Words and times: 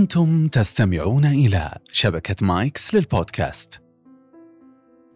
أنتم 0.00 0.48
تستمعون 0.48 1.24
إلى 1.24 1.78
شبكة 1.92 2.46
مايكس 2.46 2.94
للبودكاست. 2.94 3.80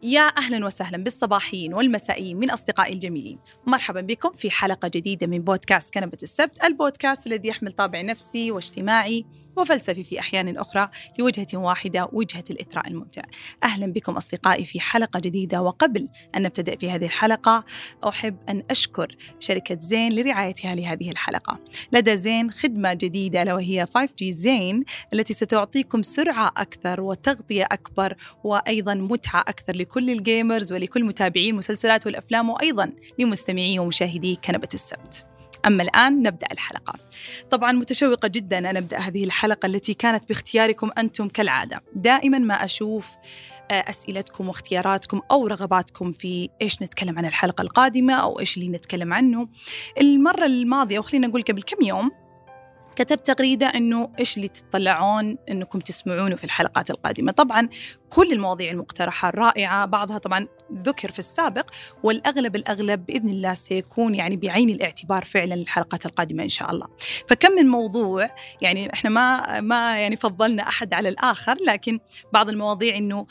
يا 0.02 0.20
أهلا 0.20 0.66
وسهلا 0.66 1.04
بالصباحيين 1.04 1.74
والمسائيين 1.74 2.36
من 2.36 2.50
أصدقائي 2.50 2.92
الجميلين، 2.92 3.38
مرحبا 3.66 4.00
بكم 4.00 4.32
في 4.32 4.50
حلقة 4.50 4.90
جديدة 4.94 5.26
من 5.26 5.38
بودكاست 5.38 5.94
كنبة 5.94 6.18
السبت، 6.22 6.64
البودكاست 6.64 7.26
الذي 7.26 7.48
يحمل 7.48 7.72
طابع 7.72 8.00
نفسي 8.00 8.50
واجتماعي 8.50 9.24
وفلسفي 9.56 10.04
في 10.04 10.20
أحيان 10.20 10.56
أخرى 10.56 10.88
لوجهه 11.18 11.46
واحدة 11.54 12.08
وجهة 12.12 12.44
الإثراء 12.50 12.88
الممتع. 12.88 13.22
أهلا 13.62 13.86
بكم 13.86 14.12
أصدقائي 14.12 14.64
في 14.64 14.80
حلقة 14.80 15.20
جديدة 15.20 15.62
وقبل 15.62 16.08
أن 16.36 16.42
نبتدئ 16.42 16.78
في 16.78 16.90
هذه 16.90 17.04
الحلقة 17.04 17.64
أحب 18.08 18.36
أن 18.48 18.62
أشكر 18.70 19.16
شركة 19.38 19.78
زين 19.80 20.12
لرعايتها 20.12 20.74
لهذه 20.74 21.10
الحلقة. 21.10 21.60
لدى 21.92 22.16
زين 22.16 22.50
خدمة 22.50 22.92
جديدة 22.94 23.42
الا 23.42 23.54
وهي 23.54 23.86
5G 23.86 24.24
زين 24.24 24.84
التي 25.12 25.34
ستعطيكم 25.34 26.02
سرعة 26.02 26.52
أكثر 26.56 27.00
وتغطية 27.00 27.64
أكبر 27.64 28.16
وأيضا 28.44 28.94
متعة 28.94 29.40
أكثر 29.40 29.76
لكل 29.76 30.04
لكل 30.04 30.10
الجيمرز 30.10 30.72
ولكل 30.72 31.04
متابعي 31.04 31.50
المسلسلات 31.50 32.06
والأفلام 32.06 32.50
وأيضا 32.50 32.92
لمستمعي 33.18 33.78
ومشاهدي 33.78 34.36
كنبة 34.44 34.68
السبت 34.74 35.26
أما 35.66 35.82
الآن 35.82 36.22
نبدأ 36.22 36.46
الحلقة. 36.52 36.94
طبعا 37.50 37.72
متشوقة 37.72 38.28
جدا 38.28 38.58
أن 38.58 38.76
أبدأ 38.76 38.98
هذه 38.98 39.24
الحلقة 39.24 39.66
التي 39.66 39.94
كانت 39.94 40.28
باختياركم 40.28 40.90
أنتم 40.98 41.28
كالعادة. 41.28 41.80
دائما 41.94 42.38
ما 42.38 42.54
أشوف 42.54 43.16
آه، 43.70 43.84
أسئلتكم 43.88 44.48
واختياراتكم 44.48 45.20
أو 45.30 45.46
رغباتكم 45.46 46.12
في 46.12 46.48
إيش 46.62 46.82
نتكلم 46.82 47.18
عن 47.18 47.24
الحلقة 47.24 47.62
القادمة 47.62 48.14
أو 48.14 48.40
إيش 48.40 48.56
اللي 48.56 48.68
نتكلم 48.68 49.12
عنه. 49.12 49.48
المرة 50.00 50.46
الماضية 50.46 50.98
وخلينا 50.98 51.26
نقول 51.26 51.42
قبل 51.42 51.62
كم 51.62 51.82
يوم 51.82 52.10
كتبت 52.96 53.26
تغريدة 53.26 53.66
أنه 53.66 54.12
إيش 54.18 54.36
اللي 54.36 54.48
تطلعون 54.48 55.36
أنكم 55.50 55.80
تسمعونه 55.80 56.36
في 56.36 56.44
الحلقات 56.44 56.90
القادمة. 56.90 57.32
طبعا 57.32 57.68
كل 58.10 58.32
المواضيع 58.32 58.70
المقترحة 58.70 59.30
رائعة 59.30 59.86
بعضها 59.86 60.18
طبعا 60.18 60.46
ذكر 60.76 61.10
في 61.10 61.18
السابق 61.18 61.70
والأغلب 62.02 62.56
الأغلب 62.56 63.06
بإذن 63.06 63.28
الله 63.28 63.54
سيكون 63.54 64.14
يعني 64.14 64.36
بعين 64.36 64.70
الاعتبار 64.70 65.24
فعلا 65.24 65.54
للحلقات 65.54 66.06
القادمة 66.06 66.42
إن 66.42 66.48
شاء 66.48 66.70
الله. 66.70 66.86
فكم 67.28 67.52
من 67.52 67.66
موضوع 67.66 68.30
يعني 68.62 68.92
إحنا 68.92 69.10
ما 69.10 69.60
ما 69.60 70.00
يعني 70.00 70.16
فضلنا 70.16 70.68
أحد 70.68 70.94
على 70.94 71.08
الآخر 71.08 71.56
لكن 71.66 71.98
بعض 72.32 72.48
المواضيع 72.48 72.96
أنه 72.96 73.26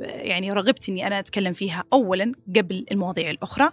يعني 0.00 0.52
رغبت 0.52 0.88
أني 0.88 1.06
أنا 1.06 1.18
أتكلم 1.18 1.52
فيها 1.52 1.84
أولا 1.92 2.32
قبل 2.56 2.86
المواضيع 2.92 3.30
الأخرى 3.30 3.70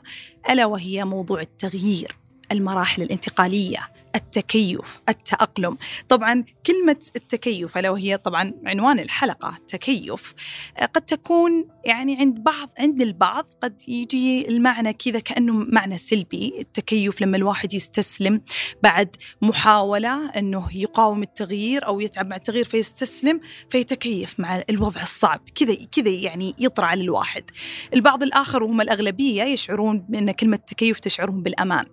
ألا 0.49 0.65
وهي 0.65 1.05
موضوع 1.05 1.41
التغيير. 1.41 2.26
المراحل 2.51 3.01
الانتقالية 3.01 3.79
التكيف 4.15 4.99
التأقلم. 5.09 5.77
طبعا 6.09 6.43
كلمة 6.65 6.99
التكيف 7.15 7.77
ألا 7.77 7.89
وهي 7.89 8.17
طبعا 8.17 8.53
عنوان 8.65 8.99
الحلقة 8.99 9.57
تكيف 9.67 10.33
قد 10.93 11.01
تكون 11.01 11.67
يعني 11.85 12.17
عند 12.19 12.39
بعض 12.43 12.69
عند 12.79 13.01
البعض 13.01 13.45
قد 13.61 13.81
يجي 13.87 14.47
المعنى 14.47 14.93
كذا 14.93 15.19
كأنه 15.19 15.53
معنى 15.53 15.97
سلبي. 15.97 16.53
التكيف 16.59 17.21
لما 17.21 17.37
الواحد 17.37 17.73
يستسلم 17.73 18.41
بعد 18.83 19.15
محاولة 19.41 20.29
أنه 20.29 20.67
يقاوم 20.75 21.23
التغيير 21.23 21.85
أو 21.85 21.99
يتعب 21.99 22.27
مع 22.27 22.35
التغيير 22.35 22.65
فيستسلم 22.65 23.39
فيتكيف 23.69 24.39
مع 24.39 24.63
الوضع 24.69 25.01
الصعب. 25.01 25.41
كذا 25.55 25.75
كذا 25.91 26.09
يعني 26.09 26.55
يطرع 26.59 26.87
على 26.87 27.01
الواحد. 27.01 27.43
البعض 27.93 28.23
الآخر 28.23 28.63
وهم 28.63 28.81
الأغلبية 28.81 29.43
يشعرون 29.43 29.99
بأن 30.09 30.31
كلمة 30.31 30.57
تكيف 30.57 30.99
تشعرهم 30.99 31.43
بالأمان. 31.43 31.85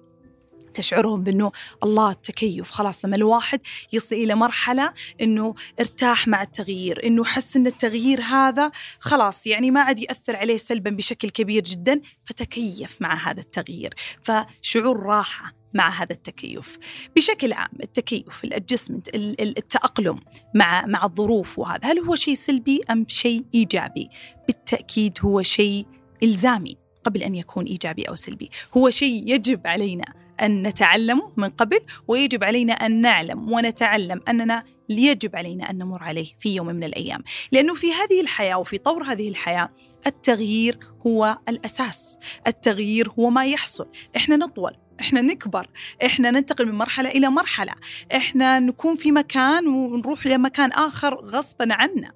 تشعرهم 0.74 1.22
بأنه 1.22 1.52
الله 1.82 2.10
التكيف 2.10 2.70
خلاص 2.70 3.04
لما 3.04 3.16
الواحد 3.16 3.60
يصل 3.92 4.16
إلى 4.16 4.34
مرحلة 4.34 4.92
أنه 5.20 5.54
ارتاح 5.80 6.28
مع 6.28 6.42
التغيير 6.42 7.06
أنه 7.06 7.24
حس 7.24 7.56
أن 7.56 7.66
التغيير 7.66 8.20
هذا 8.20 8.70
خلاص 9.00 9.46
يعني 9.46 9.70
ما 9.70 9.80
عاد 9.80 9.98
يأثر 9.98 10.36
عليه 10.36 10.56
سلبا 10.56 10.90
بشكل 10.90 11.30
كبير 11.30 11.62
جدا 11.62 12.00
فتكيف 12.24 13.02
مع 13.02 13.30
هذا 13.30 13.40
التغيير. 13.40 13.94
فشعور 14.22 15.00
راحة 15.00 15.52
مع 15.74 15.88
هذا 15.88 16.12
التكيف. 16.12 16.78
بشكل 17.16 17.52
عام 17.52 17.70
التكيف 17.82 18.44
الادجستمنت 18.44 19.08
التأقلم 19.14 20.16
مع 20.54 20.86
مع 20.86 21.04
الظروف 21.04 21.58
وهذا 21.58 21.92
هل 21.92 21.98
هو 21.98 22.14
شيء 22.14 22.34
سلبي 22.34 22.80
أم 22.90 23.06
شيء 23.08 23.44
إيجابي؟ 23.54 24.08
بالتأكيد 24.46 25.18
هو 25.22 25.42
شيء 25.42 25.86
إلزامي 26.22 26.76
قبل 27.04 27.22
أن 27.22 27.34
يكون 27.34 27.64
إيجابي 27.64 28.02
أو 28.02 28.14
سلبي. 28.14 28.50
هو 28.76 28.90
شيء 28.90 29.22
يجب 29.34 29.66
علينا 29.66 30.23
أن 30.42 30.62
نتعلمه 30.62 31.32
من 31.36 31.48
قبل 31.48 31.80
ويجب 32.08 32.44
علينا 32.44 32.72
أن 32.72 33.00
نعلم 33.00 33.52
ونتعلم 33.52 34.20
أننا 34.28 34.64
يجب 34.88 35.36
علينا 35.36 35.70
أن 35.70 35.78
نمر 35.78 36.02
عليه 36.02 36.32
في 36.38 36.54
يوم 36.54 36.66
من 36.66 36.84
الأيام. 36.84 37.22
لأنه 37.52 37.74
في 37.74 37.92
هذه 37.92 38.20
الحياة 38.20 38.58
وفي 38.58 38.78
طور 38.78 39.02
هذه 39.02 39.28
الحياة 39.28 39.68
التغيير 40.06 40.78
هو 41.06 41.38
الأساس. 41.48 42.18
التغيير 42.46 43.10
هو 43.18 43.30
ما 43.30 43.46
يحصل. 43.46 43.88
إحنا 44.16 44.36
نطول 44.36 44.72
إحنا 45.00 45.20
نكبر 45.20 45.66
إحنا 46.04 46.30
ننتقل 46.30 46.66
من 46.66 46.74
مرحلة 46.74 47.08
إلى 47.08 47.28
مرحلة. 47.28 47.72
إحنا 48.16 48.58
نكون 48.58 48.96
في 48.96 49.12
مكان 49.12 49.68
ونروح 49.68 50.26
لمكان 50.26 50.72
آخر 50.72 51.14
غصبا 51.14 51.68
عنا. 51.70 52.12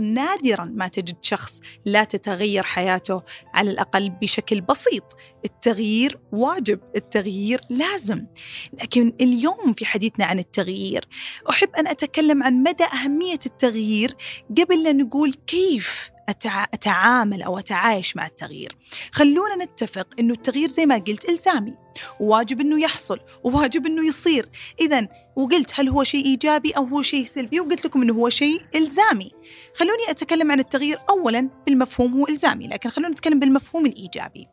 نادرا 0.00 0.64
ما 0.64 0.88
تجد 0.88 1.16
شخص 1.22 1.60
لا 1.84 2.04
تتغير 2.04 2.62
حياته 2.62 3.22
على 3.54 3.70
الأقل 3.70 4.10
بشكل 4.10 4.60
بسيط، 4.60 5.16
التغيير 5.44 6.18
واجب، 6.32 6.80
التغيير 6.96 7.60
لازم. 7.70 8.26
لكن 8.82 9.12
اليوم 9.20 9.72
في 9.76 9.86
حديثنا 9.86 10.24
عن 10.24 10.38
التغيير، 10.38 11.04
أحب 11.50 11.68
أن 11.78 11.86
أتكلم 11.86 12.42
عن 12.42 12.62
مدى 12.62 12.84
أهمية 12.84 13.40
التغيير 13.46 14.14
قبل 14.58 14.82
لا 14.82 14.92
نقول 14.92 15.34
كيف 15.46 16.15
أتعامل 16.28 17.42
أو 17.42 17.58
أتعايش 17.58 18.16
مع 18.16 18.26
التغيير. 18.26 18.76
خلونا 19.12 19.64
نتفق 19.64 20.06
أنه 20.18 20.34
التغيير 20.34 20.68
زي 20.68 20.86
ما 20.86 20.94
قلت 20.94 21.28
إلزامي. 21.28 21.74
واجب 22.20 22.60
أنه 22.60 22.80
يحصل 22.80 23.20
وواجب 23.44 23.86
أنه 23.86 24.06
يصير. 24.06 24.48
إذا 24.80 25.08
وقلت 25.36 25.70
هل 25.74 25.88
هو 25.88 26.04
شيء 26.04 26.24
إيجابي 26.24 26.70
أو 26.70 26.84
هو 26.84 27.02
شيء 27.02 27.24
سلبي؟ 27.24 27.60
وقلت 27.60 27.84
لكم 27.84 28.02
أنه 28.02 28.14
هو 28.14 28.28
شيء 28.28 28.62
إلزامي. 28.74 29.30
خلوني 29.74 30.10
أتكلم 30.10 30.52
عن 30.52 30.58
التغيير 30.60 30.98
أولا 31.10 31.50
بالمفهوم 31.66 32.12
هو 32.12 32.26
إلزامي 32.28 32.68
لكن 32.68 32.90
خلونا 32.90 33.10
نتكلم 33.10 33.40
بالمفهوم 33.40 33.86
الإيجابي. 33.86 34.46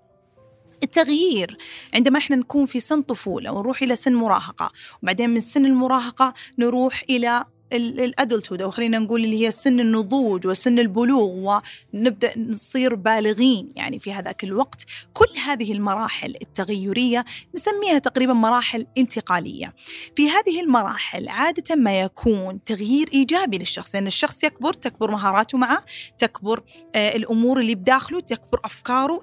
التغيير 0.84 1.58
عندما 1.94 2.18
إحنا 2.18 2.36
نكون 2.36 2.66
في 2.66 2.80
سن 2.80 3.02
طفولة 3.02 3.52
ونروح 3.52 3.82
إلى 3.82 3.96
سن 3.96 4.14
مراهقة 4.14 4.72
وبعدين 5.04 5.30
من 5.30 5.40
سن 5.40 5.66
المراهقة 5.66 6.34
نروح 6.60 7.04
إلى 7.10 7.46
الأدلتود 7.74 8.62
أو 8.62 8.72
خلينا 8.72 9.00
نقول 9.00 9.24
اللي 9.24 9.46
هي 9.46 9.52
سن 9.52 9.80
النضوج 9.80 10.48
وسن 10.48 10.80
البلوغ 10.80 11.62
ونبدأ 11.94 12.40
نصير 12.40 12.96
بالغين 12.96 13.72
يعني 13.76 14.00
في 14.00 14.14
هذاك 14.14 14.44
الوقت. 14.44 14.86
كل 15.14 15.38
هذه 15.46 15.72
المراحل 15.72 16.36
التغيرية 16.42 17.26
نسميها 17.56 18.00
تقريبا 18.00 18.34
مراحل 18.34 18.86
انتقالية. 18.98 19.74
في 20.16 20.30
هذه 20.30 20.62
المراحل 20.62 21.30
عادة 21.30 21.76
ما 21.76 22.00
يكون 22.02 22.64
تغيير 22.64 23.10
إيجابي 23.14 23.58
للشخص 23.58 23.96
لأن 23.96 24.08
الشخص 24.08 24.44
يكبر 24.44 24.74
تكبر 24.74 25.12
مهاراته 25.12 25.58
معه 25.58 25.86
تكبر 26.18 26.64
آه 26.96 27.16
الأمور 27.16 27.60
اللي 27.60 27.76
بداخله 27.76 28.20
تكبر 28.20 28.60
أفكاره 28.66 29.22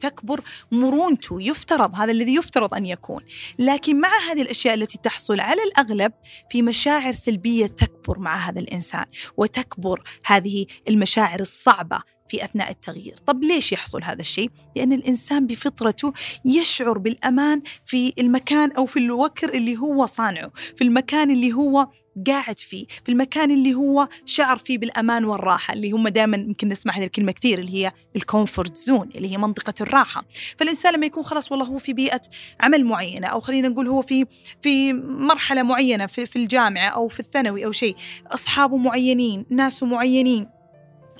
تكبر 0.00 0.40
مرونته 0.72 1.42
يفترض 1.42 1.94
هذا 1.94 2.12
الذي 2.12 2.34
يفترض 2.34 2.74
أن 2.74 2.86
يكون. 2.86 3.22
لكن 3.58 4.00
مع 4.00 4.10
هذه 4.30 4.42
الأشياء 4.42 4.74
التي 4.74 4.98
تحصل 4.98 5.40
على 5.40 5.62
الأغلب 5.62 6.12
في 6.50 6.62
مشاعر 6.62 7.12
سلبية 7.12 7.66
تكبر 7.86 8.18
مع 8.18 8.36
هذا 8.36 8.60
الإنسان 8.60 9.04
وتكبر 9.36 10.00
هذه 10.24 10.66
المشاعر 10.88 11.40
الصعبة 11.40 12.02
في 12.28 12.44
أثناء 12.44 12.70
التغيير، 12.70 13.16
طب 13.26 13.44
ليش 13.44 13.72
يحصل 13.72 14.02
هذا 14.02 14.20
الشيء؟ 14.20 14.50
لأن 14.76 14.92
الإنسان 14.92 15.46
بفطرته 15.46 16.12
يشعر 16.44 16.98
بالأمان 16.98 17.62
في 17.84 18.12
المكان 18.18 18.72
أو 18.72 18.86
في 18.86 18.98
الوكر 18.98 19.54
اللي 19.54 19.76
هو 19.76 20.06
صانعه، 20.06 20.50
في 20.76 20.84
المكان 20.84 21.30
اللي 21.30 21.52
هو 21.52 21.88
قاعد 22.26 22.58
فيه، 22.58 22.86
في 23.04 23.12
المكان 23.12 23.50
اللي 23.50 23.74
هو 23.74 24.08
شعر 24.24 24.58
فيه 24.58 24.78
بالأمان 24.78 25.24
والراحة، 25.24 25.74
اللي 25.74 25.90
هم 25.90 26.08
دائما 26.08 26.36
يمكن 26.36 26.68
نسمع 26.68 26.92
هذه 26.92 27.04
الكلمة 27.04 27.32
كثير 27.32 27.58
اللي 27.58 27.74
هي 27.74 27.92
ال 28.16 28.23
comfort 28.23 28.76
zone، 28.76 29.10
اللي 29.14 29.32
هي 29.32 29.38
منطقة 29.38 29.74
الراحة، 29.80 30.24
فالإنسان 30.58 30.94
لما 30.94 31.06
يكون 31.06 31.22
خلاص 31.22 31.52
والله 31.52 31.66
هو 31.66 31.78
في 31.78 31.92
بيئة 31.92 32.20
عمل 32.60 32.84
معينة 32.84 33.26
أو 33.26 33.40
خلينا 33.40 33.68
نقول 33.68 33.88
هو 33.88 34.02
في 34.02 34.26
في 34.62 34.92
مرحلة 34.92 35.62
معينة 35.62 36.06
في, 36.06 36.26
في 36.26 36.36
الجامعة 36.36 36.88
أو 36.88 37.08
في 37.08 37.20
الثانوي 37.20 37.64
أو 37.64 37.72
شيء، 37.72 37.96
أصحابه 38.26 38.76
معينين، 38.76 39.46
ناسه 39.50 39.86
معينين، 39.86 40.48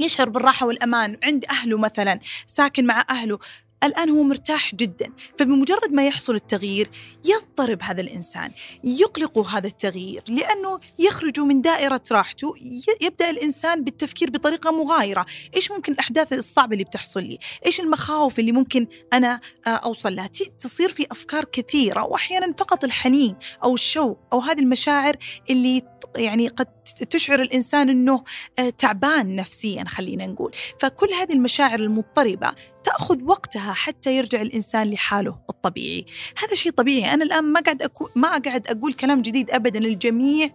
يشعر 0.01 0.29
بالراحة 0.29 0.67
والأمان. 0.67 1.17
عند 1.23 1.45
أهله 1.45 1.79
مثلا 1.79 2.19
ساكن 2.47 2.87
مع 2.87 3.05
أهله 3.11 3.39
الآن 3.85 4.11
هو 4.11 4.23
مرتاح 4.23 4.75
جدا. 4.75 5.13
فبمجرد 5.39 5.93
ما 5.93 6.07
يحصل 6.07 6.35
التغيير 6.35 6.91
يضطرب 7.25 7.83
هذا 7.83 8.01
الإنسان 8.01 8.51
يقلق 8.85 9.39
هذا 9.39 9.67
التغيير 9.67 10.23
لأنه 10.29 10.81
يخرج 10.99 11.41
من 11.41 11.61
دائرة 11.61 12.03
راحته. 12.13 12.55
يبدأ 13.01 13.31
الإنسان 13.31 13.85
بالتفكير 13.85 14.31
بطريقة 14.31 14.71
مغايرة. 14.71 15.27
إيش 15.57 15.71
ممكن 15.71 15.93
الأحداث 15.93 16.33
الصعبة 16.33 16.73
اللي 16.73 16.85
بتحصل 16.85 17.23
لي؟ 17.23 17.39
إيش 17.67 17.81
المخاوف 17.81 18.39
اللي 18.39 18.53
ممكن 18.53 18.87
أنا 19.13 19.41
أوصل 19.67 20.17
لها؟ 20.17 20.27
تصير 20.61 20.89
في 20.89 21.07
أفكار 21.11 21.45
كثيرة 21.45 22.05
وأحيانا 22.05 22.55
فقط 22.59 22.85
الحنين 22.85 23.37
أو 23.65 23.75
الشوق 23.75 24.19
أو 24.33 24.41
هذه 24.41 24.61
المشاعر 24.61 25.17
اللي 25.51 25.83
يعني 26.17 26.49
قد 26.49 26.76
تشعر 26.93 27.43
الإنسان 27.43 27.89
إنه 27.89 28.25
آه، 28.59 28.71
تعبان 28.71 29.37
نفسيا 29.37 29.85
خلينا 29.85 30.27
نقول. 30.27 30.53
فكل 30.81 31.09
هذه 31.21 31.33
المشاعر 31.33 31.81
المضطربة 31.81 32.55
تأخذ 32.85 33.25
وقتها 33.25 33.73
حتى 33.73 34.17
يرجع 34.17 34.43
الإنسان 34.43 34.91
لحاله 34.91 35.39
الطبيعي. 35.51 36.07
هذا 36.39 36.55
شيء 36.55 36.73
طبيعي. 36.73 37.15
أنا 37.15 37.25
الآن 37.25 37.45
ما 37.45 37.61
قاعد 37.61 37.83
أكو 37.83 38.09
ما 38.17 38.39
قاعد 38.39 38.69
أقول 38.69 38.93
كلام 38.93 39.23
جديد 39.23 39.51
ابدا. 39.51 39.79
الجميع 39.79 40.51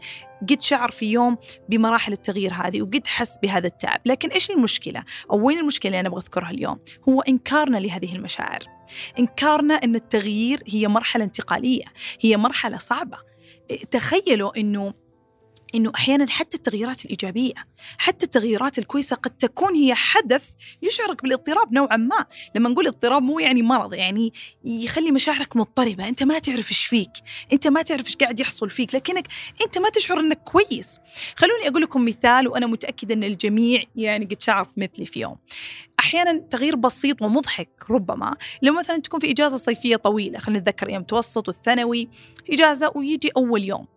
قد 0.50 0.62
شعر 0.62 0.92
في 0.92 1.12
يوم 1.12 1.38
بمراحل 1.69 2.13
التغيير 2.13 2.54
هذه 2.54 2.81
وقد 2.81 3.07
حس 3.07 3.38
بهذا 3.44 3.68
التعب. 3.68 4.01
لكن 4.06 4.30
إيش 4.30 4.51
المشكلة؟ 4.51 5.04
أو 5.31 5.48
وين 5.48 5.60
المشكلة 5.60 5.89
اللي 5.89 6.00
أنا 6.00 6.07
أبغى 6.10 6.22
أذكرها 6.22 6.50
اليوم؟ 6.50 6.80
هو 7.10 7.22
إنكارنا 7.22 7.77
لهذه 7.77 8.16
المشاعر. 8.16 8.60
إنكارنا 9.19 9.74
إن 9.74 9.95
التغيير 9.95 10.63
هي 10.68 10.88
مرحلة 10.88 11.24
انتقالية 11.24 11.86
هي 12.22 12.38
مرحلة 12.38 12.77
صعبة. 12.77 13.18
تخيلوا 13.92 14.60
إنه 14.60 14.94
إنه 15.76 15.92
أحيانا 15.96 16.26
حتى 16.30 16.58
التغييرات 16.58 17.06
الإيجابية 17.06 17.54
حتى 17.98 18.26
التغييرات 18.26 18.80
الكويسة 18.80 19.16
قد 19.16 19.32
تكون 19.32 19.76
هي 19.76 19.96
حدث 19.96 20.50
يشعرك 20.82 21.24
بالاضطراب 21.24 21.74
نوعا 21.74 21.98
ما. 21.98 22.26
لما 22.56 22.70
نقول 22.70 22.88
اضطراب 22.88 23.24
مو 23.24 23.40
يعني 23.40 23.62
مرض 23.62 23.94
يعني 23.94 24.34
يخلي 24.66 25.12
مشاعرك 25.12 25.56
مضطربة. 25.56 26.08
أنت 26.08 26.24
ما 26.24 26.40
تعرف 26.40 26.70
إيش 26.70 26.86
فيك 26.86 27.12
أنت 27.54 27.68
ما 27.68 27.82
تعرف 27.82 28.06
إيش 28.06 28.16
قاعد 28.16 28.40
يحصل 28.40 28.70
فيك 28.70 28.96
لكنك 28.96 29.28
أنت 29.66 29.78
ما 29.78 29.90
تشعر 29.90 30.20
إنك 30.20 30.40
كويس. 30.44 30.98
خلوني 31.36 31.68
أقول 31.68 31.82
لكم 31.82 32.06
مثال 32.06 32.48
وأنا 32.48 32.68
متأكدة 32.68 33.14
إن 33.14 33.24
الجميع 33.24 33.84
يعني 33.96 34.26
قد 34.26 34.42
شعر 34.42 34.68
مثلي 34.78 35.06
في 35.06 35.20
يوم. 35.20 35.36
أحيانا 36.00 36.38
تغيير 36.38 36.76
بسيط 36.76 37.22
ومضحك 37.22 37.70
ربما. 37.90 38.36
لما 38.62 38.80
مثلا 38.80 38.98
تكون 38.98 39.20
في 39.20 39.32
إجازة 39.32 39.58
صيفية 39.58 39.96
طويلة 39.96 40.40
خلينا 40.40 40.60
نتذكر 40.60 40.90
أيام 40.90 41.02
متوسط 41.02 41.48
والثانوي 41.48 42.10
إجازة 42.50 42.92
ويجي 42.96 43.32
أول 43.38 43.64
يوم. 43.64 43.88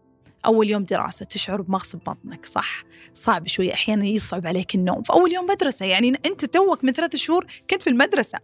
أول 0.47 0.71
يوم 0.71 0.85
دراسة 0.85 1.25
تشعر 1.25 1.63
بمغص 1.63 1.97
ببطنك 1.97 2.47
صح؟ 2.47 2.85
صعب 3.15 3.47
شوي 3.47 3.75
أحيانا 3.75 4.07
يصعب 4.07 4.47
عليك 4.47 4.75
النوم. 4.75 5.03
فأول 5.03 5.33
يوم 5.33 5.47
مدرسة 5.47 5.87
يعني 5.87 6.09
أنت 6.27 6.45
توك 6.45 6.85
من 6.85 6.93
ثلاثة 6.93 7.19
شهور 7.19 7.47
كنت 7.71 7.83
في 7.83 7.91
المدرسة. 7.91 8.39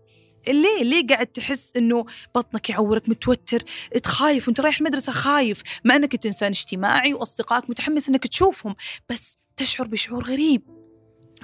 ليه؟ 0.49 0.83
ليه 0.83 1.07
قاعد 1.07 1.27
تحس 1.27 1.77
إنه 1.77 2.05
بطنك 2.35 2.71
يعورك 2.71 3.09
متوتر؟ 3.09 3.63
تخايف 4.03 4.49
وأنت 4.49 4.61
رايح 4.61 4.79
المدرسة 4.79 5.13
خايف 5.13 5.63
مع 5.85 5.97
إنك 5.97 6.15
انت 6.15 6.27
إنسان 6.27 6.49
اجتماعي 6.49 7.15
وأصدقائك 7.15 7.71
متحمس 7.71 8.09
إنك 8.09 8.27
تشوفهم 8.27 8.75
بس 9.09 9.37
تشعر 9.57 9.87
بشعور 9.87 10.25
غريب. 10.25 10.80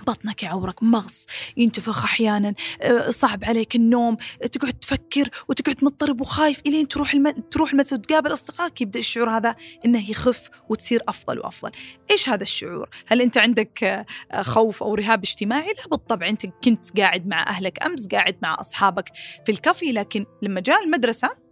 بطنك 0.06 0.42
يعورك 0.42 0.82
مغص 0.82 1.26
ينتفخ 1.56 2.04
أحيانا 2.04 2.54
آه، 2.82 3.10
صعب 3.10 3.44
عليك 3.44 3.76
النوم 3.76 4.16
تقعد 4.52 4.72
تفكر 4.72 5.28
وتقعد 5.48 5.84
مضطرب 5.84 6.20
وخايف 6.20 6.60
إلين 6.66 6.88
تروح 6.88 7.14
الم... 7.14 7.30
تروح 7.30 7.70
المدرسة 7.70 7.96
وتقابل 7.96 8.32
أصدقائك 8.32 8.80
يبدأ 8.80 8.98
الشعور 8.98 9.30
هذا 9.30 9.54
إنه 9.84 10.10
يخف 10.10 10.50
وتصير 10.68 11.02
أفضل 11.08 11.38
وأفضل. 11.38 11.70
إيش 12.10 12.28
هذا 12.28 12.42
الشعور؟ 12.42 12.88
هل 13.06 13.22
أنت 13.22 13.38
عندك 13.38 13.84
آه، 14.32 14.42
خوف 14.42 14.82
أو 14.82 14.94
رهاب 14.94 15.24
اجتماعي؟ 15.24 15.68
لا 15.68 15.88
بالطبع 15.90 16.28
أنت 16.28 16.46
كنت 16.46 16.98
قاعد 17.00 17.26
مع 17.26 17.42
أهلك 17.48 17.86
أمس 17.86 18.08
قاعد 18.08 18.36
مع 18.42 18.56
أصحابك 18.60 19.12
في 19.46 19.52
الكافي 19.52 19.92
لكن 19.92 20.26
لما 20.42 20.60
جاء 20.60 20.84
المدرسة 20.84 21.45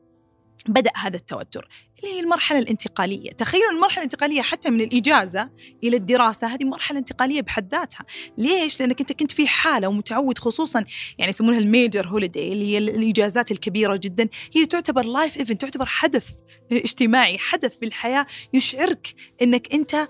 بدأ 0.68 0.90
هذا 0.96 1.16
التوتر 1.16 1.68
اللي 1.98 2.14
هي 2.14 2.20
المرحلة 2.20 2.58
الانتقالية. 2.58 3.30
تخيلوا 3.30 3.70
المرحلة 3.70 3.98
الانتقالية 3.98 4.42
حتى 4.42 4.70
من 4.70 4.80
الإجازة 4.80 5.50
إلى 5.84 5.96
الدراسة 5.96 6.46
هذه 6.46 6.64
مرحلة 6.64 6.98
انتقالية 6.98 7.42
بحد 7.42 7.74
ذاتها. 7.74 8.06
ليش؟ 8.38 8.80
لأنك 8.80 9.00
أنت 9.00 9.12
كنت 9.12 9.30
في 9.30 9.48
حالة 9.48 9.88
ومتعود 9.88 10.38
خصوصا 10.38 10.84
يعني 11.18 11.30
يسمونها 11.30 11.58
ال 11.58 11.66
major 11.66 12.06
holiday 12.06 12.52
اللي 12.52 12.72
هي 12.72 12.78
الإجازات 12.78 13.50
الكبيرة 13.50 13.96
جدا. 13.96 14.28
هي 14.54 14.66
تعتبر 14.66 15.04
life 15.04 15.36
event 15.36 15.60
تعتبر 15.60 15.86
حدث 15.86 16.30
اجتماعي 16.72 17.38
حدث 17.38 17.78
في 17.78 17.84
الحياة 17.86 18.26
يشعرك 18.54 19.14
أنك 19.42 19.74
أنت 19.74 20.08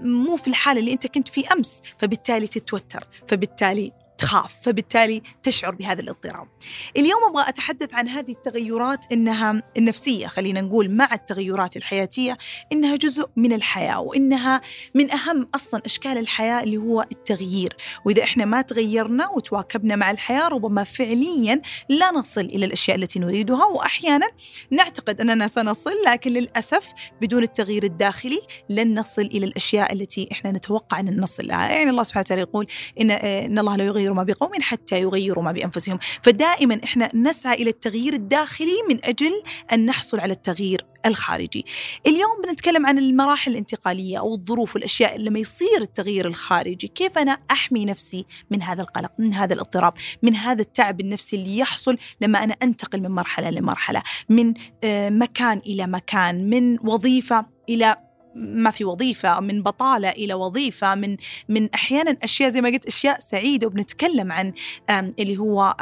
مو 0.00 0.36
في 0.36 0.48
الحالة 0.48 0.80
اللي 0.80 0.92
أنت 0.92 1.06
كنت 1.06 1.28
في 1.28 1.46
أمس 1.52 1.82
فبالتالي 1.98 2.46
تتوتر 2.46 3.08
فبالتالي 3.28 3.92
تخاف 4.18 4.54
فبالتالي 4.62 5.22
تشعر 5.42 5.74
بهذا 5.74 6.00
الاضطراب. 6.00 6.48
اليوم 6.96 7.20
أبغى 7.28 7.48
أتحدث 7.48 7.94
عن 7.94 8.08
هذه 8.08 8.30
التغيرات 8.32 9.12
إنها 9.12 9.62
النفسية 9.76 10.26
خلينا 10.26 10.60
نقول 10.60 10.90
مع 10.90 11.08
التغيرات 11.12 11.76
الحياتية 11.76 12.38
إنها 12.72 12.96
جزء 12.96 13.28
من 13.36 13.52
الحياة 13.52 14.00
وإنها 14.00 14.60
من 14.94 15.10
أهم 15.12 15.48
أصلا 15.54 15.82
أشكال 15.86 16.18
الحياة 16.18 16.62
اللي 16.62 16.76
هو 16.76 17.06
التغيير. 17.12 17.76
وإذا 18.04 18.22
إحنا 18.22 18.44
ما 18.44 18.62
تغيرنا 18.62 19.28
وتواكبنا 19.30 19.96
مع 19.96 20.10
الحياة 20.10 20.48
ربما 20.48 20.84
فعليا 20.84 21.60
لا 21.88 22.10
نصل 22.10 22.40
إلى 22.40 22.66
الأشياء 22.66 22.96
التي 22.96 23.18
نريدها 23.18 23.64
وأحيانا 23.64 24.26
نعتقد 24.70 25.20
أننا 25.20 25.46
سنصل 25.46 25.90
لكن 26.06 26.30
للأسف 26.32 26.92
بدون 27.20 27.42
التغيير 27.42 27.84
الداخلي 27.84 28.40
لن 28.70 28.98
نصل 29.00 29.22
إلى 29.22 29.46
الأشياء 29.46 29.92
التي 29.92 30.28
إحنا 30.32 30.50
نتوقع 30.50 31.00
أن 31.00 31.20
نصل 31.20 31.46
لها 31.46 31.70
يعني 31.70 31.90
الله 31.90 32.02
سبحانه 32.02 32.24
وتعالى 32.26 32.42
يقول 32.42 32.66
إن, 33.00 33.10
إن 33.10 33.58
الله 33.58 33.76
لا 33.76 33.84
يغير 33.84 34.05
يغيروا 34.06 34.16
ما 34.16 34.22
بقوم 34.22 34.50
حتى 34.60 35.00
يغيروا 35.00 35.44
ما 35.44 35.52
بأنفسهم، 35.52 35.98
فدائما 36.22 36.80
إحنا 36.84 37.08
نسعى 37.14 37.54
إلى 37.54 37.70
التغيير 37.70 38.12
الداخلي 38.12 38.82
من 38.90 39.04
أجل 39.04 39.42
أن 39.72 39.86
نحصل 39.86 40.20
على 40.20 40.32
التغيير 40.32 40.86
الخارجي. 41.06 41.64
اليوم 42.06 42.42
بنتكلم 42.44 42.86
عن 42.86 42.98
المراحل 42.98 43.50
الانتقالية 43.50 44.18
أو 44.18 44.34
الظروف 44.34 44.74
والأشياء 44.74 45.18
لما 45.18 45.38
يصير 45.38 45.80
التغيير 45.80 46.26
الخارجي، 46.26 46.88
كيف 46.88 47.18
أنا 47.18 47.38
أحمي 47.50 47.84
نفسي 47.84 48.26
من 48.50 48.62
هذا 48.62 48.82
القلق، 48.82 49.12
من 49.18 49.34
هذا 49.34 49.54
الاضطراب، 49.54 49.92
من 50.22 50.34
هذا 50.34 50.62
التعب 50.62 51.00
النفسي 51.00 51.36
اللي 51.36 51.58
يحصل 51.58 51.98
لما 52.20 52.44
أنا 52.44 52.56
أنتقل 52.62 53.00
من 53.00 53.10
مرحلة 53.10 53.50
لمرحلة، 53.50 54.02
من 54.28 54.54
آه، 54.84 55.10
مكان 55.10 55.58
إلى 55.58 55.86
مكان، 55.86 56.50
من 56.50 56.78
وظيفة 56.88 57.46
إلى 57.68 58.05
ما 58.36 58.70
في 58.70 58.84
وظيفة 58.84 59.40
من 59.40 59.62
بطالة 59.62 60.10
إلى 60.10 60.34
وظيفة 60.34 60.94
من 60.94 61.16
من 61.48 61.68
أحيانا 61.74 62.16
أشياء 62.22 62.50
زي 62.50 62.60
ما 62.60 62.68
قلت 62.68 62.86
أشياء 62.86 63.20
سعيدة. 63.20 63.66
وبنتكلم 63.66 64.32
عن 64.32 64.52
اللي 64.90 65.36
هو 65.36 65.76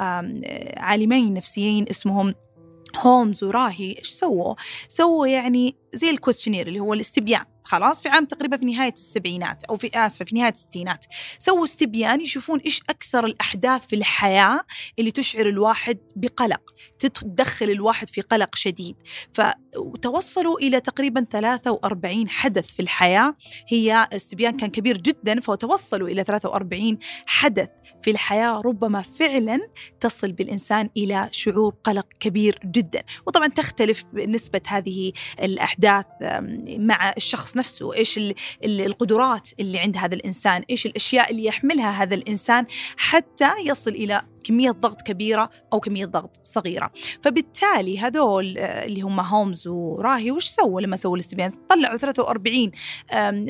عالمين 0.77 1.35
نفسيين 1.35 1.85
اسمهم 1.91 2.35
هولمز 2.97 3.45
وراهي. 3.45 3.95
إيش 3.99 4.09
سووا؟ 4.09 4.55
سووا 4.89 5.27
يعني 5.27 5.77
زي 5.95 6.11
الكوستشنير 6.11 6.67
اللي 6.67 6.81
هو 6.81 6.95
الاستبيان. 6.95 7.45
خلاص 7.64 8.02
في 8.02 8.08
عام 8.08 8.25
تقريبا 8.25 8.56
في 8.56 8.64
نهاية 8.64 8.93
السبعينات 8.93 9.64
أو 9.64 9.76
في 9.76 9.90
آسفة 9.94 10.25
في 10.25 10.34
نهاية 10.34 10.52
الستينات. 10.52 11.05
سووا 11.38 11.64
استبيان 11.64 12.20
يشوفون 12.20 12.61
إيش 12.61 12.82
أكثر 12.90 13.26
الأحداث 13.26 13.87
في 13.87 13.96
الحياة 13.96 14.61
اللي 14.99 15.11
تشعر 15.11 15.46
الواحد 15.46 15.99
بقلق 16.16 16.75
تدخل 16.99 17.70
الواحد 17.70 18.08
في 18.08 18.20
قلق 18.20 18.55
شديد. 18.55 18.96
فتوصلوا 19.32 20.58
إلى 20.58 20.81
تقريبا 20.81 21.26
43 21.31 22.28
حدث 22.28 22.70
في 22.70 22.81
الحياة. 22.81 23.37
هي 23.69 24.08
استبيان 24.12 24.56
كان 24.56 24.70
كبير 24.70 24.99
جدا 24.99 25.40
فتوصلوا 25.40 26.09
إلى 26.09 26.25
43 26.25 26.99
حدث 27.26 27.68
في 28.02 28.11
الحياة. 28.11 28.61
ربما 28.61 29.02
فعلا 29.02 29.61
تصل 30.00 30.33
بالإنسان 30.33 30.90
إلى 30.97 31.28
شعور 31.33 31.75
قلق 31.85 32.06
كبير 32.21 32.59
جدا. 32.64 33.02
وطبعا 33.26 33.49
تختلف 33.49 34.04
نسبة 34.14 34.61
هذه 34.68 35.12
الأحداث 35.42 36.06
مع 36.78 37.12
الشخص 37.16 37.53
نفسه 37.56 37.94
إيش 37.94 38.20
القدرات 38.64 39.49
اللي 39.61 39.78
عند 39.78 39.96
هذا 39.96 40.14
الإنسان 40.14 40.62
إيش 40.70 40.87
الأشياء 40.87 41.30
اللي 41.30 41.44
يحملها 41.44 41.90
هذا 41.90 42.14
الإنسان 42.14 42.66
حتى 42.96 43.50
يصل 43.66 43.90
إلى 43.90 44.23
كمية 44.44 44.70
ضغط 44.70 45.02
كبيرة 45.02 45.50
أو 45.73 45.80
كمية 45.80 46.06
ضغط 46.06 46.40
صغيرة. 46.42 46.90
فبالتالي 47.23 47.99
هذول 47.99 48.58
آه، 48.58 48.84
اللي 48.84 49.00
هم 49.00 49.20
هومز 49.20 49.66
وراهي 49.68 50.30
وش 50.30 50.46
سووا 50.46 50.80
لما 50.80 50.96
سووا 50.96 51.14
الاستبيان؟ 51.14 51.52
طلعوا 51.68 51.96
43 51.96 52.70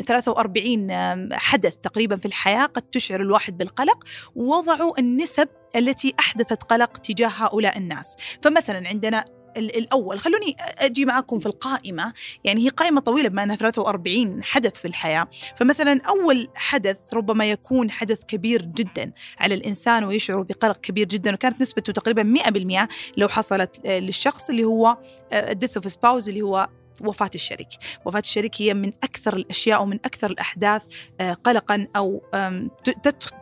43 0.03 1.35
حدث 1.35 1.77
تقريبا 1.77 2.17
في 2.17 2.27
الحياة 2.27 2.67
قد 2.67 2.83
تشعر 2.83 3.21
الواحد 3.21 3.59
بالقلق 3.59 4.05
ووضعوا 4.35 4.99
النسب 5.01 5.49
التي 5.77 6.15
أحدثت 6.19 6.63
قلق 6.63 6.99
تجاه 6.99 7.29
هؤلاء 7.29 7.79
الناس. 7.79 8.17
فمثلا 8.43 8.89
عندنا 8.89 9.25
الأول. 9.57 10.19
خلوني 10.19 10.57
أجي 10.59 11.05
معكم 11.05 11.39
في 11.39 11.47
القائمة. 11.47 12.13
يعني 12.45 12.65
هي 12.65 12.69
قائمة 12.69 13.01
طويلة 13.01 13.29
بما 13.29 13.43
أنها 13.43 13.57
43 13.57 14.43
حدث 14.43 14.75
في 14.75 14.89
الحياة. 14.89 15.29
فمثلا 15.57 16.01
أول 16.09 16.49
حدث 16.55 17.15
ربما 17.15 17.51
يكون 17.51 17.91
حدث 17.91 18.25
كبير 18.25 18.63
جدا 18.63 19.13
على 19.39 19.55
الإنسان 19.55 20.05
ويشعر 20.05 20.43
بقلق 20.43 20.81
كبير 20.81 21.07
جدا 21.07 21.35
وكانت 21.35 21.61
نسبته 21.61 21.93
تقريبا 21.93 22.23
100% 22.23 22.89
لو 23.17 23.29
حصلت 23.29 23.87
للشخص 23.87 24.51
اللي 24.51 24.65
هو 24.65 24.97
ال 25.33 25.40
death 25.40 25.77
of 25.77 25.93
spouse 25.93 26.29
اللي 26.29 26.43
هو 26.43 26.69
وفاة 27.01 27.31
الشريك. 27.35 27.69
وفاة 28.05 28.21
الشريك 28.21 28.63
هي 28.63 28.75
من 28.75 28.93
أكثر 29.03 29.37
الأشياء 29.37 29.83
ومن 29.83 29.97
أكثر 30.05 30.31
الأحداث 30.31 30.83
آه، 31.21 31.33
قلقا 31.33 31.87
أو 31.97 32.23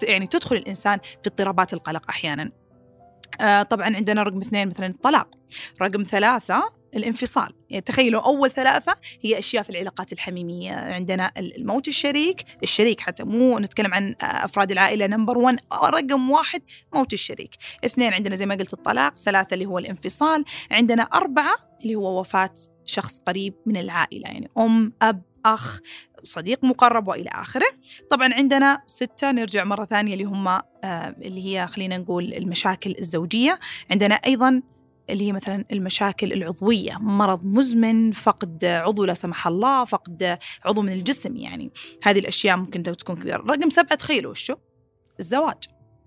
يعني 0.02 0.26
تدخل 0.26 0.56
الإنسان 0.56 0.98
في 0.98 1.28
اضطرابات 1.28 1.72
القلق 1.72 2.02
أحيانا. 2.08 2.61
آه 3.40 3.62
طبعا 3.62 3.96
عندنا 3.96 4.22
رقم 4.22 4.38
اثنين 4.38 4.68
مثلا 4.68 4.86
الطلاق 4.86 5.28
رقم 5.82 6.02
ثلاثة 6.02 6.62
الانفصال. 6.96 7.52
يعني 7.70 7.82
تخيلوا 7.82 8.20
أول 8.22 8.50
ثلاثة 8.50 8.94
هي 9.22 9.38
أشياء 9.38 9.62
في 9.62 9.70
العلاقات 9.70 10.12
الحميمية. 10.12 10.72
عندنا 10.72 11.32
الموت 11.38 11.88
الشريك 11.88 12.44
الشريك 12.62 13.00
حتى 13.00 13.24
مو 13.24 13.58
نتكلم 13.58 13.94
عن 13.94 14.14
أفراد 14.20 14.70
العائلة 14.70 15.06
number 15.06 15.38
1 15.38 15.58
رقم 15.84 16.30
واحد 16.30 16.62
موت 16.94 17.12
الشريك. 17.12 17.56
اثنين 17.84 18.12
عندنا 18.12 18.36
زي 18.36 18.46
ما 18.46 18.54
قلت 18.54 18.72
الطلاق 18.72 19.18
ثلاثة 19.18 19.54
اللي 19.54 19.66
هو 19.66 19.78
الانفصال 19.78 20.44
عندنا 20.70 21.02
أربعة 21.02 21.54
اللي 21.82 21.94
هو 21.94 22.20
وفاة 22.20 22.54
شخص 22.84 23.18
قريب 23.18 23.54
من 23.66 23.76
العائلة 23.76 24.28
يعني 24.28 24.50
أم 24.58 24.92
أب 25.02 25.31
أخ 25.44 25.80
صديق 26.22 26.64
مقرب 26.64 27.08
وإلى 27.08 27.30
آخره. 27.32 27.66
طبعا 28.10 28.34
عندنا 28.34 28.82
ستة 28.86 29.30
نرجع 29.30 29.64
مرة 29.64 29.84
ثانية 29.84 30.12
اللي 30.12 30.24
هم 30.24 30.48
آه 30.48 30.62
اللي 30.84 31.46
هي 31.46 31.66
خلينا 31.66 31.98
نقول 31.98 32.34
المشاكل 32.34 32.94
الزوجية، 32.98 33.58
عندنا 33.90 34.14
أيضا 34.14 34.62
اللي 35.10 35.26
هي 35.26 35.32
مثلا 35.32 35.64
المشاكل 35.72 36.32
العضوية، 36.32 36.98
مرض 37.00 37.44
مزمن، 37.44 38.12
فقد 38.12 38.64
عضو 38.64 39.04
لا 39.04 39.14
سمح 39.14 39.46
الله، 39.46 39.84
فقد 39.84 40.38
عضو 40.64 40.82
من 40.82 40.92
الجسم 40.92 41.36
يعني، 41.36 41.70
هذه 42.02 42.18
الأشياء 42.18 42.56
ممكن 42.56 42.82
تكون 42.82 43.16
كبيرة. 43.16 43.36
رقم 43.36 43.70
سبعة 43.70 43.94
تخيلوا 43.94 44.30
وشو؟ 44.30 44.54
الزواج. 45.20 45.64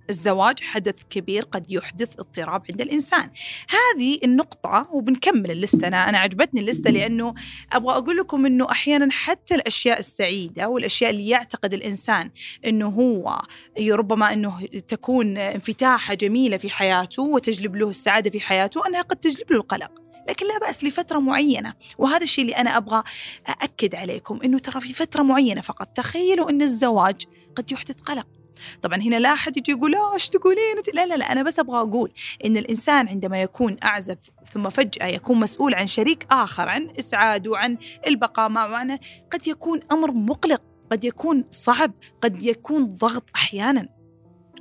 الزواج 0.10 0.60
حدث 0.60 1.04
كبير 1.10 1.44
قد 1.44 1.72
يحدث 1.72 2.20
اضطراب 2.20 2.64
عند 2.72 2.82
الإنسان. 2.82 3.30
هذه 3.70 4.20
النقطة 4.24 4.88
وبنكمل 4.92 5.52
اللستة 5.52 5.88
أنا 5.88 6.10
أنا 6.10 6.18
عجبتني 6.18 6.62
اللستة 6.62 6.92
لأنه 6.92 7.34
أبغى 7.74 7.98
أقول 7.98 8.18
لكم 8.18 8.46
إنه 8.46 8.72
أحيانا 8.72 9.12
حتى 9.12 9.56
الأشياء 9.56 10.00
السعيدة 10.00 10.68
والأشياء 10.68 11.10
اللي 11.10 11.30
يعتقد 11.30 11.74
الإنسان 11.74 12.32
إنه 12.66 12.88
هو 12.88 13.42
ربما 13.92 14.34
إنه 14.34 14.66
تكون 14.66 15.38
انفتاحة 15.38 16.14
جميلة 16.14 16.58
في 16.58 16.70
حياته 16.70 17.24
وتجلب 17.24 17.76
له 17.76 17.90
السعادة 17.90 18.30
في 18.30 18.40
حياته 18.40 18.88
أنها 18.88 19.02
قد 19.02 19.16
تجلب 19.16 19.52
له 19.52 19.58
القلق. 19.58 19.92
لكن 20.30 20.46
لا 20.48 20.58
بأس 20.60 20.84
لفترة 20.84 21.20
معينة 21.20 21.74
وهذا 21.98 22.24
الشيء 22.24 22.44
اللي 22.44 22.56
أنا 22.56 22.78
أبغى 22.78 23.04
أأكد 23.50 23.96
عليكم 23.96 24.40
إنه 24.44 24.60
ترى 24.60 24.82
في 24.82 24.94
فترة 24.94 25.24
معينة 25.24 25.62
فقط 25.62 25.88
تخيلوا 25.88 26.50
أن 26.50 26.62
الزواج 26.62 27.22
قد 27.56 27.72
يحدث 27.72 28.02
قلق 28.02 28.28
طبعا 28.82 29.02
هنا 29.02 29.16
لا 29.16 29.34
أحد 29.34 29.58
يجي 29.58 29.72
يقول 29.72 29.92
لا 29.92 30.14
إيش 30.14 30.30
تقولين؟ 30.30 30.76
لا 30.94 31.06
لا 31.06 31.16
لا 31.16 31.32
أنا 31.32 31.44
بس 31.44 31.60
أبغى 31.60 31.80
أقول 31.80 32.12
إن 32.46 32.58
الإنسان 32.58 33.08
عندما 33.08 33.42
يكون 33.42 33.78
أعزب 33.84 34.18
ثم 34.54 34.70
فجأة 34.70 35.08
يكون 35.08 35.40
مسؤول 35.40 35.74
عن 35.74 35.88
شريك 35.88 36.28
آخر 36.32 36.70
عن 36.70 36.90
إسعاده 37.00 37.58
عن 37.58 37.78
البقاء 38.08 38.50
معه 38.50 39.00
قد 39.32 39.48
يكون 39.48 39.80
أمر 39.92 40.12
مقلق 40.12 40.62
قد 40.92 41.06
يكون 41.06 41.44
صعب 41.52 41.92
قد 42.22 42.44
يكون 42.44 42.94
ضغط 42.94 43.30
أحيانا. 43.36 43.90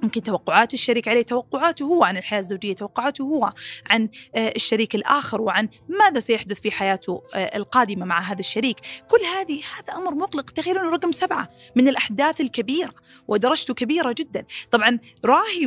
ممكن 0.04 0.22
توقعات 0.22 0.74
الشريك 0.74 1.08
عليه 1.08 1.22
توقعاته 1.22 1.84
هو 1.84 2.04
عن 2.04 2.16
الحياة 2.16 2.40
الزوجية 2.40 2.72
توقعاته 2.72 3.22
هو 3.22 3.52
عن 3.90 4.08
الشريك 4.36 4.94
الآخر 4.94 5.40
وعن 5.40 5.68
ماذا 5.88 6.20
سيحدث 6.20 6.60
في 6.60 6.70
حياته 6.70 7.22
القادمة 7.34 8.04
مع 8.04 8.20
هذا 8.20 8.40
الشريك. 8.40 8.76
كل 9.08 9.20
هذه 9.38 9.60
هذا 9.78 9.98
أمر 9.98 10.14
مقلق 10.14 10.50
تخيلوا 10.50 10.90
رقم 10.90 11.12
سبعة 11.12 11.48
من 11.76 11.88
الأحداث 11.88 12.40
الكبيرة 12.40 12.90
ودرجته 13.28 13.74
كبيرة 13.74 14.14
جدا. 14.18 14.44
طبعا 14.70 14.98
راهي 15.24 15.66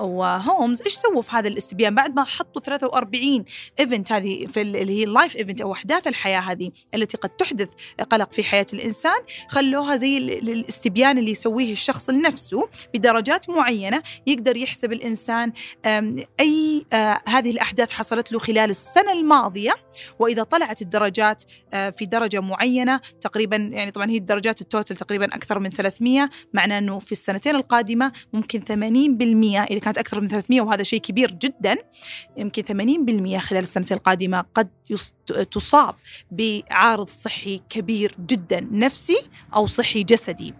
وهومز 0.00 0.82
إيش 0.82 0.94
سووا 0.94 1.22
في 1.22 1.30
هذا 1.32 1.48
الاستبيان 1.48 1.94
بعد 1.94 2.16
ما 2.16 2.24
حطوا 2.24 2.62
43 2.62 3.44
event 3.80 4.12
هذه 4.12 4.46
في 4.46 4.60
اللي 4.60 5.00
هي 5.00 5.04
ال 5.04 5.10
life 5.10 5.36
event 5.36 5.60
أو 5.60 5.72
أحداث 5.72 6.06
الحياة 6.06 6.40
هذه 6.40 6.70
التي 6.94 7.16
قد 7.16 7.30
تحدث 7.30 7.68
قلق 8.10 8.32
في 8.32 8.44
حياة 8.44 8.66
الإنسان 8.72 9.18
خلوها 9.48 9.96
زي 9.96 10.18
الاستبيان 10.18 11.18
اللي 11.18 11.30
يسويه 11.30 11.72
الشخص 11.72 12.10
لنفسه 12.10 12.68
بدرجات 12.94 13.50
معينة 13.56 14.02
يقدر 14.26 14.56
يحسب 14.56 14.92
الإنسان 14.92 15.52
أي 16.40 16.86
هذه 17.26 17.50
الأحداث 17.50 17.90
حصلت 17.90 18.32
له 18.32 18.38
خلال 18.38 18.70
السنة 18.70 19.12
الماضية 19.12 19.74
وإذا 20.18 20.42
طلعت 20.42 20.82
الدرجات 20.82 21.42
في 21.70 22.06
درجة 22.06 22.40
معينة 22.40 23.00
تقريبا 23.20 23.56
يعني 23.56 23.90
طبعا 23.90 24.10
هي 24.10 24.16
الدرجات 24.16 24.60
التوتل 24.60 24.96
تقريبا 24.96 25.24
أكثر 25.24 25.58
من 25.58 25.70
300 25.70 26.30
معناه 26.54 26.78
أنه 26.78 26.98
في 26.98 27.12
السنتين 27.12 27.56
القادمة 27.56 28.12
ممكن 28.32 28.60
80% 28.60 28.72
إذا 29.70 29.78
كانت 29.78 29.98
أكثر 29.98 30.20
من 30.20 30.28
300 30.28 30.60
وهذا 30.60 30.82
شيء 30.82 31.00
كبير 31.00 31.30
جدا 31.30 31.76
يمكن 32.36 32.62
80% 33.36 33.36
خلال 33.38 33.62
السنتين 33.62 33.96
القادمة 33.96 34.44
قد 34.54 34.68
تصاب 35.50 35.94
بعارض 36.30 37.08
صحي 37.08 37.60
كبير 37.70 38.14
جدا 38.26 38.68
نفسي 38.70 39.18
أو 39.54 39.66
صحي 39.66 40.02
جسدي. 40.02 40.54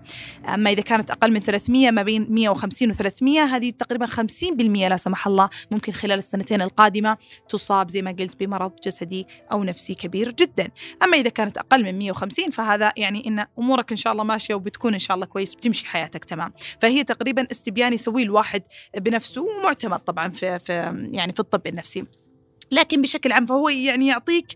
أما 0.49 0.71
إذا 0.71 0.83
كانت 0.83 1.11
أقل 1.11 1.33
من 1.33 1.41
300 1.41 1.91
ما 1.91 2.03
بين 2.03 2.27
150 2.31 2.84
و300 2.93 3.23
هذه 3.23 3.71
تقريبا 3.71 4.07
50% 4.07 4.21
لا 4.61 4.97
سمح 4.97 5.27
الله 5.27 5.49
ممكن 5.71 5.93
خلال 5.93 6.19
السنتين 6.19 6.63
القادمة 6.63 7.17
تصاب 7.49 7.91
زي 7.91 8.03
ما 8.03 8.11
قلت 8.11 8.41
بمرض 8.41 8.73
جسدي 8.85 9.27
أو 9.53 9.65
نفسي 9.65 9.95
كبير 9.95 10.31
جدا. 10.31 10.69
أما 11.03 11.17
إذا 11.17 11.29
كانت 11.29 11.59
أقل 11.59 11.85
من 11.85 11.99
150 11.99 12.51
فهذا 12.51 12.93
يعني 12.97 13.27
إن 13.27 13.47
أمورك 13.59 13.91
إن 13.91 13.97
شاء 13.97 14.13
الله 14.13 14.25
ماشية 14.25 14.55
وبتكون 14.55 14.93
إن 14.93 14.99
شاء 14.99 15.15
الله 15.15 15.27
كويس 15.27 15.55
بتمشي 15.55 15.87
حياتك 15.87 16.25
تمام. 16.25 16.53
فهي 16.81 17.05
تقريبا 17.05 17.47
استبيان 17.51 17.93
يسويه 17.93 18.25
الواحد 18.25 18.63
بنفسه 18.97 19.43
ومعتمد 19.43 19.99
طبعا 19.99 20.29
في, 20.29 20.59
في 20.59 20.73
يعني 21.13 21.33
في 21.33 21.41
الطب 21.41 21.67
النفسي. 21.67 22.24
لكن 22.71 23.03
بشكل 23.03 23.33
عام 23.33 23.47
فهو 23.47 23.69
يعني 23.69 24.07
يعطيك 24.07 24.47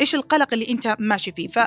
إيش 0.00 0.14
القلق 0.14 0.52
اللي 0.52 0.68
أنت 0.68 0.96
ماشي 0.98 1.32
فيه. 1.32 1.48
ف 1.48 1.58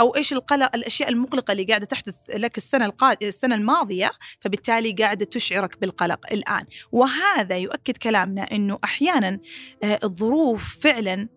أو 0.00 0.16
إيش 0.16 0.32
القلق 0.32 0.70
الأشياء 0.74 1.08
المقلقة 1.08 1.52
اللي 1.52 1.64
قاعدة 1.64 1.86
تحدث 1.86 2.16
لك 2.34 2.56
السنة 2.56 2.86
القاد... 2.86 3.22
السنة 3.22 3.54
الماضية 3.54 4.10
فبالتالي 4.40 4.92
قاعدة 4.92 5.24
تشعرك 5.24 5.80
بالقلق 5.80 6.32
الآن. 6.32 6.64
وهذا 6.92 7.56
يؤكد 7.56 7.96
كلامنا 7.96 8.42
إنه 8.42 8.78
أحيانا 8.84 9.40
الظروف 9.84 10.78
فعلا 10.80 11.28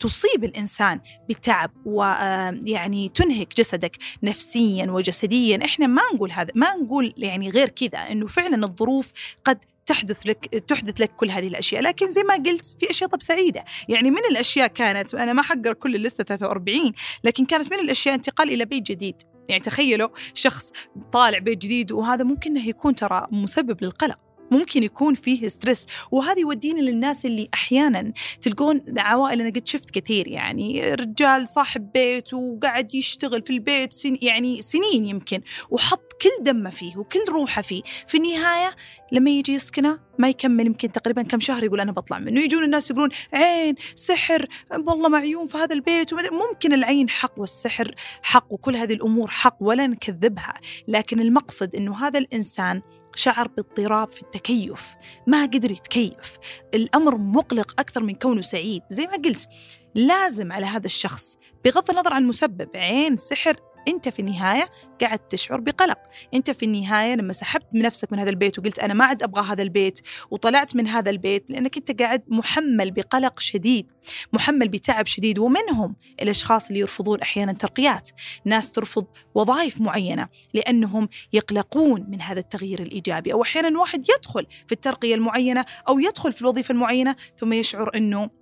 تصيب 0.00 0.44
الإنسان 0.44 1.00
بتعب 1.28 1.70
ويعني 1.84 3.08
تنهك 3.08 3.56
جسدك 3.56 3.96
نفسيا 4.22 4.86
وجسديا. 4.90 5.64
إحنا 5.64 5.86
ما 5.86 6.02
نقول 6.14 6.32
هذا 6.32 6.50
ما 6.54 6.76
نقول 6.76 7.14
يعني 7.16 7.50
غير 7.50 7.68
كذا 7.68 7.98
إنه 7.98 8.26
فعلا 8.26 8.64
الظروف 8.66 9.12
قد 9.44 9.58
تحدث 9.90 10.26
لك 10.26 10.46
تحدث 10.46 11.00
لك 11.00 11.10
كل 11.16 11.30
هذه 11.30 11.48
الأشياء. 11.48 11.82
لكن 11.82 12.12
زي 12.12 12.22
ما 12.22 12.34
قلت 12.34 12.66
في 12.80 12.90
أشياء 12.90 13.10
طب 13.10 13.22
سعيدة. 13.22 13.64
يعني 13.88 14.10
من 14.10 14.22
الأشياء 14.30 14.66
كانت 14.66 15.14
أنا 15.14 15.32
ما 15.32 15.42
حقر 15.42 15.72
كل 15.72 15.94
اللسته 15.94 16.24
43 16.24 16.92
لكن 17.24 17.44
كانت 17.44 17.72
من 17.72 17.78
الأشياء 17.80 18.14
انتقال 18.14 18.50
إلى 18.50 18.64
بيت 18.64 18.82
جديد. 18.82 19.14
يعني 19.48 19.62
تخيلوا 19.62 20.08
شخص 20.34 20.72
طالع 21.12 21.38
بيت 21.38 21.58
جديد 21.58 21.92
وهذا 21.92 22.24
ممكن 22.24 22.50
إنه 22.50 22.68
يكون 22.68 22.94
ترى 22.94 23.26
مسبب 23.32 23.84
للقلق. 23.84 24.18
ممكن 24.50 24.82
يكون 24.82 25.14
فيه 25.14 25.48
ستريس 25.48 25.86
وهذا 26.10 26.38
يوديني 26.38 26.80
للناس 26.80 27.26
اللي 27.26 27.48
أحيانا 27.54 28.12
تلقون 28.40 28.84
عوائل 28.98 29.40
أنا 29.40 29.50
قد 29.50 29.66
شفت 29.68 29.90
كثير. 29.90 30.28
يعني 30.28 30.94
رجال 30.94 31.48
صاحب 31.48 31.92
بيت 31.92 32.34
وقاعد 32.34 32.94
يشتغل 32.94 33.42
في 33.42 33.50
البيت 33.50 33.92
سن 33.92 34.16
يعني 34.22 34.62
سنين 34.62 35.04
يمكن. 35.04 35.40
وحط 35.70 36.12
كل 36.22 36.44
دمه 36.44 36.70
فيه 36.70 36.96
وكل 36.96 37.20
روحه 37.28 37.62
فيه. 37.62 37.82
في 38.06 38.16
النهاية 38.16 38.70
لما 39.12 39.30
يجي 39.30 39.52
يسكنه 39.52 39.98
ما 40.20 40.28
يكمل 40.28 40.66
يمكن 40.66 40.92
تقريبا 40.92 41.22
كم 41.22 41.40
شهر 41.40 41.64
يقول 41.64 41.80
أنا 41.80 41.92
بطلع 41.92 42.18
منه. 42.18 42.40
يجون 42.40 42.64
الناس 42.64 42.90
يقولون 42.90 43.10
عين 43.32 43.74
سحر 43.94 44.46
والله 44.70 45.08
معيون 45.08 45.46
في 45.46 45.58
هذا 45.58 45.74
البيت 45.74 46.14
ممكن 46.14 46.72
العين 46.72 47.08
حق 47.08 47.32
والسحر 47.36 47.94
حق 48.22 48.52
وكل 48.52 48.76
هذه 48.76 48.92
الأمور 48.92 49.30
حق 49.30 49.56
ولا 49.60 49.86
نكذبها 49.86 50.54
لكن 50.88 51.20
المقصد 51.20 51.74
إنه 51.74 52.06
هذا 52.06 52.18
الإنسان 52.18 52.82
شعر 53.14 53.48
باضطراب 53.48 54.08
في 54.08 54.22
التكيف 54.22 54.94
ما 55.26 55.42
قدر 55.42 55.72
يتكيف. 55.72 56.38
الأمر 56.74 57.16
مقلق 57.16 57.80
أكثر 57.80 58.02
من 58.02 58.14
كونه 58.14 58.42
سعيد. 58.42 58.82
زي 58.90 59.06
ما 59.06 59.12
قلت 59.12 59.48
لازم 59.94 60.52
على 60.52 60.66
هذا 60.66 60.86
الشخص 60.86 61.36
بغض 61.64 61.90
النظر 61.90 62.12
عن 62.12 62.26
مسبب 62.26 62.68
عين 62.74 63.16
سحر 63.16 63.56
انت 63.88 64.08
في 64.08 64.18
النهاية 64.18 64.68
قاعد 65.00 65.18
تشعر 65.18 65.60
بقلق. 65.60 65.98
انت 66.34 66.50
في 66.50 66.62
النهاية 66.62 67.14
لما 67.14 67.32
سحبت 67.32 67.66
من 67.72 67.82
نفسك 67.82 68.12
من 68.12 68.18
هذا 68.18 68.30
البيت 68.30 68.58
وقلت 68.58 68.78
أنا 68.78 68.94
ما 68.94 69.04
عاد 69.04 69.22
أبغى 69.22 69.42
هذا 69.52 69.62
البيت 69.62 70.00
وطلعت 70.30 70.76
من 70.76 70.88
هذا 70.88 71.10
البيت 71.10 71.50
لأنك 71.50 71.76
أنت 71.76 72.02
قاعد 72.02 72.24
محمل 72.28 72.90
بقلق 72.90 73.40
شديد 73.40 73.86
محمل 74.32 74.68
بتعب 74.68 75.06
شديد 75.06 75.38
ومنهم 75.38 75.96
الأشخاص 76.22 76.68
اللي 76.68 76.80
يرفضون 76.80 77.20
أحيانا 77.20 77.52
ترقيات. 77.52 78.10
ناس 78.44 78.72
ترفض 78.72 79.06
وظائف 79.34 79.80
معينة 79.80 80.28
لأنهم 80.54 81.08
يقلقون 81.32 82.06
من 82.08 82.20
هذا 82.20 82.40
التغيير 82.40 82.82
الإيجابي. 82.82 83.32
أو 83.32 83.42
أحيانا 83.42 83.80
واحد 83.80 84.04
يدخل 84.16 84.46
في 84.66 84.72
الترقية 84.72 85.14
المعينة 85.14 85.64
أو 85.88 85.98
يدخل 85.98 86.32
في 86.32 86.42
الوظيفة 86.42 86.72
المعينة 86.72 87.16
ثم 87.38 87.52
يشعر 87.52 87.90
إنه 87.94 88.39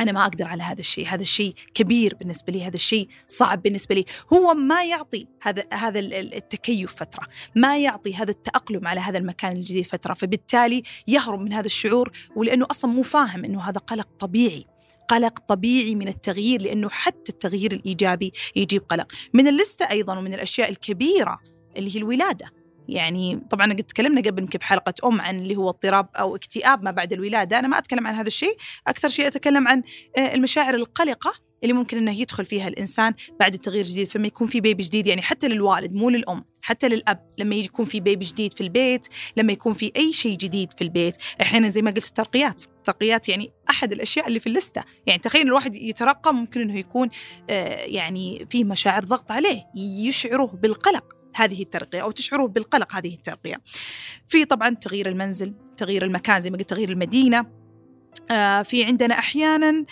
أنا 0.00 0.12
ما 0.12 0.22
أقدر 0.22 0.48
على 0.48 0.62
هذا 0.62 0.80
الشيء، 0.80 1.08
هذا 1.08 1.22
الشيء 1.22 1.54
كبير 1.74 2.14
بالنسبة 2.14 2.52
لي، 2.52 2.64
هذا 2.64 2.76
الشيء 2.76 3.08
صعب 3.28 3.62
بالنسبة 3.62 3.94
لي، 3.94 4.04
هو 4.32 4.54
ما 4.54 4.84
يعطي 4.84 5.26
هذا 5.42 5.64
هذا 5.72 5.98
التكيف 5.98 6.94
فترة، 6.94 7.26
ما 7.56 7.78
يعطي 7.78 8.14
هذا 8.14 8.30
التأقلم 8.30 8.88
على 8.88 9.00
هذا 9.00 9.18
المكان 9.18 9.56
الجديد 9.56 9.86
فترة، 9.86 10.14
فبالتالي 10.14 10.82
يهرب 11.06 11.40
من 11.40 11.52
هذا 11.52 11.66
الشعور 11.66 12.12
ولأنه 12.36 12.66
أصلا 12.70 12.90
مو 12.90 13.02
فاهم 13.02 13.44
أنه 13.44 13.62
هذا 13.62 13.78
قلق 13.78 14.08
طبيعي. 14.18 14.66
قلق 15.08 15.38
طبيعي 15.38 15.94
من 15.94 16.08
التغيير 16.08 16.62
لأنه 16.62 16.88
حتى 16.88 17.32
التغيير 17.32 17.72
الإيجابي 17.72 18.32
يجيب 18.56 18.82
قلق. 18.82 19.12
من 19.34 19.48
اللستة 19.48 19.90
أيضا 19.90 20.18
ومن 20.18 20.34
الأشياء 20.34 20.70
الكبيرة 20.70 21.38
اللي 21.76 21.96
هي 21.96 21.98
الولادة. 21.98 22.50
يعني 22.88 23.40
طبعا 23.50 23.72
قد 23.72 23.82
تكلمنا 23.82 24.20
قبل 24.20 24.48
في 24.48 24.64
حلقة 24.64 24.94
أم 25.04 25.20
عن 25.20 25.36
اللي 25.36 25.56
هو 25.56 25.68
اضطراب 25.68 26.08
أو 26.16 26.36
اكتئاب 26.36 26.84
ما 26.84 26.90
بعد 26.90 27.12
الولادة. 27.12 27.58
أنا 27.58 27.68
ما 27.68 27.78
أتكلم 27.78 28.06
عن 28.06 28.14
هذا 28.14 28.26
الشيء 28.26 28.56
أكثر 28.86 29.08
شيء 29.08 29.26
أتكلم 29.26 29.68
عن 29.68 29.82
المشاعر 30.18 30.74
القلقة 30.74 31.32
اللي 31.62 31.74
ممكن 31.74 31.98
إنه 31.98 32.20
يدخل 32.20 32.44
فيها 32.44 32.68
الإنسان 32.68 33.14
بعد 33.40 33.54
التغيير 33.54 33.84
الجديد. 33.84 34.06
فلما 34.06 34.26
يكون 34.26 34.46
في 34.46 34.60
بيبي 34.60 34.82
جديد 34.82 35.06
يعني 35.06 35.22
حتى 35.22 35.48
للوالد 35.48 35.92
مو 35.92 36.10
للأم 36.10 36.44
حتى 36.62 36.88
للأب 36.88 37.30
لما 37.38 37.54
يكون 37.54 37.84
في 37.84 38.00
بيبي 38.00 38.24
جديد 38.24 38.52
في 38.52 38.60
البيت 38.60 39.06
لما 39.36 39.52
يكون 39.52 39.72
في 39.72 39.92
أي 39.96 40.12
شيء 40.12 40.36
جديد 40.36 40.72
في 40.72 40.84
البيت. 40.84 41.16
أحيانا 41.40 41.68
زي 41.68 41.82
ما 41.82 41.90
قلت 41.90 42.06
الترقيات 42.06 42.62
الترقيات 42.62 43.28
يعني 43.28 43.50
أحد 43.70 43.92
الأشياء 43.92 44.28
اللي 44.28 44.40
في 44.40 44.46
اللستة. 44.46 44.84
يعني 45.06 45.18
تخيل 45.18 45.46
الواحد 45.46 45.76
يترقى 45.76 46.34
ممكن 46.34 46.60
إنه 46.60 46.78
يكون 46.78 47.08
آه 47.50 47.84
يعني 47.84 48.46
فيه 48.50 48.64
مشاعر 48.64 49.04
ضغط 49.04 49.30
عليه 49.30 49.62
يشعره 49.76 50.58
بالقلق. 50.62 51.13
هذه 51.36 51.62
الترقية 51.62 52.02
أو 52.02 52.10
تشعره 52.10 52.46
بالقلق 52.46 52.96
هذه 52.96 53.14
الترقية. 53.14 53.56
في 54.28 54.44
طبعا 54.44 54.70
تغيير 54.70 55.08
المنزل 55.08 55.54
تغيير 55.76 56.04
المكان 56.04 56.40
زي 56.40 56.50
ما 56.50 56.58
قلت 56.58 56.70
تغيير 56.70 56.90
المدينة. 56.90 57.46
آه 58.30 58.62
في 58.62 58.84
عندنا 58.84 59.18
أحيانا 59.18 59.84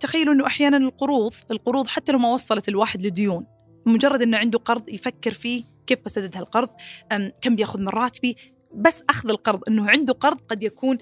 تخيلوا 0.00 0.34
إنه 0.34 0.46
أحيانا 0.46 0.76
القروض 0.76 1.34
القروض 1.50 1.86
حتى 1.86 2.12
لو 2.12 2.18
ما 2.18 2.32
وصلت 2.32 2.68
الواحد 2.68 3.06
لديون 3.06 3.46
مجرد 3.86 4.22
إنه 4.22 4.38
عنده 4.38 4.58
قرض 4.58 4.88
يفكر 4.88 5.32
فيه 5.32 5.64
كيف 5.86 5.98
بسدد 6.04 6.36
هالقرض 6.36 6.68
كم 7.40 7.56
بيأخذ 7.56 7.80
من 7.80 7.88
راتبي. 7.88 8.36
بس 8.74 9.02
أخذ 9.10 9.30
القرض 9.30 9.60
إنه 9.68 9.90
عنده 9.90 10.12
قرض 10.12 10.40
قد 10.40 10.62
يكون 10.62 10.98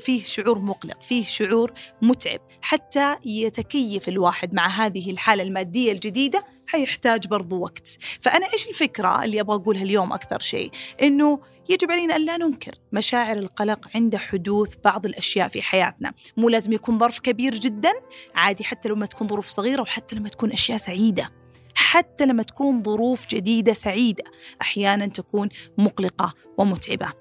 فيه 0.00 0.24
شعور 0.24 0.58
مقلق 0.58 1.02
فيه 1.02 1.24
شعور 1.24 1.72
متعب 2.02 2.40
حتى 2.60 3.16
يتكيف 3.24 4.08
الواحد 4.08 4.54
مع 4.54 4.68
هذه 4.68 5.10
الحالة 5.10 5.42
المادية 5.42 5.92
الجديدة 5.92 6.44
حيحتاج 6.66 7.26
برضو 7.26 7.58
وقت. 7.58 7.98
فأنا 8.20 8.46
إيش 8.52 8.66
الفكرة 8.68 9.24
اللي 9.24 9.40
أبغى 9.40 9.56
أقولها 9.56 9.82
اليوم 9.82 10.12
أكثر 10.12 10.40
شيء؟ 10.40 10.70
إنه 11.02 11.40
يجب 11.68 11.90
علينا 11.90 12.16
أن 12.16 12.24
لا 12.24 12.36
ننكر 12.36 12.74
مشاعر 12.92 13.38
القلق 13.38 13.88
عند 13.94 14.16
حدوث 14.16 14.74
بعض 14.84 15.06
الأشياء 15.06 15.48
في 15.48 15.62
حياتنا. 15.62 16.12
مو 16.36 16.48
لازم 16.48 16.72
يكون 16.72 16.98
ظرف 16.98 17.18
كبير 17.18 17.54
جدا 17.54 17.92
عادي 18.34 18.64
حتى 18.64 18.88
لما 18.88 19.06
تكون 19.06 19.28
ظروف 19.28 19.48
صغيرة 19.48 19.82
وحتى 19.82 20.16
لما 20.16 20.28
تكون 20.28 20.52
أشياء 20.52 20.78
سعيدة. 20.78 21.35
حتى 21.76 22.26
لما 22.26 22.42
تكون 22.42 22.82
ظروف 22.82 23.26
جديدة 23.26 23.72
سعيدة 23.72 24.24
أحيانا 24.62 25.06
تكون 25.06 25.48
مقلقة 25.78 26.34
ومتعبة. 26.58 27.12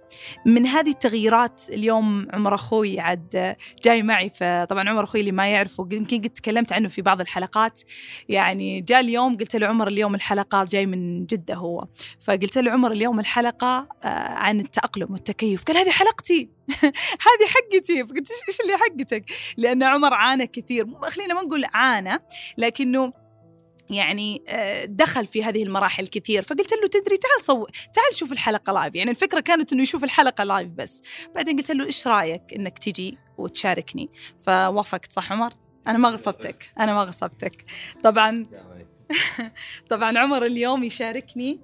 من 0.45 0.67
هذه 0.67 0.89
التغييرات 0.89 1.61
اليوم 1.69 2.27
عمر 2.33 2.55
أخوي 2.55 2.99
عاد 2.99 3.55
جاي 3.83 4.03
معي 4.03 4.29
فطبعا 4.29 4.89
عمر 4.89 5.03
أخوي 5.03 5.19
اللي 5.21 5.31
ما 5.31 5.47
يعرفه 5.47 5.87
يمكن 5.91 6.21
قد 6.21 6.29
تكلمت 6.29 6.73
عنه 6.73 6.87
في 6.87 7.01
بعض 7.01 7.21
الحلقات. 7.21 7.81
يعني 8.29 8.81
جاء 8.81 8.99
اليوم 8.99 9.37
قلت 9.37 9.55
له 9.55 9.67
عمر 9.67 9.87
اليوم 9.87 10.15
الحلقة 10.15 10.63
جاي 10.63 10.85
من 10.85 11.25
جدة 11.25 11.55
هو. 11.55 11.87
فقلت 12.21 12.57
له 12.57 12.71
عمر 12.71 12.91
اليوم 12.91 13.19
الحلقة 13.19 13.87
آه، 14.03 14.07
عن 14.29 14.59
التأقلم 14.59 15.07
والتكيف. 15.11 15.63
قال 15.63 15.77
هذه 15.77 15.89
حلقتي. 15.89 16.49
هذه 17.27 17.47
حقتي. 17.47 18.03
فقلت 18.03 18.31
إيش 18.49 18.61
اللي 18.61 18.77
حقتك؟ 18.77 19.25
لأن 19.57 19.83
عمر 19.83 20.13
عانى 20.13 20.47
كثير. 20.47 20.85
خلينا 21.01 21.33
ما 21.33 21.41
نقول 21.41 21.65
عانى 21.73 22.19
لكنه 22.57 23.24
يعني 23.89 24.43
آه، 24.47 24.85
دخل 24.85 25.27
في 25.27 25.43
هذه 25.43 25.63
المراحل 25.63 26.07
كثير. 26.07 26.43
فقلت 26.43 26.73
له 26.73 26.87
تدري 26.87 27.17
تعال 27.17 27.41
صو 27.45 27.65
تعال 27.65 28.13
شوف 28.13 28.31
الحلقة 28.31 28.73
live 28.73 28.95
يعني 28.95 29.11
الفكرة 29.11 29.39
كانت 29.39 29.73
إنه 29.73 29.81
يشوف 29.83 30.03
الحلقة 30.03 30.43
live 30.43 30.71
بس. 30.71 31.01
بعدين 31.35 31.57
قلت 31.57 31.71
له 31.71 31.85
إيش 31.85 32.07
رأيك 32.07 32.53
إنك 32.53 32.77
تجي 32.77 33.17
وتشاركني؟ 33.37 34.09
فوافقت 34.43 35.11
صح 35.11 35.31
عمر؟ 35.31 35.53
أنا 35.87 35.97
ما 35.97 36.09
غصبتك. 36.09 36.71
أنا 36.79 36.93
ما 36.93 37.03
غصبتك. 37.03 37.65
طبعا 38.03 38.45
طبعا 39.89 40.19
عمر 40.19 40.45
اليوم 40.45 40.83
يشاركني 40.83 41.59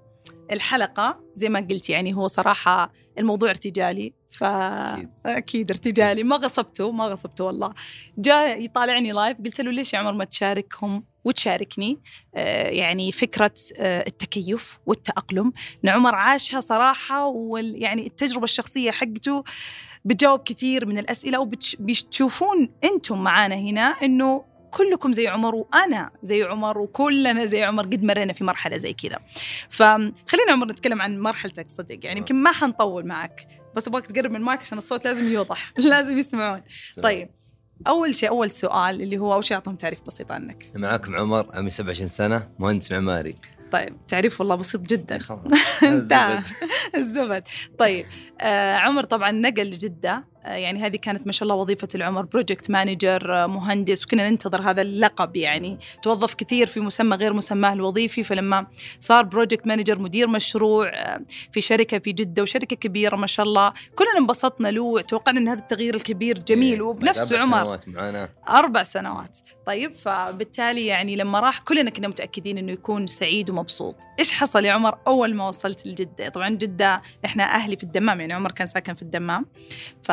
الحلقة 0.51 1.20
زي 1.36 1.50
ما 1.50 1.60
قلت 1.60 1.89
يعني 1.89 2.13
هو 2.13 2.27
صراحة 2.27 2.91
الموضوع 3.20 3.50
ارتجالي 3.50 4.13
فأكيد 4.29 5.72
ارتجالي. 5.72 6.24
ما 6.24 6.36
غصبته 6.36 6.91
ما 6.91 7.05
غصبته 7.05 7.43
والله. 7.43 7.74
جاء 8.17 8.62
يطالعني 8.62 9.12
لايف 9.12 9.38
قلت 9.38 9.62
له 9.62 9.72
ليش 9.72 9.93
يا 9.93 10.00
عمر 10.00 10.13
ما 10.13 10.25
تشاركهم؟ 10.25 11.03
وتشاركني 11.24 12.00
آه، 12.36 12.70
يعني 12.70 13.12
فكرة 13.12 13.53
آه، 13.79 14.03
التكيف 14.08 14.79
والتأقلم. 14.86 15.53
عمر 15.88 16.15
عاشها 16.15 16.60
صراحة 16.60 17.27
ويعني 17.27 18.08
التجربة 18.08 18.43
الشخصية 18.43 18.91
حقته 18.91 19.43
بتجاوب 20.05 20.39
كثير 20.43 20.86
من 20.86 20.98
الأسئلة 20.98 21.39
وبتشوفون 21.39 22.70
أنتم 22.84 23.24
معانا 23.24 23.55
هنا 23.55 23.84
إنه 23.84 24.43
كلكم 24.72 25.13
زي 25.13 25.28
عمر 25.28 25.56
وأنا 25.56 26.12
زي 26.24 26.44
عمر 26.44 26.78
وكلنا 26.78 27.46
زي 27.46 27.63
عمر 27.63 27.84
قد 27.84 28.04
مرينا 28.04 28.34
في 28.34 28.44
مرحلة 28.44 28.78
زي 28.78 28.94
كذا. 28.94 29.20
فخلينا 29.70 30.51
عمر 30.51 30.68
نتكلم 30.68 31.01
عن 31.01 31.20
مرحلتك 31.20 31.70
صدق 31.70 32.00
يعني 32.04 32.20
يمكن 32.20 32.36
ما 32.36 32.51
حنطول 32.51 33.07
معك 33.07 33.48
بس 33.75 33.88
أبغاك 33.88 34.05
تقرب 34.07 34.31
من 34.31 34.36
المايك 34.36 34.62
عشان 34.62 34.77
الصوت 34.77 35.05
لازم 35.05 35.31
يوضح. 35.31 35.74
لازم 35.90 36.18
يسمعون. 36.18 36.62
طيب 37.03 37.29
أول 37.88 38.16
شيء 38.16 38.29
أول 38.29 38.51
سؤال 38.51 39.01
اللي 39.01 39.18
هو 39.18 39.34
أول 39.34 39.44
شيء 39.44 39.55
أعطهم 39.57 39.75
تعريف 39.75 40.01
بسيط 40.01 40.31
عنك. 40.31 40.72
معاكم 40.75 41.16
عمر 41.16 41.48
عمري 41.53 41.70
27 41.70 42.07
سنة 42.07 42.50
مهندس 42.60 42.92
معماري. 42.92 43.36
طيب 43.72 43.98
تعريف 44.07 44.42
والله 44.42 44.55
بسيط 44.55 44.81
جدا. 44.81 45.20
الزبد. 45.84 46.44
الزبد. 46.96 47.44
طيب 47.77 48.05
آه 48.42 48.75
عمر 48.75 49.03
طبعا 49.03 49.31
نقل 49.31 49.64
لجدة. 49.64 50.30
يعني 50.46 50.86
هذه 50.86 50.96
كانت 50.96 51.27
ما 51.27 51.32
شاء 51.32 51.44
الله 51.44 51.56
وظيفة 51.56 51.88
العمر 51.96 52.22
project 52.22 52.70
manager 52.70 53.44
آه، 53.44 53.48
مهندس 53.48 54.04
وكنا 54.04 54.30
ننتظر 54.30 54.62
هذا 54.62 54.82
اللقب 54.82 55.36
يعني. 55.36 55.77
توظف 56.04 56.34
كثير 56.34 56.68
في 56.68 56.80
مسمى 56.80 57.16
غير 57.16 57.34
مسماه 57.34 57.74
الوظيفي 57.74 58.24
فلما 58.24 58.68
صار 59.00 59.24
project 59.24 59.68
manager 59.68 60.00
مدير 60.00 60.27
مشروع 60.27 60.90
آه، 60.90 61.22
في 61.51 61.62
شركة 61.62 62.00
في 62.00 62.12
جدة 62.12 62.42
وشركة 62.42 62.75
كبيرة 62.75 63.16
ما 63.16 63.27
شاء 63.27 63.46
الله 63.46 63.74
كلنا 63.96 64.18
انبسطنا 64.18 64.68
له 64.68 64.82
وتوقعنا 64.82 65.40
إن 65.40 65.48
هذا 65.48 65.60
التغيير 65.60 65.96
الكبير 65.96 66.40
جميل 66.40 66.74
إيه، 66.74 66.82
وبنفس 66.82 67.34
عمر 67.34 67.58
أربع 67.58 67.77
سنوات 67.77 67.90
معنا 67.90 68.30
أربع 68.50 68.84
سنوات. 68.84 69.38
طيب 69.66 69.94
فبالتالي 69.94 70.86
يعني 70.86 71.16
لما 71.16 71.40
راح 71.40 71.60
كلنا 71.60 71.90
كنا 71.90 72.08
متأكدين 72.08 72.58
إنه 72.58 72.72
يكون 72.72 73.08
سعيد 73.08 73.50
ومبسوط. 73.50 73.96
إيش 74.20 74.32
حصل 74.32 74.66
يا 74.66 74.72
عمر 74.72 74.98
أول 75.08 75.36
ما 75.36 75.48
وصلت 75.48 75.88
لجدة؟ 75.88 76.30
طبعا 76.30 76.50
جدة 76.50 77.01
إحنا 77.25 77.44
أهلي 77.44 77.77
في 77.77 77.84
الدمام 77.84 78.20
يعني 78.22 78.34
عمر 78.34 78.51
كان 78.51 78.68
ساكن 78.68 78.94
في 78.94 79.01
الدمام. 79.01 79.46
ف 80.04 80.12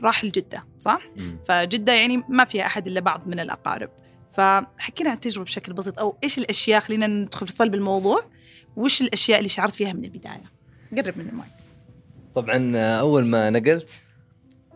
راح 0.00 0.24
لجدة 0.24 0.64
صح؟ 0.80 1.02
فجدة 1.48 1.92
يعني 1.92 2.22
ما 2.28 2.44
فيها 2.44 2.66
أحد 2.66 2.86
إلا 2.86 3.00
بعض 3.00 3.28
من 3.28 3.40
الأقارب. 3.40 3.90
فحكينا 4.32 5.10
عن 5.10 5.16
التجربة 5.16 5.44
بشكل 5.44 5.72
بسيط 5.72 5.98
أو 5.98 6.16
إيش 6.24 6.38
الأشياء 6.38 6.80
خلينا 6.80 7.06
ندخل 7.06 7.46
في 7.46 7.52
صلب 7.52 7.74
الموضوع 7.74 8.24
وش 8.76 9.00
الأشياء 9.02 9.38
اللي 9.38 9.48
شعرت 9.48 9.74
فيها 9.74 9.92
من 9.92 10.04
البداية؟ 10.04 10.52
قرب 10.96 11.18
من 11.18 11.28
المايك. 11.28 11.52
طبعا 12.34 12.76
أول 12.76 13.26
ما 13.26 13.50
نقلت 13.50 14.02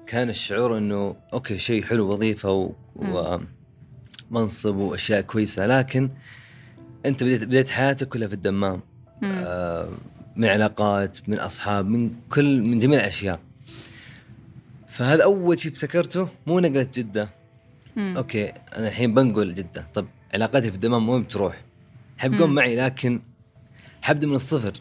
كان 0.07 0.29
الشعور 0.29 0.79
إنه 0.79 1.17
أوكي 1.33 1.59
شيء 1.59 1.83
حلو 1.83 2.13
وظيفة 2.13 2.75
ومنصب 4.31 4.77
وأشياء 4.77 5.21
كويسة. 5.21 5.67
لكن 5.67 6.11
أنت 7.07 7.25
بديت 7.25 7.45
بديت 7.45 7.71
حياتك 7.71 8.09
كلها 8.09 8.29
في 8.29 8.35
الدمام. 8.35 8.81
آه 9.25 9.89
من 10.37 10.49
علاقات 10.49 11.29
من 11.29 11.39
أصحاب 11.39 11.87
من 11.87 12.15
كل 12.31 12.63
من 12.63 12.79
جميع 12.79 13.01
الأشياء. 13.01 13.41
فهذا 14.95 15.25
أول 15.25 15.59
شيء 15.59 15.73
افتكرته 15.73 16.29
مو 16.47 16.61
نقلة 16.61 16.89
جدة 16.95 17.29
مم. 17.97 18.17
أوكي 18.17 18.49
أنا 18.49 18.89
الحين 18.89 19.15
بنقل 19.15 19.55
جدة 19.55 19.87
طب 19.95 20.07
علاقاتي 20.35 20.71
في 20.71 20.75
الدمام 20.75 21.09
وين 21.09 21.23
بتروح؟ 21.23 21.65
حيبقون 22.19 22.51
معي 22.51 22.77
لكن 22.77 23.21
حبدا 24.03 24.27
من 24.27 24.35
الصفر 24.35 24.73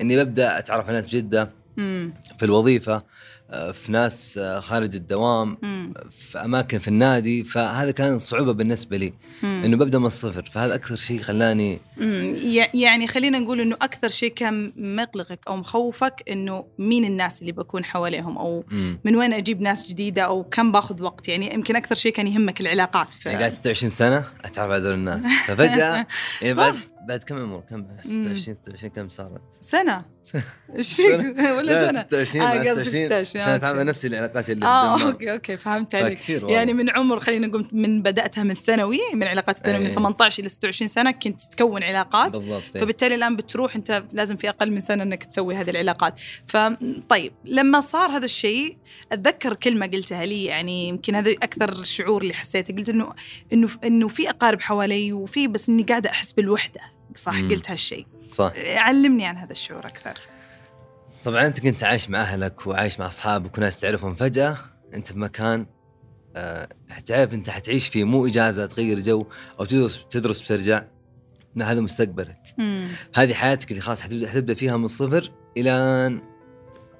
إني 0.00 0.16
ببدأ 0.16 0.58
أتعرف 0.58 0.84
على 0.84 0.96
ناس 0.96 1.06
في 1.06 1.16
جدة 1.16 1.50
مم. 1.76 2.12
في 2.38 2.44
الوظيفة 2.44 3.02
في 3.50 3.92
ناس 3.92 4.38
آه، 4.38 4.60
خارج 4.60 4.96
الدوام 4.96 5.58
مم. 5.62 5.92
في 6.10 6.38
أماكن 6.38 6.78
في 6.78 6.88
النادي 6.88 7.44
فهذا 7.44 7.90
كان 7.90 8.18
صعوبة 8.18 8.52
بالنسبة 8.52 8.96
لي 8.96 9.12
مم. 9.42 9.62
إنه 9.64 9.76
ببدأ 9.76 9.98
من 9.98 10.06
الصفر 10.06 10.50
فهذا 10.52 10.74
أكثر 10.74 10.96
شيء 10.96 11.20
خلاني 11.20 11.78
مم. 11.96 12.36
يعني 12.74 13.06
خلينا 13.06 13.38
نقول 13.38 13.60
إنه 13.60 13.76
أكثر 13.82 14.08
شيء 14.08 14.32
كان 14.32 14.72
مقلقك 14.76 15.40
أو 15.48 15.56
مخوفك 15.56 16.22
إنه 16.30 16.64
مين 16.78 17.04
الناس 17.04 17.40
اللي 17.40 17.52
بكون 17.52 17.84
حواليهم 17.84 18.38
أو 18.38 18.64
مم. 18.70 19.00
من 19.04 19.16
وين 19.16 19.32
أجيب 19.32 19.60
ناس 19.60 19.88
جديدة 19.88 20.22
أو 20.22 20.44
كم 20.44 20.72
باخذ 20.72 21.02
وقت 21.02 21.28
يعني 21.28 21.54
يمكن 21.54 21.76
أكثر 21.76 21.94
شيء 21.94 22.12
كان 22.12 22.26
يهمك 22.26 22.60
العلاقات 22.60 23.10
ف... 23.10 23.26
يعني 23.26 23.38
قاعد 23.38 23.52
26 23.52 23.90
سنة 23.90 24.24
أتعرف 24.44 24.70
على 24.70 24.82
هذول 24.82 24.94
الناس 24.94 25.24
ففجأة 25.46 26.06
يعني 26.42 26.54
بعد 26.54 26.78
بعد 27.08 27.22
كم 27.24 27.36
عمر 27.36 27.60
كم 27.70 27.86
26 28.02 28.54
26 28.54 28.90
كم 28.90 29.08
صارت؟ 29.08 29.40
سنة 29.60 30.04
إيش 30.76 30.94
فيك؟ 30.94 31.20
ولا 31.56 31.92
سنة؟ 31.92 32.06
26 32.24 32.46
آه 32.46 32.74
26 32.74 33.12
عشان 33.12 33.40
اتعامل 33.52 33.86
نفس 33.86 34.06
العلاقات 34.06 34.50
اللي 34.50 34.66
آه 34.66 35.02
أوكي 35.02 35.32
أوكي 35.32 35.56
فهمت 35.56 35.94
عليك. 35.94 36.30
يعني 36.30 36.72
من 36.72 36.90
عمر 36.90 37.20
خلينا 37.20 37.46
نقول 37.46 37.68
من 37.72 38.02
بدأتها 38.02 38.44
من 38.44 38.54
ثانوي 38.54 38.98
من 39.14 39.22
علاقات 39.26 39.56
الثانوي 39.56 39.84
من 39.84 39.90
18 39.90 40.40
إلى 40.40 40.48
26 40.48 40.88
سنة 40.88 41.10
كنت 41.10 41.42
تكون 41.42 41.82
علاقات. 41.82 42.36
بالضبط 42.36 42.78
فبالتالي 42.78 43.14
الآن 43.14 43.36
بتروح 43.36 43.76
أنت 43.76 44.02
لازم 44.12 44.36
في 44.36 44.48
أقل 44.48 44.70
من 44.70 44.80
سنة 44.80 45.02
إنك 45.02 45.24
تسوي 45.24 45.54
هذه 45.54 45.70
العلاقات. 45.70 46.20
فطيب 46.46 47.32
لما 47.44 47.80
صار 47.80 48.10
هذا 48.10 48.24
الشيء 48.24 48.76
أتذكر 49.12 49.54
كلمة 49.54 49.86
قلتها 49.86 50.26
لي 50.26 50.44
يعني 50.44 50.88
يمكن 50.88 51.14
هذا 51.14 51.30
أكثر 51.30 51.72
الشعور 51.72 52.22
اللي 52.22 52.34
حسيته. 52.34 52.74
قلت 52.76 52.88
إنه 52.88 53.12
إنه 53.52 53.68
إنه 53.84 54.08
في 54.08 54.30
أقارب 54.30 54.60
حوالي 54.60 55.12
وفي 55.12 55.48
بس 55.48 55.68
إني 55.68 55.82
قاعدة 55.82 56.10
أحس 56.10 56.32
بالوحدة 56.32 56.80
صح؟ 57.16 57.34
مم. 57.34 57.50
قلت 57.50 57.70
هالشيء. 57.70 58.06
صح 58.32 58.52
علمني 58.76 59.26
عن 59.26 59.36
هذا 59.36 59.52
الشعور 59.52 59.86
أكثر 59.86 60.18
طبعا 61.24 61.46
أنت 61.46 61.60
كنت 61.60 61.84
عايش 61.84 62.10
مع 62.10 62.20
أهلك 62.20 62.66
وعايش 62.66 63.00
مع 63.00 63.06
أصحابك 63.06 63.58
وناس 63.58 63.78
تعرفهم 63.78 64.14
فجأة 64.14 64.56
أنت 64.94 65.12
في 65.12 65.18
مكان 65.18 65.66
آه، 66.36 66.68
تعرف 67.06 67.34
أنت 67.34 67.50
حتعيش 67.50 67.88
فيه 67.88 68.04
مو 68.04 68.26
إجازة 68.26 68.66
تغير 68.66 68.98
جو 68.98 69.26
أو 69.60 69.64
تدرس 69.64 70.06
تدرس 70.10 70.42
وترجع 70.42 70.82
هذا 71.62 71.80
مستقبلك 71.80 72.38
مم. 72.58 72.88
هذه 73.14 73.34
حياتك 73.34 73.70
اللي 73.70 73.82
خلاص 73.82 74.02
حتبدأ 74.02 74.28
حتبدأ 74.28 74.54
فيها 74.54 74.76
من 74.76 74.84
الصفر 74.84 75.32
إلى 75.56 76.08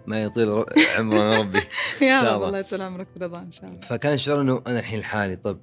ما 0.06 0.22
يطيل 0.22 0.48
عمرنا 0.98 1.38
ربي 1.38 1.60
يا 2.02 2.20
رب 2.20 2.34
الله. 2.36 2.46
الله 2.46 2.58
يطول 2.58 2.82
عمرك 2.82 3.06
برضا 3.16 3.38
إن 3.38 3.50
شاء 3.52 3.64
الله 3.70 3.80
فكان 3.80 4.18
شعور 4.18 4.40
إنه 4.40 4.62
أنا 4.66 4.78
الحين 4.78 5.00
لحالي 5.00 5.36
طب 5.36 5.58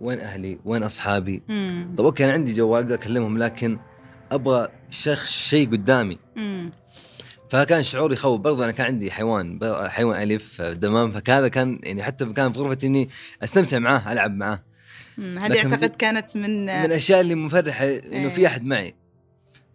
وين 0.00 0.20
أهلي؟ 0.20 0.58
وين 0.64 0.82
أصحابي؟ 0.82 1.42
مم. 1.48 1.94
طب 1.98 2.04
أوكي 2.04 2.24
أنا 2.24 2.32
عندي 2.32 2.54
جوال 2.54 2.82
أقدر 2.82 2.94
أكلمهم 2.94 3.38
لكن 3.38 3.78
أبغى 4.34 4.68
شخص 4.90 5.30
شيء 5.30 5.70
قدامي 5.70 6.18
مم. 6.36 6.72
فكان 7.50 7.82
شعور 7.82 8.12
يخوف 8.12 8.40
برضه 8.40 8.64
أنا 8.64 8.72
كان 8.72 8.86
عندي 8.86 9.10
حيوان 9.10 9.58
حيوان 9.88 10.22
اليف 10.22 10.62
دمام 10.62 11.12
فهذا 11.12 11.48
كان 11.48 11.78
يعني 11.82 12.02
حتى 12.02 12.24
كان 12.24 12.52
في 12.52 12.58
غرفتي 12.58 12.86
إني 12.86 13.08
أستمتع 13.42 13.78
معاه 13.78 14.12
ألعب 14.12 14.36
معاه. 14.36 14.62
هذه 15.18 15.58
أعتقد 15.58 15.96
كانت 15.96 16.36
من 16.36 16.64
من 16.64 16.84
الأشياء 16.84 17.20
اللي 17.20 17.34
مفرحة 17.34 17.84
إنه 17.84 17.98
إيه. 18.12 18.28
في 18.28 18.46
أحد 18.46 18.64
معي 18.64 18.94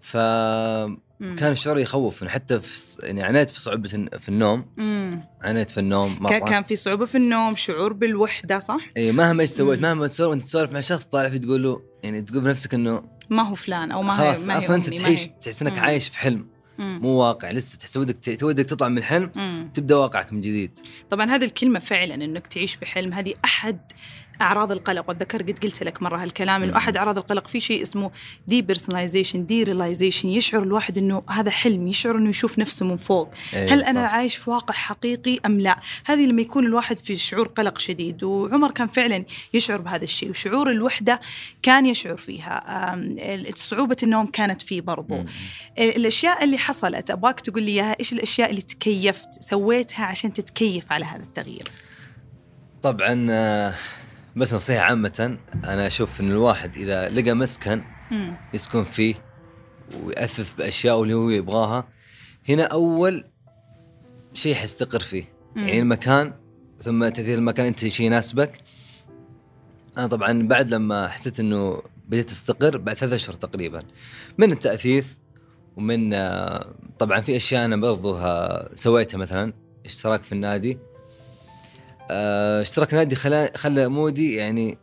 فكان 0.02 0.98
مم. 1.20 1.38
الشعور 1.44 1.78
يخوف 1.78 2.24
حتى 2.24 2.60
في 2.60 2.98
يعني 3.04 3.24
عانيت 3.24 3.50
في 3.50 3.60
صعوبة 3.60 3.90
في 4.20 4.30
النوم 4.30 4.66
مم. 4.78 5.24
عانيت 5.42 5.70
في 5.70 5.80
النوم 5.80 6.18
مره 6.20 6.30
كان 6.30 6.46
كان 6.46 6.64
في 6.64 6.76
صعوبة 6.76 7.06
في 7.06 7.16
النوم 7.16 7.56
شعور 7.56 7.94
بالوحدة 7.94 8.60
صح 8.60 8.92
اي 8.98 9.12
مهما 9.12 9.42
إيش 9.42 9.50
سويت. 9.50 9.80
مهما 9.80 10.08
تسولف 10.08 10.34
انت 10.34 10.42
تسولف 10.42 10.72
مع 10.72 10.80
شخص 10.80 11.06
طالع 11.06 11.30
فيه 11.30 11.38
تقول 11.38 11.64
له 11.64 11.82
يعني 12.04 12.22
تقول 12.22 12.42
بنفسك 12.42 12.74
إنه 12.74 13.17
ما 13.30 13.44
هو 13.44 13.56
فلان 13.56 13.92
أو 13.92 14.02
ما 14.04 14.14
هي 14.14 14.18
خلاص 14.34 14.48
ما 14.48 14.54
هي 14.54 14.58
أصلا 14.58 14.76
أنت 14.76 14.90
ما 14.90 14.98
تعيش 15.00 15.28
تحس 15.28 15.62
إنك. 15.62 15.80
عايش 15.80 16.08
في 16.10 16.20
حلم 16.20 16.46
مم. 16.78 17.00
مو 17.04 17.10
واقع 17.10 17.52
لسه 17.52 17.78
تحس 17.78 17.98
ودك 17.98 18.16
ت- 18.24 18.44
ودك 18.44 18.66
تطلع 18.66 18.88
من 18.88 18.98
الحلم 18.98 19.32
مم. 19.36 19.70
تبدأ 19.74 19.96
واقعك 19.96 20.34
من 20.34 20.42
جديد 20.42 20.80
طبعا 21.10 21.32
هذه 21.36 21.46
الكلمة 21.46 21.80
فعلا 21.80 22.16
إنك 22.16 22.48
تعيش 22.48 22.76
بحلم 22.76 23.14
هذه 23.14 23.34
أحد 23.46 23.80
أعراض 24.42 24.72
القلق 24.72 25.04
وأتذكر 25.08 25.42
قد 25.42 25.60
قلت 25.60 25.84
لك 25.84 26.02
مرة 26.02 26.24
هالكلام 26.24 26.64
إنه. 26.64 26.78
أحد 26.78 26.98
أعراض 26.98 27.18
القلق 27.18 27.48
في 27.48 27.60
شيء 27.60 27.82
اسمه 27.82 28.12
depersonalization 28.48 29.46
derealization 29.46 30.30
يشعر 30.30 30.64
الواحد 30.64 30.98
إنه 30.98 31.24
هذا 31.30 31.52
حلم 31.52 31.88
يشعر 31.88 32.18
إنه 32.18 32.30
يشوف 32.30 32.60
نفسه 32.60 32.86
من 32.86 32.98
فوق 32.98 33.30
إيه، 33.54 33.74
هل 33.74 33.84
أنا 33.84 34.08
صح. 34.08 34.14
عايش 34.14 34.36
في 34.36 34.50
واقع 34.50 34.74
حقيقي 34.74 35.40
أم 35.46 35.60
لا 35.60 35.80
هذه 36.06 36.26
لما 36.26 36.42
يكون 36.42 36.66
الواحد 36.66 36.98
في 36.98 37.16
شعور 37.16 37.48
قلق 37.48 37.78
شديد 37.78 38.24
وعمر 38.24 38.72
كان 38.72 38.88
فعلا 38.88 39.26
يشعر 39.54 39.82
بهذا 39.82 40.04
الشيء 40.04 40.30
وشعور 40.30 40.72
الوحدة 40.72 41.22
كان 41.62 41.86
يشعر 41.86 42.18
فيها 42.18 42.98
صعوبة 43.56 43.98
النوم 44.04 44.26
كانت 44.26 44.62
فيه 44.62 44.82
برضو 44.82 45.16
مم. 45.16 45.26
الأشياء 45.78 46.44
اللي 46.44 46.58
حصلت 46.58 47.12
أبغاك 47.12 47.40
تقول 47.40 47.64
لي 47.64 47.72
إياها 47.72 47.96
إيش 48.00 48.14
الأشياء 48.14 48.50
اللي 48.50 48.62
تكيفت 48.62 49.44
سويتها 49.44 50.06
عشان 50.06 50.34
تتكيف 50.34 50.92
على 50.92 51.06
هذا 51.06 51.24
التغيير 51.24 51.68
طبعا 52.84 53.28
آه، 53.30 53.76
بس 54.38 54.54
نصيحة 54.54 54.84
عامة 54.84 55.38
أنا 55.66 55.88
أشوف 55.88 56.22
إن 56.22 56.32
الواحد 56.32 56.78
إذا 56.78 57.10
لقى 57.10 57.34
مسكن. 57.34 57.84
يسكن 58.54 58.84
فيه 58.84 59.16
ويأثث 60.04 60.54
بأشياء 60.54 61.04
اللي 61.04 61.14
هو 61.14 61.30
يبغاها 61.30 61.88
هنا 62.50 62.64
أول 62.64 63.24
شيء 64.34 64.56
حيستقر 64.56 65.00
فيه 65.00 65.24
مم. 65.56 65.68
يعني 65.68 65.80
المكان 65.80 66.34
ثم 66.80 67.08
تأثير 67.08 67.38
المكان 67.38 67.66
أنت 67.66 67.88
شيء 67.88 68.06
يناسبك 68.06 68.62
أنا 69.98 70.08
طبعا 70.08 70.48
بعد 70.48 70.70
لما 70.70 71.08
حسيت 71.08 71.40
إنه 71.40 71.82
بديت 72.08 72.30
أستقر 72.30 72.78
بعد 72.78 72.96
ثلاثة 72.96 73.16
أشهر 73.16 73.34
تقريبا 73.34 73.82
من 74.38 74.52
التأثيث 74.52 75.14
ومن 75.78 76.14
آه، 76.14 76.76
طبعا 77.00 77.22
في 77.22 77.36
أشياء 77.36 77.66
أنا 77.66 77.76
برضو 77.76 78.20
سويتها 78.76 79.18
مثلا 79.18 79.54
اشتراك 79.86 80.22
في 80.22 80.32
النادي 80.32 80.78
آه، 82.12 82.62
اشتراك 82.62 82.94
نادي 82.94 83.16
خلى 83.16 83.52
خلى 83.56 83.88
مودي 83.88 84.36
يعني 84.36 84.78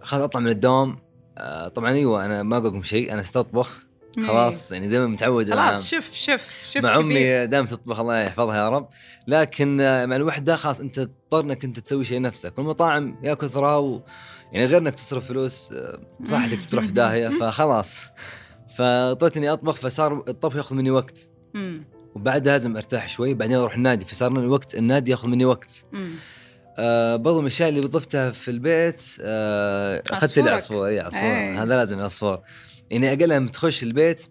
خلاص 0.00 0.22
أطلع 0.22 0.40
من 0.40 0.48
الدوام. 0.48 0.98
آه، 1.38 1.68
طبعا 1.68 1.92
أيوه 1.92 2.24
أنا 2.24 2.42
ما 2.42 2.56
أقول 2.56 2.68
لكم 2.68 2.82
شيء 2.82 3.12
أنا 3.12 3.20
استطبخ. 3.20 3.86
خلاص 4.26 4.72
يعني 4.72 4.88
زي 4.88 5.00
ما 5.00 5.06
متعود. 5.06 5.50
خلاص 5.50 5.88
شف 5.90 6.10
شف 6.12 6.64
شف 6.70 6.82
مع 6.82 7.00
كبير. 7.00 7.04
امي 7.04 7.46
دائما 7.46 7.66
تطبخ 7.66 8.00
الله 8.00 8.18
يحفظها 8.18 8.56
يا 8.56 8.68
رب. 8.68 8.88
لكن 9.28 9.80
آه، 9.80 10.06
مع 10.06 10.16
الوحدة 10.16 10.56
خلاص 10.56 10.80
أنت 10.80 11.00
تضطر 11.00 11.40
إنك 11.40 11.64
أنت 11.64 11.78
تسوي 11.78 12.04
شيء 12.04 12.20
نفسك 12.20 12.58
والمطاعم 12.58 13.18
يا 13.22 13.34
كثرها 13.34 13.76
و... 13.76 14.02
يعني 14.52 14.66
غير 14.66 14.80
إنك 14.80 14.94
تصرف 14.94 15.28
فلوس 15.28 15.72
آه، 15.72 16.00
صحتك 16.24 16.58
بتروح 16.66 16.84
في 16.84 16.92
داهية. 16.92 17.28
فخلاص. 17.40 18.00
فاضطريت 18.76 19.36
اني 19.36 19.52
أطبخ 19.52 19.74
فصار 19.74 20.24
الطبخ 20.28 20.56
يأخذ 20.56 20.76
مني 20.76 20.90
وقت. 20.90 21.30
وبعدها 22.14 22.52
لازم 22.52 22.76
أرتاح 22.76 23.08
شوي. 23.08 23.34
بعدين 23.34 23.56
أروح 23.56 23.74
النادي 23.74 24.04
فصار 24.04 24.32
لي 24.32 24.46
وقت 24.46 24.74
النادي 24.74 25.10
يأخذ 25.10 25.28
مني 25.28 25.44
وقت. 25.44 25.86
آه 26.78 27.16
برضو 27.16 27.38
من 27.40 27.46
الأشياء 27.46 27.68
اللي 27.68 27.80
ضفتها 27.80 28.30
في 28.30 28.50
البيت 28.50 29.02
آه 29.20 30.02
أخذت 30.10 30.38
لي 30.38 30.50
عصفورك. 30.50 30.52
عصفور 30.52 30.86
اي 30.86 31.00
عصفور 31.00 31.22
إيه. 31.22 31.62
هذا 31.62 31.76
لازم 31.76 32.00
عصفور 32.02 32.40
يعني 32.90 33.12
أقل 33.12 33.28
لما 33.28 33.48
تخش 33.48 33.82
البيت 33.82 34.26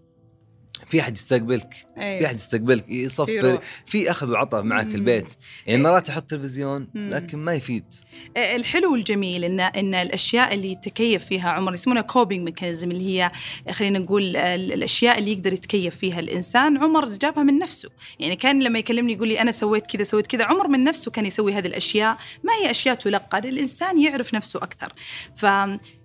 في 0.89 1.01
أحد 1.01 1.13
يستقبلك. 1.17 1.85
أيه. 1.97 2.19
في 2.19 2.25
أحد 2.25 2.35
يستقبلك 2.35 2.89
يصفر. 2.89 3.59
في 3.85 4.11
أخذ 4.11 4.31
وعطاء 4.31 4.63
معك 4.63 4.85
مم. 4.85 4.95
البيت. 4.95 5.33
يعني 5.67 5.83
مرات 5.83 6.09
أحط 6.09 6.23
تلفزيون 6.23 6.87
مم. 6.93 7.09
لكن 7.09 7.37
ما 7.37 7.53
يفيد. 7.53 7.83
آه، 8.37 8.55
الحلو 8.55 8.91
والجميل 8.91 9.43
إن 9.43 9.59
إن 9.59 9.95
الأشياء 9.95 10.53
اللي 10.53 10.71
يتكيف 10.71 11.25
فيها 11.25 11.49
عمر 11.49 11.73
يسمونها 11.73 12.01
coping 12.01 12.43
mechanism 12.43 12.91
اللي 12.91 13.03
هي 13.03 13.31
خلينا 13.71 13.99
نقول 13.99 14.35
الأشياء 14.37 15.19
اللي 15.19 15.31
يقدر 15.31 15.53
يتكيف 15.53 15.95
فيها 15.95 16.19
الإنسان 16.19 16.77
عمر 16.77 17.05
جابها 17.09 17.43
من 17.43 17.59
نفسه. 17.59 17.89
يعني 18.19 18.35
كان 18.35 18.63
لما 18.63 18.79
يكلمني 18.79 19.13
يقول 19.13 19.27
لي 19.27 19.41
أنا 19.41 19.51
سويت 19.51 19.87
كذا 19.87 20.03
سويت 20.03 20.27
كذا 20.27 20.45
عمر 20.45 20.67
من 20.67 20.83
نفسه 20.83 21.11
كان 21.11 21.25
يسوي 21.25 21.53
هذه 21.53 21.67
الأشياء. 21.67 22.17
ما 22.43 22.53
هي 22.53 22.71
أشياء 22.71 22.95
تلقى؟ 22.95 23.37
الانسان 23.37 24.01
يعرف 24.01 24.33
نفسه 24.33 24.59
أكثر. 24.63 24.93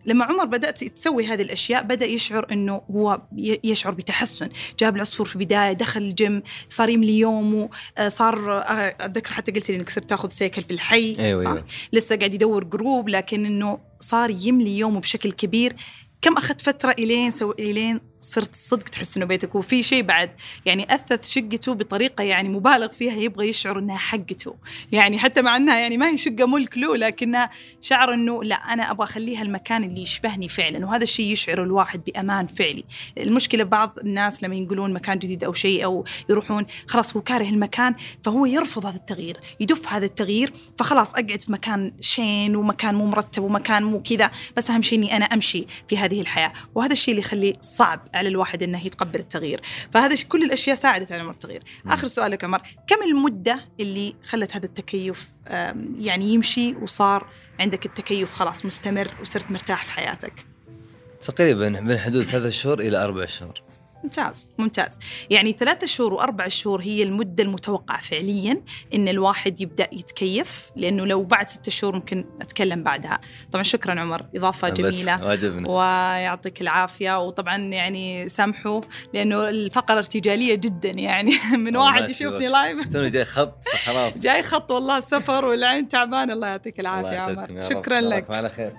فلما 0.04 0.24
عمر 0.24 0.44
بدأت 0.44 0.84
تسوي 0.84 1.26
هذه 1.26 1.42
الأشياء 1.42 1.82
بدأ 1.82 2.06
يشعر 2.06 2.46
إنه 2.52 2.82
هو 2.90 3.22
يشعر 3.64 3.92
بتحسن. 3.92 4.48
جاب 4.78 4.96
العصفور 4.96 5.26
في 5.26 5.36
البداية 5.36 5.72
دخل 5.72 6.00
الجيم 6.00 6.42
صار 6.68 6.88
يملي 6.88 7.18
يومه 7.18 7.70
آه، 7.98 8.08
صار 8.08 8.58
آه، 8.58 8.96
أتذكر 9.00 9.32
حتى 9.32 9.52
قلت 9.52 9.70
لي 9.70 9.76
إنك 9.76 9.90
صرت 9.90 10.10
تاخذ 10.10 10.30
cycle 10.30 10.62
في 10.62 10.70
الحي 10.70 11.16
أيوه 11.18 11.38
صح؟ 11.38 11.50
أيوه 11.50 11.64
لسه 11.92 12.16
قاعد 12.16 12.34
يدور 12.34 12.64
group 12.64 13.08
لكن 13.08 13.46
إنه 13.46 13.78
صار 14.00 14.30
يملي 14.30 14.78
يومه 14.78 15.00
بشكل 15.00 15.32
كبير. 15.32 15.76
كم 16.22 16.36
أخذت 16.36 16.60
فترة 16.60 16.90
إلين 16.98 17.30
سو... 17.30 17.50
إلين 17.50 18.09
صرت 18.30 18.56
صدق 18.56 18.88
تحس 18.88 19.16
إنه 19.16 19.26
بيتك 19.26 19.54
وفي 19.54 19.82
شيء 19.82 20.02
بعد 20.02 20.30
يعني 20.66 20.94
أثث 20.94 21.30
شقته 21.30 21.74
بطريقة 21.74 22.24
يعني 22.24 22.48
مبالغ 22.48 22.88
فيها 22.92 23.14
يبغى 23.14 23.48
يشعر 23.48 23.78
إنها 23.78 23.96
حقته. 23.96 24.54
يعني 24.92 25.18
حتى 25.18 25.42
مع 25.42 25.56
إنها 25.56 25.78
يعني 25.78 25.96
ما 25.96 26.08
هي 26.10 26.16
شقة 26.16 26.46
ملك 26.46 26.78
له 26.78 26.96
لكنها 26.96 27.50
شعر 27.80 28.14
إنه 28.14 28.44
لا 28.44 28.54
أنا 28.54 28.90
أبغى 28.90 29.04
أخليها 29.04 29.42
المكان 29.42 29.84
اللي 29.84 30.02
يشبهني 30.02 30.48
فعلا. 30.48 30.86
وهذا 30.86 31.02
الشيء 31.02 31.32
يشعر 31.32 31.62
الواحد 31.62 32.00
بأمان 32.06 32.46
فعلي. 32.46 32.84
المشكلة 33.18 33.64
بعض 33.64 33.98
الناس 33.98 34.42
لما 34.42 34.54
ينقلون 34.54 34.92
مكان 34.92 35.18
جديد 35.18 35.44
أو 35.44 35.52
شيء 35.52 35.84
أو 35.84 36.04
يروحون 36.28 36.66
خلاص 36.86 37.16
هو 37.16 37.22
كاره 37.22 37.48
المكان 37.48 37.94
فهو 38.24 38.46
يرفض 38.46 38.86
هذا 38.86 38.96
التغيير. 38.96 39.36
يدف 39.60 39.88
هذا 39.88 40.06
التغيير 40.06 40.52
فخلاص 40.78 41.14
أقعد 41.14 41.42
في 41.42 41.52
مكان 41.52 41.92
شين 42.00 42.56
ومكان 42.56 42.94
مو 42.94 43.06
مرتب 43.06 43.42
ومكان 43.42 43.82
مو 43.82 44.02
كذا. 44.02 44.30
بس 44.56 44.70
أهم 44.70 44.82
شيء 44.82 44.98
إني 44.98 45.16
أنا 45.16 45.24
أمشي 45.24 45.66
في 45.88 45.98
هذه 45.98 46.20
الحياة. 46.20 46.52
وهذا 46.74 46.92
الشيء 46.92 47.14
اللي 47.14 47.26
يخليه 47.26 47.54
صعب 47.60 48.08
على 48.20 48.28
الواحد 48.28 48.62
إنه 48.62 48.86
يتقبل 48.86 49.20
التغيير. 49.20 49.60
فهذا 49.90 50.16
كل 50.28 50.42
الأشياء 50.42 50.76
ساعدت 50.76 51.12
على 51.12 51.20
عمر 51.22 51.30
التغيير. 51.30 51.62
آخر 51.86 52.06
سؤال 52.06 52.30
لك 52.30 52.44
عمر 52.44 52.62
كم 52.86 53.02
المدة 53.02 53.64
اللي 53.80 54.14
خلت 54.24 54.56
هذا 54.56 54.66
التكيف 54.66 55.28
يعني 55.98 56.24
يمشي 56.24 56.74
وصار 56.74 57.26
عندك 57.60 57.86
التكيف 57.86 58.32
خلاص 58.32 58.64
مستمر 58.66 59.08
وصرت 59.20 59.52
مرتاح 59.52 59.84
في 59.84 59.92
حياتك؟ 59.92 60.46
تقريبا 61.20 61.68
من 61.68 61.98
حدود 61.98 62.24
ثلاثة 62.24 62.50
شهور 62.50 62.80
إلى 62.80 63.04
أربع 63.04 63.26
شهور. 63.26 63.69
ممتاز 64.04 64.48
ممتاز. 64.58 64.98
يعني 65.30 65.52
ثلاثة 65.52 65.86
شهور 65.86 66.14
وأربع 66.14 66.48
شهور 66.48 66.82
هي 66.82 67.02
المدة 67.02 67.42
المتوقعة 67.42 68.00
فعليا 68.00 68.62
إن 68.94 69.08
الواحد 69.08 69.60
يبدأ 69.60 69.88
يتكيف 69.92 70.70
لأنه 70.76 71.06
لو 71.06 71.24
بعد 71.24 71.48
ستة 71.48 71.70
شهور 71.70 71.94
ممكن 71.94 72.24
أتكلم 72.40 72.82
بعدها. 72.82 73.20
طبعا 73.52 73.62
شكرا 73.62 74.00
عمر 74.00 74.26
إضافة 74.36 74.68
جميلة. 74.68 75.24
واجبنا. 75.24 75.70
ويعطيك 75.70 76.60
العافية. 76.60 77.26
وطبعا 77.26 77.56
يعني 77.56 78.28
سامحوا 78.28 78.80
لأنه 79.14 79.48
الفقرة 79.48 79.98
ارتجالية 79.98 80.54
جدا 80.54 80.90
يعني 80.90 81.32
من 81.64 81.76
واحد 81.76 82.08
يشوفني. 82.08 82.48
لايف 82.48 82.88
توني 82.88 83.10
جاي 83.10 83.24
خط 83.24 83.68
خلاص. 83.86 84.20
جاي 84.26 84.42
خط 84.42 84.72
والله 84.72 85.00
سفر 85.00 85.44
والعين 85.44 85.88
تعبان. 85.88 86.30
الله 86.30 86.46
يعطيك 86.46 86.80
العافية 86.80 87.26
الله 87.28 87.42
عمر. 87.42 87.60
شكرا 87.60 88.00
لك. 88.00 88.30
على 88.30 88.48
خير 88.48 88.72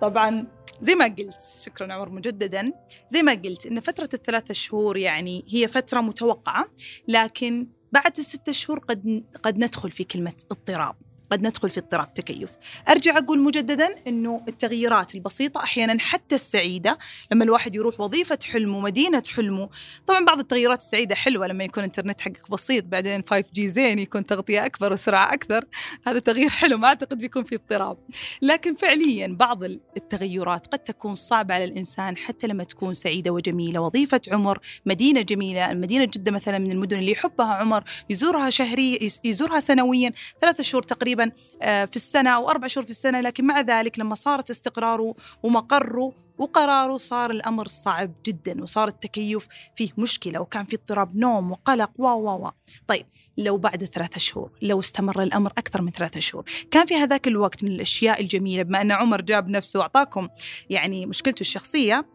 طبعا 0.00 0.46
زي 0.80 0.94
ما 0.94 1.04
قلت 1.04 1.40
شكرا 1.64 1.92
عمر 1.92 2.10
مجددا. 2.10 2.72
زي 3.08 3.22
ما 3.22 3.32
قلت 3.32 3.66
إن 3.66 3.80
فترة 3.80 4.08
الثلاثة 4.14 4.54
شهور 4.54 4.96
يعني 4.96 5.44
هي 5.48 5.68
فترة 5.68 6.00
متوقعة 6.00 6.68
لكن 7.08 7.66
بعد 7.92 8.18
الستة 8.18 8.52
شهور 8.52 8.78
قد 8.78 9.24
قد 9.42 9.58
ندخل 9.58 9.90
في 9.90 10.04
كلمة 10.04 10.34
اضطراب. 10.50 10.96
قد 11.32 11.46
ندخل 11.46 11.70
في 11.70 11.80
اضطراب 11.80 12.14
تكيف. 12.14 12.50
أرجع 12.88 13.18
أقول 13.18 13.38
مجددا 13.38 13.94
أنه 14.06 14.42
التغييرات 14.48 15.14
البسيطة 15.14 15.62
أحيانا 15.62 15.98
حتى 16.00 16.34
السعيدة 16.34 16.98
لما 17.32 17.44
الواحد 17.44 17.74
يروح 17.74 18.00
وظيفة 18.00 18.38
حلمه 18.52 18.80
مدينة 18.80 19.22
حلمه 19.36 19.68
طبعا 20.06 20.24
بعض 20.24 20.38
التغييرات 20.38 20.80
السعيدة 20.80 21.14
حلوة 21.14 21.46
لما 21.46 21.64
يكون 21.64 21.84
الإنترنت 21.84 22.20
حقك 22.20 22.50
بسيط 22.50 22.84
بعدين 22.84 23.22
5G 23.22 23.60
زين 23.60 23.98
يكون 23.98 24.26
تغطية 24.26 24.66
أكبر 24.66 24.92
وسرعة 24.92 25.34
أكثر. 25.34 25.64
هذا 26.06 26.18
تغيير 26.18 26.48
حلو 26.48 26.78
ما 26.78 26.88
أعتقد 26.88 27.18
بيكون 27.18 27.44
في 27.44 27.54
اضطراب. 27.54 27.98
لكن 28.42 28.74
فعليا 28.74 29.36
بعض 29.40 29.64
التغيرات 29.64 30.66
قد 30.66 30.78
تكون 30.78 31.14
صعبة 31.14 31.54
على 31.54 31.64
الإنسان 31.64 32.16
حتى 32.16 32.46
لما 32.46 32.64
تكون 32.64 32.94
سعيدة 32.94 33.30
وجميلة. 33.30 33.80
وظيفة 33.80 34.20
عمر 34.32 34.58
مدينة 34.86 35.20
جميلة 35.20 35.74
مدينة 35.74 36.04
جدة 36.04 36.32
مثلا 36.32 36.58
من 36.58 36.72
المدن 36.72 36.98
اللي 36.98 37.12
يحبها 37.12 37.54
عمر 37.54 37.84
يزورها 38.10 38.50
شهريا 38.50 38.98
يزورها 39.24 39.60
سنويا 39.60 40.12
ثلاثة 40.40 40.62
شهور 40.62 40.82
تقريبا 40.82 41.15
آه، 41.62 41.84
في 41.84 41.96
السنة 41.96 42.30
أو 42.30 42.50
أربع 42.50 42.66
شهور 42.66 42.84
في 42.84 42.90
السنة. 42.90 43.20
لكن 43.20 43.44
مع 43.44 43.60
ذلك 43.60 43.98
لما 43.98 44.14
صارت 44.14 44.50
استقراره 44.50 45.14
ومقره 45.42 46.12
وقراره 46.38 46.96
صار 46.96 47.30
الأمر 47.30 47.66
صعب 47.66 48.12
جدا 48.26 48.62
وصار 48.62 48.88
التكيف 48.88 49.48
فيه 49.76 49.90
مشكلة 49.98 50.40
وكان 50.40 50.64
في 50.64 50.76
اضطراب 50.76 51.16
نوم 51.16 51.52
وقلق 51.52 51.90
و 51.98 52.06
و 52.06 52.46
و. 52.46 52.50
طيب 52.86 53.06
لو 53.38 53.56
بعد 53.56 53.84
ثلاثة 53.84 54.18
شهور 54.18 54.50
لو 54.62 54.80
استمر 54.80 55.22
الأمر 55.22 55.52
أكثر 55.58 55.82
من 55.82 55.90
ثلاثة 55.90 56.20
شهور 56.20 56.44
كان 56.70 56.86
في 56.86 56.94
هذاك 56.94 57.28
الوقت 57.28 57.64
من 57.64 57.70
الأشياء 57.70 58.20
الجميلة 58.20 58.62
بما 58.62 58.80
أن 58.80 58.92
عمر 58.92 59.20
جاب 59.20 59.48
نفسه 59.48 59.78
وأعطاكم 59.78 60.28
يعني 60.70 61.06
مشكلته 61.06 61.40
الشخصية 61.40 62.06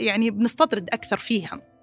يعني 0.00 0.30
بنستطرد 0.30 0.88
أكثر 0.92 1.16
فيها. 1.16 1.75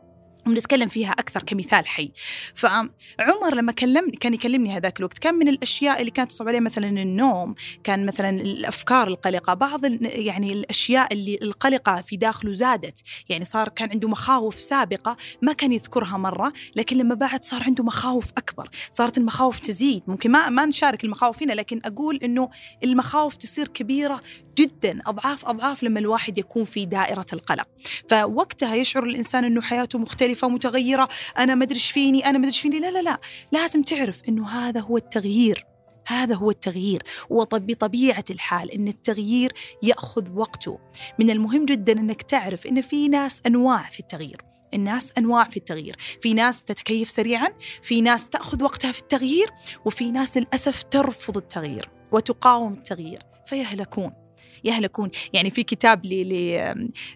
ونتكلم 0.48 0.88
فيها 0.88 1.12
أكثر 1.12 1.44
كمثال 1.44 1.88
حي. 1.88 2.12
فعمر 2.56 3.56
لما 3.56 3.72
كلم 3.72 4.10
كان 4.10 4.34
يكلمني 4.34 4.78
هذاك 4.78 5.00
الوقت 5.00 5.18
كان 5.18 5.36
من 5.36 5.48
الأشياء 5.48 6.00
اللي 6.00 6.12
كانت 6.12 6.32
تصعب 6.32 6.48
عليه 6.48 6.60
مثلا 6.60 6.88
النوم 6.88 7.56
كان 7.84 8.06
مثلا 8.06 8.30
الأفكار 8.30 9.08
القلقة. 9.08 9.54
بعض 9.54 9.86
يعني 10.02 10.54
الأشياء 10.54 11.14
اللي 11.14 11.40
القلقة 11.42 12.02
في 12.02 12.18
داخله 12.18 12.54
زادت. 12.54 13.00
يعني 13.30 13.46
صار 13.46 13.70
كان 13.70 13.90
عنده 13.92 14.10
مخاوف 14.10 14.60
سابقة 14.60 15.18
ما 15.42 15.54
كان 15.54 15.74
يذكرها 15.74 16.18
مرة 16.18 16.54
لكن 16.76 16.98
لما 16.98 17.16
بعد 17.16 17.46
صار 17.46 17.64
عنده 17.64 17.84
مخاوف 17.84 18.32
أكبر. 18.38 18.70
صارت 18.92 19.18
المخاوف 19.18 19.60
تزيد. 19.60 20.04
ممكن 20.08 20.32
ما 20.32 20.50
ما 20.50 20.66
نشارك 20.66 21.04
المخاوف 21.04 21.44
هنا 21.44 21.54
لكن 21.54 21.82
أقول 21.86 22.20
إنه 22.24 22.50
المخاوف 22.84 23.36
تصير 23.36 23.68
كبيرة 23.68 24.22
جدا 24.60 25.00
أضعاف 25.08 25.46
أضعاف 25.46 25.84
لما 25.84 26.00
الواحد 26.00 26.38
يكون 26.38 26.63
في 26.63 26.86
دائرة 26.86 27.26
القلق. 27.34 27.68
فوقتها 28.10 28.76
يشعر 28.76 29.04
الإنسان 29.04 29.46
أنه 29.46 29.62
حياته 29.62 30.00
مختلفة 30.00 30.48
متغيرة 30.48 31.10
أنا 31.38 31.56
ما 31.56 31.63
أدري 31.63 31.80
فيني 31.80 32.30
أنا 32.30 32.38
ما 32.38 32.48
أدري 32.48 32.58
فيني. 32.58 32.80
لا 32.80 32.92
لا 32.92 33.02
لا 33.02 33.20
لازم 33.52 33.84
تعرف 33.84 34.22
أنه 34.30 34.50
هذا 34.50 34.80
هو 34.80 34.98
التغيير. 34.98 35.66
هذا 36.08 36.36
هو 36.36 36.52
التغيير. 36.52 37.04
وبطبيعة 37.30 38.26
الحال 38.30 38.72
أن 38.72 38.88
التغيير 38.88 39.54
يأخذ 39.84 40.32
وقته. 40.32 40.80
من 41.20 41.30
المهم 41.30 41.66
جدا 41.66 41.94
أنك 41.94 42.22
تعرف 42.22 42.68
أن 42.68 42.82
في 42.82 43.08
ناس 43.08 43.42
أنواع 43.48 43.89
في 43.89 44.00
التغيير. 44.00 44.38
الناس 44.74 45.13
أنواع 45.18 45.44
في 45.44 45.58
التغيير، 45.58 45.96
في 46.22 46.34
ناس 46.34 46.63
تتكيف 46.63 47.10
سريعا، 47.10 47.50
في 47.82 48.02
ناس 48.02 48.30
تأخذ 48.30 48.63
وقتها 48.63 48.92
في 48.92 49.00
التغيير، 49.00 49.50
وفي 49.86 50.12
ناس 50.12 50.38
للأسف 50.38 50.84
ترفض 50.84 51.38
التغيير 51.38 51.89
وتقاوم 52.12 52.74
التغيير. 52.74 53.20
فيهلكون. 53.46 54.23
يهلكون. 54.63 55.10
يعني 55.34 55.49
في 55.49 55.63
كتاب 55.63 56.06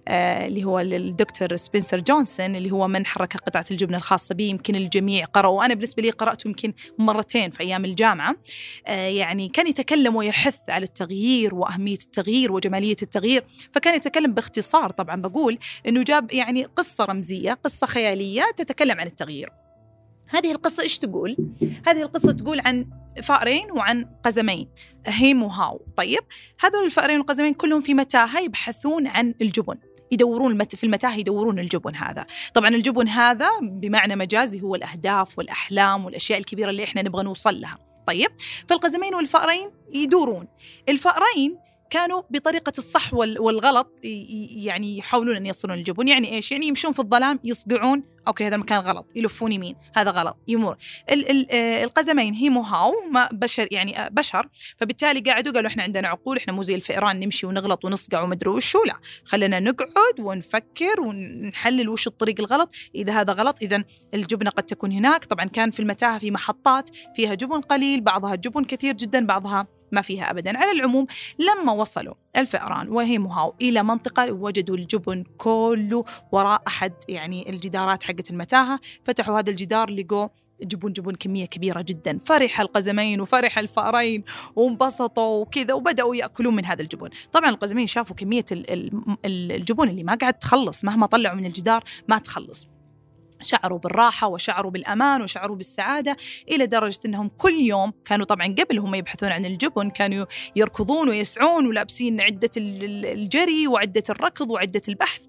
آه، 0.07 0.47
اللي 0.47 0.63
هو 0.63 0.79
الدكتور 0.79 1.55
سبنسر 1.55 1.99
جونسون 1.99 2.55
اللي 2.55 2.71
هو 2.71 2.87
من 2.87 3.05
حرك 3.05 3.37
قطعة 3.37 3.65
الجبن 3.71 3.95
الخاصة 3.95 4.35
به 4.35 4.43
يمكن 4.43 4.75
الجميع 4.75 5.25
قرأوا 5.25 5.59
وأنا 5.59 5.73
بالنسبة 5.73 6.03
لي 6.03 6.09
قرأته 6.09 6.47
يمكن 6.47 6.73
مرتين 6.99 7.51
في 7.51 7.59
أيام 7.59 7.85
الجامعة. 7.85 8.35
آه، 8.87 9.07
يعني 9.07 9.47
كان 9.47 9.67
يتكلم 9.67 10.15
ويحث 10.15 10.69
على 10.69 10.83
التغيير 10.83 11.55
وأهمية 11.55 11.97
التغيير 12.05 12.51
وجمالية 12.51 12.95
التغيير. 13.01 13.43
فكان 13.73 13.95
يتكلم 13.95 14.33
باختصار 14.33 14.91
طبعا 14.91 15.21
بقول 15.21 15.57
أنه 15.87 16.03
جاب 16.03 16.33
يعني 16.33 16.63
قصة 16.63 17.05
رمزية 17.05 17.53
قصة 17.53 17.87
خيالية 17.87 18.43
تتكلم 18.57 18.99
عن 18.99 19.07
التغيير. 19.07 19.49
هذه 20.29 20.51
القصة 20.51 20.83
إيش 20.83 20.99
تقول؟ 20.99 21.37
هذه 21.87 22.01
القصة 22.01 22.31
تقول 22.31 22.59
عن 22.65 22.85
فأرين 23.23 23.71
وعن 23.71 24.09
قزمين. 24.23 24.69
هيم 25.07 25.43
وهاو. 25.43 25.85
طيب 25.97 26.21
هذول 26.59 26.85
الفأرين 26.85 27.17
والقزمين 27.17 27.53
كلهم 27.53 27.81
في 27.81 27.93
متاهة 27.93 28.39
يبحثون 28.39 29.07
عن 29.07 29.33
الجبن. 29.41 29.75
يدورون 30.11 30.63
في 30.63 30.83
المتاهة 30.83 31.17
يدورون 31.17 31.59
الجبن 31.59 31.95
هذا. 31.95 32.25
طبعا 32.53 32.69
الجبن 32.69 33.07
هذا 33.07 33.49
بمعنى 33.61 34.15
مجازي 34.15 34.61
هو 34.61 34.75
الأهداف 34.75 35.37
والأحلام 35.37 36.05
والأشياء 36.05 36.39
الكبيرة 36.39 36.69
اللي 36.69 36.83
إحنا 36.83 37.01
نبغى 37.01 37.23
نوصل 37.23 37.61
لها. 37.61 37.77
طيب 38.07 38.31
فالقزمين 38.69 39.15
والفأرين 39.15 39.71
يدورون. 39.93 40.47
الفأرين 40.89 41.57
كانوا 41.89 42.21
بطريقة 42.29 42.73
الصح 42.77 43.13
والغلط 43.13 43.91
يعني 44.03 44.97
يحاولون 44.97 45.35
أن 45.35 45.45
يصلون 45.45 45.77
الجبن 45.77 46.07
يعني 46.07 46.31
إيش؟ 46.31 46.51
يعني 46.51 46.67
يمشون 46.67 46.91
في 46.91 46.99
الظلام 46.99 47.39
يصقعون. 47.43 48.03
أوكي 48.27 48.47
هذا 48.47 48.55
المكان 48.55 48.79
غلط. 48.79 49.05
يلفون 49.15 49.51
يمين 49.51 49.75
هذا 49.95 50.11
غلط. 50.11 50.37
يمر. 50.47 50.77
ال 51.11 51.31
ال 51.31 51.51
آه، 51.51 51.83
القزمين 51.83 52.33
هي 52.33 52.49
هاو 52.49 52.93
ما 53.11 53.29
بشر 53.31 53.67
يعني 53.71 53.99
آه، 53.99 54.07
بشر. 54.07 54.47
فبالتالي 54.77 55.19
قعدوا 55.19 55.53
قالوا 55.53 55.69
إحنا 55.69 55.83
عندنا 55.83 56.07
عقول 56.07 56.37
إحنا 56.37 56.53
مو 56.53 56.63
زي 56.63 56.75
الفئران 56.75 57.19
نمشي 57.19 57.47
ونغلط 57.47 57.85
ونصقع 57.85 58.21
ومدري 58.21 58.49
وشو. 58.49 58.83
لا. 58.83 58.93
خلينا 59.25 59.59
نقعد 59.59 60.19
ونفكر 60.19 61.01
ونحلل 61.01 61.89
وش 61.89 62.07
الطريق 62.07 62.35
الغلط. 62.39 62.69
إذا 62.95 63.21
هذا 63.21 63.33
غلط 63.33 63.57
اذا 63.61 63.83
الجبنة 64.13 64.49
قد 64.49 64.63
تكون 64.63 64.91
هناك. 64.91 65.25
طبعا 65.25 65.45
كان 65.45 65.71
في 65.71 65.79
المتاهة 65.79 66.19
في 66.19 66.31
محطات 66.31 66.89
فيها 67.15 67.33
جبن 67.33 67.61
قليل 67.61 68.01
بعضها 68.01 68.35
جبن 68.35 68.63
كثير 68.63 68.93
جدا 68.93 69.25
بعضها 69.25 69.67
ما 69.91 70.01
فيها 70.01 70.31
ابدا. 70.31 70.57
على 70.57 70.71
العموم 70.71 71.07
لما 71.39 71.71
وصلوا 71.71 72.13
الفئران 72.37 72.89
وهي 72.89 73.17
مهاو 73.17 73.55
إلى 73.61 73.83
منطقة 73.83 74.31
وجدوا 74.31 74.75
الجبن 74.75 75.23
كله 75.37 76.05
وراء 76.31 76.61
أحد 76.67 76.93
يعني 77.09 77.49
الجدارات 77.49 78.03
حقت 78.03 78.31
المتاهة 78.31 78.79
فتحوا 79.03 79.39
هذا 79.39 79.49
الجدار 79.49 79.89
لقوا 79.89 80.27
جبن 80.61 80.91
جبن 80.91 81.15
كمية 81.15 81.45
كبيرة 81.45 81.81
جدا. 81.81 82.19
فرح 82.25 82.61
القزمين 82.61 83.21
وفرح 83.21 83.57
الفأرين 83.57 84.23
وانبسطوا 84.55 85.41
وكذا 85.41 85.73
وبدأوا 85.73 86.15
يأكلون 86.15 86.55
من 86.55 86.65
هذا 86.65 86.81
الجبن. 86.81 87.09
طبعا 87.31 87.49
القزمين 87.49 87.87
شافوا 87.87 88.15
كمية 88.15 88.45
الجبن 89.25 89.89
اللي 89.89 90.03
ما 90.03 90.15
قاعد 90.15 90.33
تخلص. 90.33 90.85
مهما 90.85 91.05
طلعوا 91.05 91.35
من 91.35 91.45
الجدار 91.45 91.83
ما 92.07 92.17
تخلص. 92.17 92.67
شعروا 93.41 93.79
بالراحة 93.79 94.27
وشعروا 94.27 94.71
بالأمان 94.71 95.21
وشعروا 95.21 95.55
بالسعادة 95.55 96.17
إلى 96.51 96.65
درجة 96.65 96.99
أنهم 97.05 97.31
كل 97.37 97.53
يوم 97.53 97.93
كانوا 98.05 98.25
طبعا 98.25 98.55
قبل 98.59 98.79
هم 98.79 98.95
يبحثون 98.95 99.29
عن 99.29 99.45
الجبن 99.45 99.89
كانوا 99.89 100.25
يركضون 100.55 101.09
ويسعون 101.09 101.67
ولابسين 101.67 102.21
عدة 102.21 102.49
الجري 102.57 103.67
وعدة 103.67 104.03
الركض 104.09 104.51
وعدة 104.51 104.81
البحث. 104.87 105.25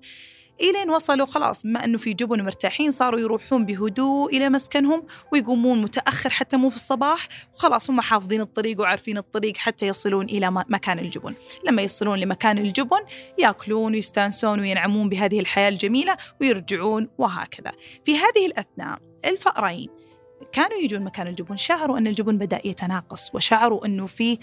إلين 0.60 0.90
وصلوا 0.90 1.26
خلاص 1.26 1.62
بما 1.62 1.84
أنه 1.84 1.98
في 1.98 2.12
جبن 2.12 2.44
مرتاحين 2.44 2.90
صاروا 2.90 3.20
يروحون 3.20 3.66
بهدوء 3.66 4.36
إلى 4.36 4.48
مسكنهم 4.48 5.06
ويقومون 5.32 5.82
متأخر 5.82 6.30
حتى 6.30 6.56
مو 6.56 6.70
في 6.70 6.76
الصباح. 6.76 7.28
وخلاص 7.54 7.90
هم 7.90 8.00
حافظين 8.00 8.40
الطريق 8.40 8.80
وعارفين 8.80 9.18
الطريق 9.18 9.56
حتى 9.56 9.86
يصلون 9.86 10.24
إلى 10.24 10.50
مكان 10.50 10.98
الجبن. 10.98 11.34
لما 11.64 11.82
يصلون 11.82 12.18
لمكان 12.18 12.58
الجبن 12.58 13.00
يأكلون 13.38 13.92
ويستانسون 13.92 14.60
وينعمون 14.60 15.08
بهذه 15.08 15.40
الحياة 15.40 15.68
الجميلة 15.68 16.16
ويرجعون 16.40 17.08
وهكذا. 17.18 17.72
في 18.04 18.16
هذه 18.16 18.46
الأثناء 18.46 18.98
الفأرين 19.24 19.88
كانوا 20.52 20.78
يجون 20.78 21.02
مكان 21.02 21.26
الجبن 21.26 21.56
شعروا 21.56 21.98
أن 21.98 22.06
الجبن 22.06 22.38
بدأ 22.38 22.60
يتناقص 22.64 23.34
وشعروا 23.34 23.86
أنه 23.86 24.06
في 24.06 24.38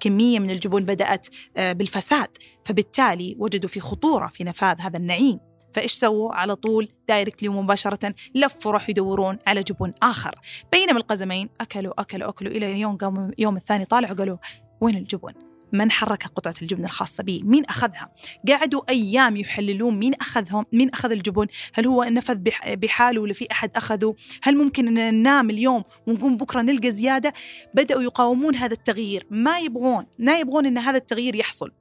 كمية 0.00 0.38
من 0.38 0.50
الجبن 0.50 0.84
بدأت 0.84 1.26
آه، 1.56 1.72
بالفساد 1.72 2.28
فبالتالي 2.64 3.36
وجدوا 3.38 3.68
في 3.68 3.80
خطورة 3.80 4.26
في 4.26 4.44
نفاذ 4.44 4.80
هذا 4.80 4.96
النعيم. 4.96 5.38
فإيش 5.76 5.92
سووا؟ 5.92 6.34
على 6.34 6.56
طول 6.56 6.88
دايركتلي 7.08 7.48
مباشرة 7.48 8.14
لفوا 8.34 8.72
راحوا 8.72 8.90
يدورون 8.90 9.38
على 9.46 9.62
جبن 9.62 9.92
آخر. 10.02 10.34
بينما 10.72 10.98
القزمين 10.98 11.48
أكلوا 11.60 12.00
أكلوا 12.00 12.28
أكلوا 12.28 12.52
إلى 12.52 12.80
يوم 12.80 12.96
قاموا 12.96 13.30
يوم 13.38 13.56
الثاني 13.56 13.84
طالعوا 13.84 14.16
قالوا 14.16 14.36
وين 14.80 14.96
الجبن؟ 14.96 15.32
من 15.72 15.90
حرك 15.90 16.26
قطعة 16.26 16.54
الجبن 16.62 16.84
الخاصة 16.84 17.24
به 17.24 17.40
مين 17.44 17.64
أخذها؟ 17.64 18.12
قعدوا 18.48 18.82
أيام 18.88 19.36
يحللون 19.36 19.98
مين 19.98 20.14
أخذهم 20.14 20.66
مين 20.72 20.90
أخذ 20.90 21.10
الجبن؟ 21.10 21.46
هل 21.74 21.86
هو 21.86 22.04
نفذ 22.04 22.38
بحاله 22.66 23.20
ولا 23.20 23.32
في 23.32 23.46
أحد 23.52 23.70
أخذه؟ 23.76 24.14
هل 24.42 24.56
ممكن 24.56 24.88
أن 24.88 25.14
ننام 25.14 25.50
اليوم 25.50 25.82
ونقوم 26.06 26.36
بكرة 26.36 26.62
نلقى 26.62 26.90
زيادة؟ 26.90 27.32
بدأوا 27.74 28.02
يقاومون 28.02 28.54
هذا 28.54 28.74
التغيير. 28.74 29.26
ما 29.30 29.58
يبغون 29.58 30.06
ما 30.18 30.38
يبغون 30.38 30.66
أن 30.66 30.78
هذا 30.78 30.96
التغيير 30.96 31.36
يحصل. 31.36 31.72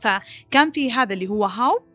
فكان 0.00 0.70
في 0.70 0.92
هذا 0.92 1.14
اللي 1.14 1.28
هو 1.28 1.44
هاو 1.44 1.89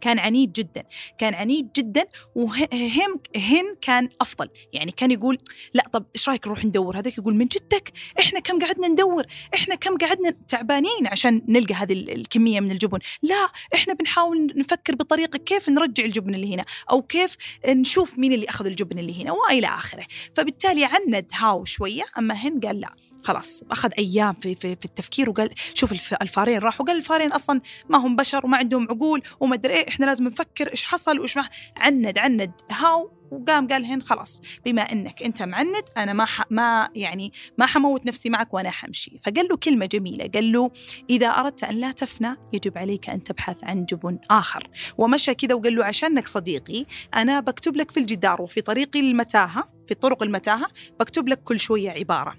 كان 0.00 0.18
عنيد 0.18 0.52
جدا 0.52 0.82
كان 1.18 1.34
عنيد 1.34 1.72
جدا 1.76 2.04
وهم 2.34 3.18
هن 3.36 3.74
كان 3.80 4.08
أفضل. 4.20 4.48
يعني 4.72 4.92
كان 4.92 5.10
يقول 5.10 5.38
لا 5.74 5.84
طب 5.92 6.06
إيش 6.16 6.28
رأيك 6.28 6.46
نروح 6.46 6.64
ندور؟ 6.64 6.98
هذاك 6.98 7.18
يقول 7.18 7.34
من 7.34 7.46
جدك؟ 7.46 7.92
إحنا 8.20 8.40
كم 8.40 8.58
قعدنا 8.64 8.88
ندور؟ 8.88 9.24
إحنا 9.54 9.74
كم 9.74 9.96
قعدنا 9.96 10.34
تعبانين 10.48 11.06
عشان 11.06 11.42
نلقى 11.48 11.74
هذه 11.74 11.92
الكمية 11.92 12.60
من 12.60 12.70
الجبن. 12.70 12.98
لا 13.22 13.48
إحنا 13.74 13.94
بنحاول 13.94 14.52
نفكر 14.56 14.94
بطريقة 14.94 15.38
كيف 15.38 15.68
نرجع 15.68 16.04
الجبن 16.04 16.34
اللي 16.34 16.54
هنا 16.54 16.64
أو 16.90 17.02
كيف 17.02 17.36
نشوف 17.68 18.18
مين 18.18 18.32
اللي 18.32 18.46
أخذ 18.48 18.66
الجبن 18.66 18.98
اللي 18.98 19.22
هنا 19.22 19.32
وإلى 19.32 19.66
آخره. 19.66 20.06
فبالتالي 20.36 20.84
عند 20.84 21.26
هاو 21.32 21.64
شوية 21.64 22.04
أما 22.18 22.34
هن 22.34 22.60
قال 22.60 22.80
لا. 22.80 22.94
خلاص 23.26 23.62
أخذ 23.70 23.90
أيام 23.98 24.32
في 24.34 24.54
في, 24.54 24.76
في 24.76 24.84
التفكير 24.84 25.30
وقال 25.30 25.50
شوف 25.74 25.92
الف- 25.92 26.14
الفارين 26.22 26.58
راحوا 26.58 26.86
قال 26.86 26.96
الفارين 26.96 27.32
أصلا 27.32 27.60
ما 27.90 27.98
هم 27.98 28.16
بشر 28.16 28.46
وما 28.46 28.56
عندهم 28.56 28.88
عقول 28.90 29.22
وما 29.40 29.54
أدري 29.54 29.74
إيه 29.74 29.88
إحنا 29.88 30.06
لازم 30.06 30.24
نفكر 30.24 30.70
إيش 30.70 30.82
حصل 30.84 31.18
وإيش 31.18 31.36
ما 31.36 31.48
عند 31.76 32.18
عند 32.18 32.50
هاو 32.70 33.12
وقام 33.30 33.68
قال 33.68 33.84
هن 33.84 34.02
خلاص 34.02 34.40
بما 34.64 34.82
إنك 34.82 35.22
أنت 35.22 35.42
معند 35.42 35.84
أنا 35.96 36.12
ما. 36.12 36.26
ما 36.50 36.88
يعني 36.94 37.32
ما 37.58 37.66
حموت 37.66 38.06
نفسي 38.06 38.30
معك 38.30 38.54
وأنا 38.54 38.70
حمشي 38.70 39.18
فقال 39.22 39.48
له 39.50 39.56
كلمة 39.56 39.86
جميلة 39.86 40.30
قال 40.34 40.52
له 40.52 40.70
إذا 41.10 41.26
أردت 41.26 41.64
أن 41.64 41.74
لا 41.74 41.92
تفنى 41.92 42.36
يجب 42.52 42.78
عليك 42.78 43.10
أن 43.10 43.22
تبحث 43.24 43.64
عن 43.64 43.84
جبن 43.84 44.18
آخر 44.30 44.68
ومشى 44.98 45.34
كذا 45.34 45.54
وقال 45.54 45.76
له 45.76 45.84
عشانك 45.84 46.28
صديقي 46.28 46.86
أنا 47.14 47.40
بكتب 47.40 47.76
لك 47.76 47.90
في 47.90 48.00
الجدار 48.00 48.42
وفي 48.42 48.60
طريق 48.60 48.96
المتاهة 48.96 49.68
في 49.88 49.94
طرق 49.94 50.22
المتاهة 50.22 50.66
بكتب 51.00 51.28
لك 51.28 51.42
كل 51.42 51.60
شوية 51.60 51.90
عبارة 51.90 52.34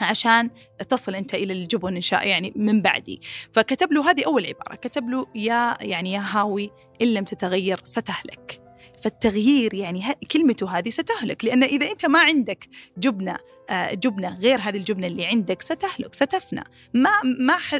عشان 0.00 0.50
تصل 0.88 1.14
انت 1.14 1.34
إلى 1.34 1.52
الجبن 1.52 1.94
إن 1.94 2.00
شاء 2.00 2.26
يعني 2.26 2.52
من 2.56 2.82
بعدي. 2.82 3.20
فكتب 3.52 3.92
له 3.92 4.10
هذه 4.10 4.24
أول 4.26 4.46
عبارة 4.46 4.74
كتب 4.74 5.08
له 5.08 5.26
يا 5.34 5.76
يعني 5.80 6.12
يا 6.12 6.24
هاوي 6.30 6.70
إن 7.02 7.14
لم 7.14 7.24
تتغير 7.24 7.80
ستهلك. 7.84 8.60
فالتغيير 9.02 9.74
يعني 9.74 10.02
كلمته 10.32 10.78
هذه 10.78 10.90
ستهلك 10.90 11.44
لأن 11.44 11.62
إذا 11.62 11.90
أنت 11.90 12.06
ما 12.06 12.20
عندك 12.20 12.68
جبنة 12.98 13.36
آه، 13.70 13.94
جبنة 13.94 14.38
غير 14.38 14.60
هذه 14.60 14.76
الجبنة 14.76 15.06
اللي 15.06 15.26
عندك 15.26 15.62
ستهلك 15.62 16.14
ستفنى. 16.14 16.64
ما 16.94 17.10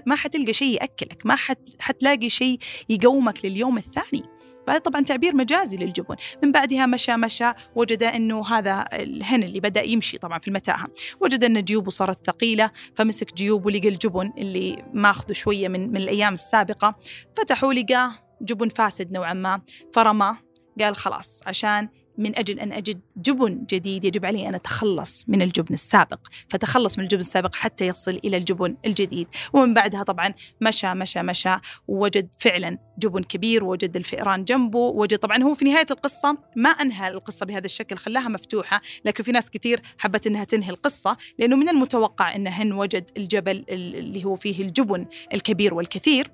ما 0.07 0.17
حتلقى 0.17 0.53
شيء 0.53 0.75
يأكلك 0.75 1.27
ما 1.27 1.37
حت 1.37 1.59
حتلاقي 1.79 2.29
شيء 2.29 2.59
يقومك 2.89 3.45
لليوم 3.45 3.79
الثاني. 3.79 4.25
هذا 4.69 4.79
طبعا 4.79 5.03
تعبير 5.03 5.37
مجازي 5.37 5.77
للجبن. 5.77 6.17
من 6.43 6.53
بعدها 6.53 6.87
مشى 6.87 7.17
مشى 7.17 7.53
وجد 7.75 8.03
إنه 8.03 8.47
هذا 8.47 8.85
الهن 8.93 9.43
اللي 9.43 9.61
بدأ 9.61 9.83
يمشي 9.83 10.19
طبعا 10.19 10.39
في 10.39 10.49
المتاهة. 10.49 10.87
وجد 11.21 11.45
إن 11.45 11.65
جيوبه 11.65 11.91
صارت 11.91 12.27
ثقيلة 12.27 12.71
فمسك 12.97 13.35
جيوبه 13.35 13.71
لقى 13.71 13.89
الجبن 13.89 14.33
اللي 14.39 14.85
ماخذه 14.93 15.33
شوية 15.33 15.69
من 15.69 15.89
من 15.89 15.97
الأيام 15.97 16.33
السابقة. 16.33 16.95
فتحوا 17.37 17.73
لقاه 17.73 18.25
جبن 18.41 18.69
فاسد 18.69 19.13
نوعا 19.13 19.35
ما 19.35 19.61
فرماه 19.93 20.39
قال 20.81 20.97
خلاص 20.97 21.41
عشان 21.47 21.89
من 22.19 22.39
أجل 22.39 22.61
أن 22.61 22.73
أجد 22.73 23.01
جبن 23.17 23.65
جديد 23.71 24.05
يجب 24.05 24.27
علي 24.27 24.49
أن 24.49 24.55
أتخلص 24.55 25.25
من 25.29 25.43
الجبن 25.43 25.75
السابق 25.75 26.19
فتخلص 26.49 26.99
من 26.99 27.05
الجبن 27.05 27.21
السابق 27.21 27.55
حتى 27.55 27.87
يصل 27.87 28.21
إلى 28.25 28.37
الجبن 28.37 28.77
الجديد. 28.87 29.29
ومن 29.53 29.75
بعدها 29.75 30.03
طبعا 30.03 30.35
مشى 30.61 30.95
مشى 30.95 31.23
مشى 31.23 31.57
ووجد 31.89 32.29
فعلا 32.39 32.79
جبن 32.99 33.23
كبير 33.23 33.65
وجد 33.65 33.97
الفئران 33.97 34.45
جنبه 34.45 34.79
وجد 34.79 35.19
طبعا 35.19 35.43
هو 35.43 35.55
في 35.55 35.65
نهاية 35.65 35.87
القصة 35.91 36.39
ما 36.57 36.71
أنهى 36.71 37.09
القصة 37.09 37.47
بهذا 37.47 37.67
الشكل 37.67 37.97
خلاها 37.97 38.29
مفتوحة 38.29 38.81
لكن 39.05 39.25
في 39.25 39.33
ناس 39.33 39.51
كثير 39.51 39.83
حبت 39.99 40.27
أنها 40.27 40.45
تنهي 40.45 40.71
القصة 40.71 41.17
لأنه 41.39 41.57
من 41.57 41.69
المتوقع 41.69 42.35
أن 42.37 42.47
هن 42.47 42.73
وجد 42.73 43.11
الجبل 43.17 43.65
اللي 43.69 44.25
هو 44.25 44.37
فيه 44.37 44.63
الجبن 44.63 45.07
الكبير 45.33 45.75
والكثير. 45.75 46.27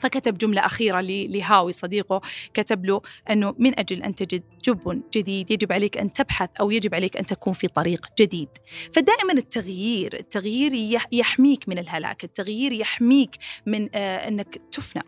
فكتب 0.00 0.38
جملة 0.38 0.66
أخيرة 0.66 1.00
لهاوي 1.00 1.72
صديقه 1.72 2.20
كتب 2.54 2.86
له 2.86 3.00
أنه 3.30 3.54
من 3.58 3.78
أجل 3.78 4.02
أن 4.02 4.14
تجد 4.14 4.42
جبن 4.64 5.02
جديد 5.14 5.50
يجب 5.50 5.72
عليك 5.72 5.98
أن 5.98 6.12
تبحث 6.12 6.50
أو 6.60 6.70
يجب 6.70 6.94
عليك 6.94 7.16
أن 7.16 7.26
تكون 7.26 7.52
في 7.52 7.68
طريق 7.68 8.06
جديد. 8.20 8.48
فدائما 8.92 9.32
التغيير 9.32 10.18
التغيير 10.20 10.72
يح- 10.74 11.06
يحميك 11.12 11.68
من 11.68 11.78
الهلاك 11.78 12.24
التغيير 12.24 12.72
يحميك 12.72 13.30
من 13.66 13.88
آه 13.94 14.28
أنك 14.28 14.60
تفنى. 14.72 15.02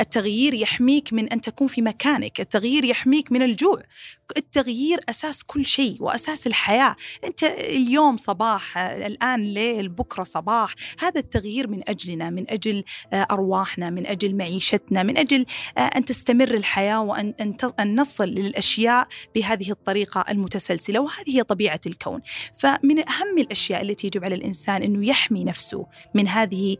التغيير 0.00 0.54
يحميك 0.54 1.12
من 1.12 1.28
أن 1.28 1.40
تكون 1.40 1.68
في 1.68 1.82
مكانك 1.82 2.40
التغيير 2.40 2.84
يحميك 2.84 3.32
من 3.32 3.42
الجوع. 3.42 3.82
التغيير 4.36 5.00
أساس 5.08 5.44
كل 5.44 5.66
شيء 5.66 5.96
وأساس 6.00 6.46
الحياة. 6.46 6.96
أنت 7.24 7.44
اليوم 7.44 8.16
صباح 8.16 8.78
الآن 8.78 9.54
ليل 9.54 9.88
بكرة 9.88 10.22
صباح. 10.22 10.74
هذا 10.98 11.20
التغيير 11.20 11.68
من 11.68 11.88
أجلنا 11.88 12.30
من 12.30 12.50
أجل 12.50 12.84
آه، 13.12 13.26
أرواحنا 13.30 13.90
من 13.90 14.06
أجل 14.06 14.36
معيشتنا 14.36 15.02
من 15.02 15.18
أجل 15.18 15.46
آه، 15.78 15.80
أن 15.80 16.04
تستمر 16.04 16.54
الحياة 16.54 17.00
وأن 17.00 17.34
أن 17.80 18.00
نصل 18.00 18.24
للأشياء 18.24 19.08
بهذه 19.34 19.70
الطريقة 19.70 20.24
المتسلسلة. 20.28 21.00
وهذه 21.00 21.36
هي 21.36 21.42
طبيعة 21.42 21.80
الكون. 21.86 22.20
فمن 22.58 23.08
أهم 23.08 23.38
الأشياء 23.38 23.82
التي 23.82 24.06
يجب 24.06 24.24
على 24.24 24.34
الإنسان 24.34 24.82
أنه 24.82 25.06
يحمي 25.06 25.44
نفسه 25.44 25.86
من 26.14 26.28
هذه 26.28 26.76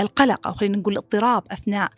القلق 0.00 0.46
أو 0.46 0.52
خلينا 0.52 0.76
نقول 0.76 0.92
الاضطراب 0.92 1.42
أثناء 1.50 1.90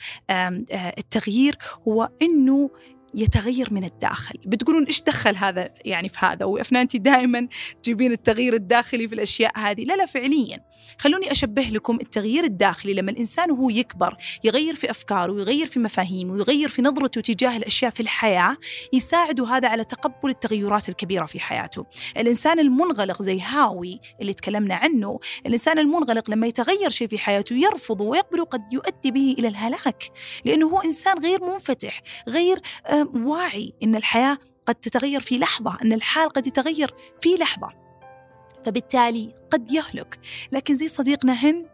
التغيير 0.98 1.58
هو 1.88 2.10
أنه 2.22 2.70
يتغير 3.14 3.68
من 3.70 3.84
الداخل. 3.84 4.38
بتقولون 4.46 4.84
إيش 4.84 5.02
دخل 5.02 5.36
هذا 5.36 5.70
يعني 5.84 6.08
في 6.08 6.18
هذا؟ 6.20 6.44
وافنا 6.44 6.82
انت 6.82 6.96
دائما 6.96 7.48
تجيبين 7.82 8.12
التغيير 8.12 8.54
الداخلي 8.54 9.08
في 9.08 9.14
الأشياء 9.14 9.58
هذه. 9.58 9.84
لا 9.84 9.96
لا 9.96 10.06
فعليا. 10.06 10.64
خلوني 10.98 11.32
أشبه 11.32 11.62
لكم 11.62 11.98
التغيير 12.00 12.44
الداخلي. 12.44 12.94
لما 12.94 13.10
الإنسان 13.10 13.50
وهو 13.50 13.70
يكبر 13.70 14.16
يغير 14.44 14.74
في 14.74 14.90
أفكاره 14.90 15.32
ويغير 15.32 15.66
في 15.66 15.78
مفاهيمه 15.78 16.32
ويغير 16.32 16.68
في 16.68 16.82
نظرته 16.82 17.20
تجاه 17.20 17.56
الأشياء 17.56 17.90
في 17.90 18.00
الحياة 18.00 18.56
يساعده 18.92 19.46
هذا 19.46 19.68
على 19.68 19.84
تقبل 19.84 20.30
التغيرات 20.30 20.88
الكبيرة 20.88 21.26
في 21.26 21.40
حياته. 21.40 21.86
الإنسان 22.16 22.58
المنغلق 22.58 23.22
زي 23.22 23.40
هاوي 23.40 24.00
اللي 24.20 24.34
تكلمنا 24.34 24.74
عنه 24.74 25.18
الإنسان 25.46 25.78
المنغلق 25.78 26.30
لما 26.30 26.46
يتغير 26.46 26.90
شيء 26.90 27.08
في 27.08 27.18
حياته 27.18 27.54
يرفضه 27.54 28.04
ويقبله 28.04 28.44
قد 28.44 28.72
يؤدي 28.72 29.10
به 29.10 29.34
إلى 29.38 29.48
الهلاك 29.48 30.04
لأنه 30.44 30.66
هو 30.66 30.80
إنسان 30.80 31.18
غير 31.18 31.44
منفتح 31.44 32.02
غير 32.28 32.60
واعي 33.14 33.72
إن 33.82 33.96
الحياة 33.96 34.38
قد 34.66 34.74
تتغير 34.74 35.20
في 35.20 35.38
لحظة 35.38 35.76
إن 35.82 35.92
الحال 35.92 36.28
قد 36.28 36.46
يتغير 36.46 36.94
في 37.20 37.34
لحظة. 37.34 37.70
فبالتالي 38.64 39.34
قد 39.50 39.72
يهلك. 39.72 40.18
لكن 40.52 40.74
زي 40.74 40.88
صديقنا 40.88 41.32
هن 41.32 41.66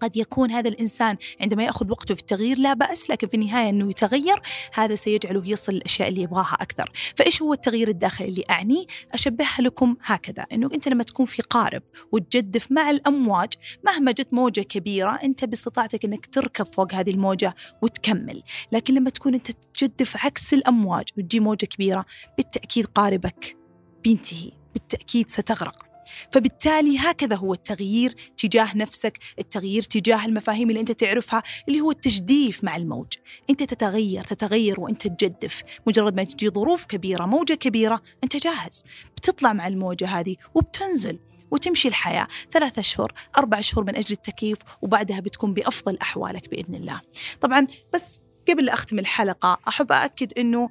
قد 0.00 0.16
يكون 0.16 0.50
هذا 0.50 0.68
الإنسان 0.68 1.16
عندما 1.40 1.64
يأخذ 1.64 1.90
وقته 1.90 2.14
في 2.14 2.20
التغيير 2.20 2.58
لا 2.58 2.74
بأس 2.74 3.10
لكن 3.10 3.28
في 3.28 3.34
النهاية 3.34 3.70
أنه 3.70 3.90
يتغير 3.90 4.42
هذا 4.74 4.94
سيجعله 4.94 5.42
يصل 5.46 5.72
الأشياء 5.72 6.08
اللي 6.08 6.22
يبغاها 6.22 6.56
أكثر، 6.60 6.92
فإيش 7.16 7.42
هو 7.42 7.52
التغيير 7.52 7.88
الداخلي 7.88 8.28
اللي 8.28 8.44
اعنيه؟ 8.50 8.86
أشبهها 9.14 9.60
لكم 9.60 9.96
هكذا 10.02 10.44
أنه 10.52 10.70
أنت 10.74 10.88
لما 10.88 11.02
تكون 11.02 11.26
في 11.26 11.42
قارب 11.42 11.82
وتجدف 12.12 12.72
مع 12.72 12.90
الأمواج 12.90 13.52
مهما 13.84 14.12
جت 14.12 14.34
موجة 14.34 14.60
كبيرة 14.60 15.18
أنت 15.24 15.44
باستطاعتك 15.44 16.04
أنك 16.04 16.26
تركب 16.26 16.66
فوق 16.66 16.94
هذه 16.94 17.10
الموجة 17.10 17.54
وتكمل، 17.82 18.42
لكن 18.72 18.94
لما 18.94 19.10
تكون 19.10 19.34
أنت 19.34 19.50
تجدف 19.50 20.24
عكس 20.24 20.54
الأمواج 20.54 21.04
وتجي 21.18 21.40
موجة 21.40 21.66
كبيرة 21.66 22.04
بالتأكيد 22.36 22.86
قاربك 22.86 23.56
بينتهي، 24.04 24.52
بالتأكيد 24.74 25.30
ستغرق. 25.30 25.87
فبالتالي 26.32 26.98
هكذا 26.98 27.36
هو 27.36 27.54
التغيير 27.54 28.14
تجاه 28.36 28.76
نفسك 28.76 29.18
التغيير 29.38 29.82
تجاه 29.82 30.26
المفاهيم 30.26 30.70
اللي 30.70 30.80
أنت 30.80 30.92
تعرفها 30.92 31.42
اللي 31.68 31.80
هو 31.80 31.90
التجديف 31.90 32.64
مع 32.64 32.76
الموج. 32.76 33.06
أنت 33.50 33.62
تتغير 33.62 34.24
تتغير 34.24 34.80
وأنت 34.80 35.06
تجدف. 35.06 35.62
مجرد 35.86 36.16
ما 36.16 36.24
تجي 36.24 36.48
ظروف 36.48 36.84
كبيرة 36.84 37.26
موجة 37.26 37.54
كبيرة 37.54 38.02
أنت 38.24 38.36
جاهز. 38.36 38.84
بتطلع 39.16 39.52
مع 39.52 39.68
الموجة 39.68 40.06
هذه 40.06 40.36
وبتنزل 40.54 41.18
وتمشي 41.50 41.88
الحياة. 41.88 42.28
ثلاثة 42.52 42.80
أشهر 42.80 43.12
أربع 43.38 43.58
أشهر 43.58 43.84
من 43.84 43.96
أجل 43.96 44.12
التكييف 44.12 44.58
وبعدها 44.82 45.20
بتكون 45.20 45.54
بأفضل 45.54 45.98
أحوالك 46.02 46.50
بإذن 46.50 46.74
الله. 46.74 47.00
طبعا 47.40 47.66
بس 47.94 48.20
قبل 48.48 48.64
لا 48.64 48.74
أختم 48.74 48.98
الحلقة 48.98 49.58
أحب 49.68 49.92
أأكد 49.92 50.38
أنه 50.38 50.70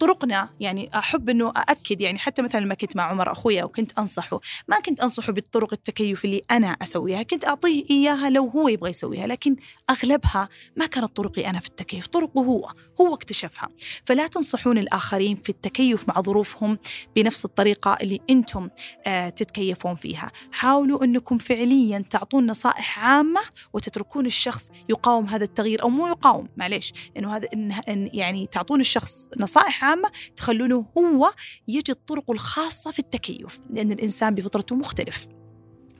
طرقنا 0.00 0.50
يعني 0.60 0.90
أحب 0.94 1.28
إنه 1.28 1.48
أأكد 1.48 2.00
يعني 2.00 2.18
حتى 2.18 2.42
مثلا 2.42 2.60
لما 2.60 2.74
كنت 2.74 2.96
مع 2.96 3.02
عمر 3.02 3.32
أخويا 3.32 3.64
وكنت 3.64 3.98
أنصحه 3.98 4.40
ما 4.68 4.80
كنت 4.80 5.00
أنصحه 5.00 5.32
بالطرق 5.32 5.72
التكيف 5.72 6.24
اللي 6.24 6.42
أنا 6.50 6.68
أسويها 6.68 7.22
كنت 7.22 7.44
أعطيه 7.44 7.84
إياها 7.90 8.30
لو 8.30 8.48
هو 8.48 8.68
يبغى 8.68 8.90
يسويها 8.90 9.26
لكن 9.26 9.56
أغلبها 9.90 10.48
ما 10.76 10.86
كانت 10.86 11.16
طرقي 11.16 11.50
أنا 11.50 11.60
في 11.60 11.68
التكيف 11.68 12.06
طرقه 12.06 12.40
هو 12.40 12.72
هو 13.00 13.14
اكتشفها. 13.14 13.68
فلا 14.04 14.26
تنصحون 14.26 14.78
الآخرين 14.78 15.36
في 15.36 15.48
التكيف 15.48 16.08
مع 16.08 16.20
ظروفهم 16.20 16.78
بنفس 17.16 17.44
الطريقة 17.44 17.98
اللي 18.02 18.20
أنتم 18.30 18.68
آه 19.06 19.28
تتكيفون 19.28 19.94
فيها. 19.94 20.30
حاولوا 20.52 21.04
إنكم 21.04 21.38
فعليا 21.38 22.04
تعطون 22.10 22.46
نصائح 22.46 23.04
عامة 23.04 23.40
وتتركون 23.72 24.26
الشخص 24.26 24.70
يقاوم 24.88 25.26
هذا 25.26 25.44
التغيير 25.44 25.82
أو 25.82 25.88
مو 25.88 26.06
يقاوم 26.06 26.48
معليش 26.56 26.92
إنه 27.16 27.36
هذا 27.36 27.48
إن 27.54 28.10
يعني 28.12 28.46
تعطون 28.46 28.80
الشخص 28.80 29.28
نصائح 29.38 29.84
عامة 29.88 30.10
تخلونه 30.36 30.86
هو 30.98 31.32
يجد 31.68 31.94
طرقه 31.94 32.32
الخاصة 32.32 32.90
في 32.90 32.98
التكيف 32.98 33.60
لأن 33.70 33.92
الإنسان 33.92 34.34
بفطرته 34.34 34.76
مختلف. 34.76 35.26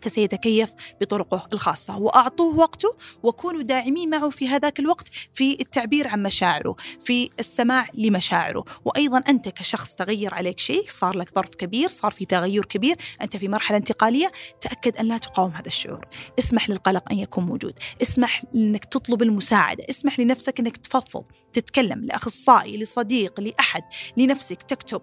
فسيتكيف 0.03 0.73
بطرقه 1.01 1.49
الخاصة. 1.53 1.99
وأعطوه 1.99 2.57
وقته 2.57 2.97
وكونوا 3.23 3.63
داعمين 3.63 4.11
معه 4.11 4.31
في 4.31 4.49
هذاك 4.49 4.81
الوقت 4.81 5.09
في 5.35 5.61
التعبير 5.61 6.09
عن 6.09 6.23
مشاعره 6.23 6.77
في 7.05 7.31
السماع 7.39 7.87
لمشاعره. 7.95 8.65
وأيضا 8.85 9.19
أنت 9.19 9.49
كشخص 9.49 9.95
تغير 9.95 10.35
عليك 10.35 10.59
شيء 10.59 10.85
صار 10.89 11.17
لك 11.17 11.35
ظرف 11.35 11.55
كبير 11.55 11.89
صار 11.89 12.13
في 12.13 12.25
تغير 12.25 12.65
كبير 12.65 12.97
أنت 13.23 13.37
في 13.37 13.49
مرحلة 13.49 13.79
انتقالية 13.79 14.33
تأكد 14.61 14.97
أن 14.97 15.07
لا 15.07 15.19
تقاوم 15.19 15.51
هذا 15.51 15.67
الشعور. 15.67 16.05
اسمح 16.39 16.71
للقلق 16.71 17.13
أن 17.13 17.19
يكون 17.19 17.45
موجود. 17.45 17.79
اسمح 18.03 18.45
أنك 18.55 18.85
تطلب 18.85 19.23
المساعدة. 19.23 19.85
اسمح 19.91 20.21
لنفسك 20.21 20.61
أنك 20.61 20.77
تفضفض 20.77 21.25
تتكلم 21.53 22.05
لأخصائي 22.05 22.77
لصديق 22.77 23.41
لأحد 23.41 23.83
لنفسك. 24.17 24.63
تكتب 24.63 25.03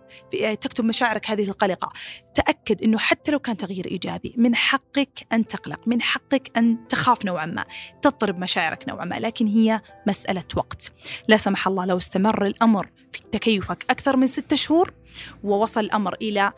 تكتب 0.62 0.86
مشاعرك 0.86 1.30
هذه 1.30 1.44
القلقة. 1.44 1.94
تأكد 2.36 2.84
أنه 2.84 2.98
حتى 2.98 3.32
لو 3.32 3.40
كان 3.40 3.58
تغيير 3.58 3.88
إيجابي 3.88 4.34
من 4.38 4.56
حق 4.56 4.85
حقك 4.96 5.28
أن 5.34 5.48
تقلق 5.48 5.88
من 5.88 6.02
حقك 6.02 6.52
أن 6.58 6.88
تخاف 6.88 7.26
نوعا 7.26 7.46
ما 7.46 7.66
تضطرب 8.02 8.40
مشاعرك 8.40 8.90
نوعا 8.90 9.06
ما 9.06 9.16
لكن 9.16 9.48
هي 9.48 9.82
مسألة 10.08 10.44
وقت. 10.56 10.92
لا 11.28 11.38
سمح 11.38 11.68
الله 11.68 11.86
لو 11.86 11.98
استمر 11.98 12.46
الأمر 12.46 12.90
في 13.12 13.22
تكيفك 13.32 13.86
أكثر 13.90 14.18
من 14.18 14.28
ستة 14.28 14.56
شهور 14.56 14.94
ووصل 15.44 15.80
الأمر 15.80 16.16
إلى 16.22 16.52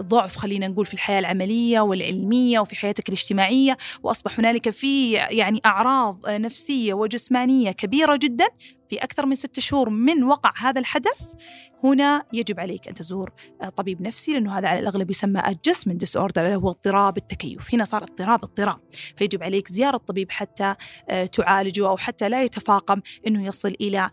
ضعف 0.00 0.36
خلينا 0.36 0.68
نقول 0.68 0.86
في 0.86 0.94
الحياة 0.94 1.18
العملية 1.18 1.80
والعلمية 1.80 2.60
وفي 2.60 2.76
حياتك 2.76 3.08
الاجتماعية 3.08 3.76
وأصبح 4.02 4.38
هنالك 4.38 4.70
في 4.70 5.12
يعني 5.12 5.60
أعراض 5.66 6.28
نفسية 6.28 6.94
وجسمانية 6.94 7.72
كبيرة 7.72 8.16
جدا 8.16 8.46
في 8.90 8.96
أكثر 8.96 9.26
من 9.26 9.34
ستة 9.34 9.62
شهور 9.62 9.90
من 9.90 10.24
وقع 10.24 10.52
هذا 10.56 10.80
الحدث 10.80 11.34
هنا 11.84 12.24
يجب 12.32 12.60
عليك 12.60 12.88
أن 12.88 12.94
تزور 12.94 13.32
طبيب 13.76 14.02
نفسي 14.02 14.32
لأنه 14.32 14.58
هذا 14.58 14.68
على 14.68 14.80
الأغلب 14.80 15.10
يسمى 15.10 15.40
adjustment 15.40 16.06
disorder 16.06 16.38
اللي 16.38 16.56
هو 16.56 16.70
اضطراب 16.70 17.16
التكيف. 17.16 17.74
هنا 17.74 17.84
صار 17.84 18.02
اضطراب 18.02 18.44
اضطراب. 18.44 18.78
فيجب 19.16 19.42
عليك 19.42 19.68
زيارة 19.68 19.96
طبيب 19.96 20.30
حتى 20.30 20.74
تعالجه 21.32 21.88
أو 21.88 21.96
حتى 21.96 22.28
لا 22.28 22.42
يتفاقم 22.42 23.00
أنه 23.26 23.46
يصل 23.46 23.74
إلى 23.80 24.10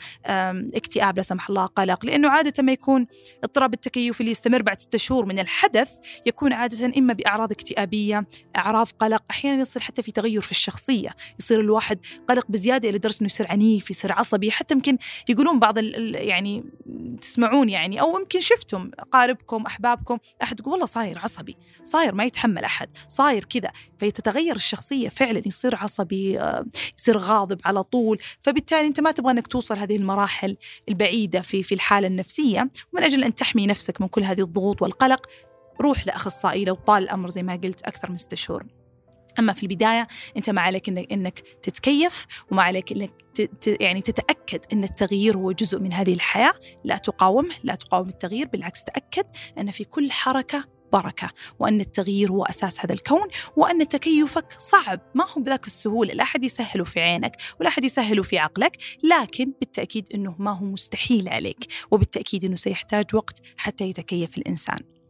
اكتئاب 0.75 1.17
لا 1.17 1.23
سمح 1.23 1.49
الله 1.49 1.65
قلق. 1.65 2.05
لأنه 2.05 2.29
عادة 2.29 2.63
ما 2.63 2.71
يكون 2.71 3.07
اضطراب 3.43 3.73
التكيف 3.73 4.21
اللي 4.21 4.31
يستمر 4.31 4.61
بعد 4.61 4.81
ستة 4.81 4.97
شهور 4.97 5.25
من 5.25 5.39
الحدث 5.39 5.91
يكون 6.25 6.53
عادة 6.53 6.93
إما 6.97 7.13
بأعراض 7.13 7.51
اكتئابية 7.51 8.27
أعراض 8.55 8.87
قلق 8.99 9.23
أحيانا 9.31 9.61
يصل 9.61 9.81
حتى 9.81 10.01
في 10.01 10.11
تغير 10.11 10.41
في 10.41 10.51
الشخصية. 10.51 11.15
يصير 11.39 11.59
الواحد 11.59 11.99
قلق 12.29 12.45
بزيادة 12.49 12.89
إلى 12.89 12.97
درجة 12.97 13.17
أنه 13.21 13.25
يصير 13.25 13.47
عنيف 13.51 13.91
يصير 13.91 14.11
عصبي 14.11 14.51
حتى 14.51 14.73
يمكن 14.73 14.97
يقولون 15.29 15.59
بعض 15.59 15.77
يعني 15.77 16.63
تسمعون 17.21 17.60
يعني 17.69 18.01
أو 18.01 18.19
يمكن 18.19 18.39
شفتم 18.39 18.91
أقاربكم 18.99 19.65
أحبابكم 19.65 20.17
أحد 20.43 20.59
يقول 20.59 20.71
والله 20.71 20.85
صاير 20.85 21.19
عصبي 21.19 21.57
صاير 21.83 22.15
ما 22.15 22.23
يتحمل 22.23 22.63
أحد 22.63 22.89
صاير 23.07 23.43
كذا 23.43 23.71
فيتتغير 23.99 24.55
الشخصية 24.55 25.09
فعلا 25.09 25.41
يصير 25.45 25.75
عصبي 25.75 26.39
يصير 26.97 27.17
غاضب 27.17 27.61
على 27.65 27.83
طول 27.83 28.19
فبالتالي 28.39 28.87
أنت 28.87 28.99
ما 28.99 29.11
تبغى 29.11 29.31
أنك 29.31 29.47
توصل 29.47 29.77
هذه 29.77 29.95
المراحل 29.95 30.57
البعيدة 30.89 31.41
في 31.41 31.63
في 31.63 31.75
الحالة 31.75 32.07
النفسية 32.07 32.69
ومن 32.93 33.03
أجل 33.03 33.23
أن 33.23 33.35
تحمي 33.35 33.67
نفسك 33.67 34.01
من 34.01 34.07
كل 34.07 34.23
هذه 34.23 34.41
الضغوط 34.41 34.81
والقلق 34.81 35.27
روح 35.81 36.07
لأخصائي 36.07 36.65
لو 36.65 36.75
طال 36.75 37.03
الأمر 37.03 37.29
زي 37.29 37.43
ما 37.43 37.55
قلت 37.55 37.81
أكثر 37.81 38.11
من 38.11 38.17
ستة 38.17 38.37
شهور. 38.37 38.80
أما 39.39 39.53
في 39.53 39.63
البداية 39.63 40.07
أنت 40.37 40.49
ما 40.49 40.61
عليك 40.61 40.89
انك 40.89 41.11
إنك 41.11 41.39
تتكيف 41.39 42.25
وما 42.51 42.63
عليك 42.63 42.91
إنك 42.91 43.11
يعني 43.65 44.01
تتأكد 44.01 44.65
إن 44.73 44.83
التغيير 44.83 45.37
هو 45.37 45.51
جزء 45.51 45.79
من 45.79 45.93
هذه 45.93 46.13
الحياة. 46.13 46.53
لا 46.83 46.97
تقاومه 46.97 47.55
لا 47.63 47.75
تقاوم 47.75 48.09
التغيير 48.09 48.47
بالعكس 48.47 48.83
تأكد 48.83 49.25
أن 49.57 49.71
في 49.71 49.83
كل 49.83 50.11
حركة 50.11 50.65
بركة 50.93 51.29
وأن 51.59 51.81
التغيير 51.81 52.31
هو 52.31 52.43
أساس 52.43 52.85
هذا 52.85 52.93
الكون 52.93 53.27
وأن 53.55 53.87
تكيفك 53.87 54.45
صعب. 54.59 54.99
ما 55.15 55.25
هو 55.29 55.41
بذاك 55.41 55.67
السهولة؟ 55.67 56.13
لا 56.13 56.23
أحد 56.23 56.43
يسهله 56.43 56.83
في 56.83 56.99
عينك 56.99 57.37
ولا 57.59 57.69
أحد 57.69 57.83
يسهله 57.83 58.23
في 58.23 58.37
عقلك 58.37 58.77
لكن 59.03 59.53
بالتأكيد 59.59 60.07
إنه 60.15 60.35
ما 60.39 60.51
هو 60.51 60.65
مستحيل 60.65 61.29
عليك 61.29 61.67
وبالتأكيد 61.91 62.45
إنه 62.45 62.55
سيحتاج 62.55 63.05
وقت 63.13 63.39
حتى 63.57 63.89
يتكيف 63.89 64.37
الإنسان. 64.37 65.00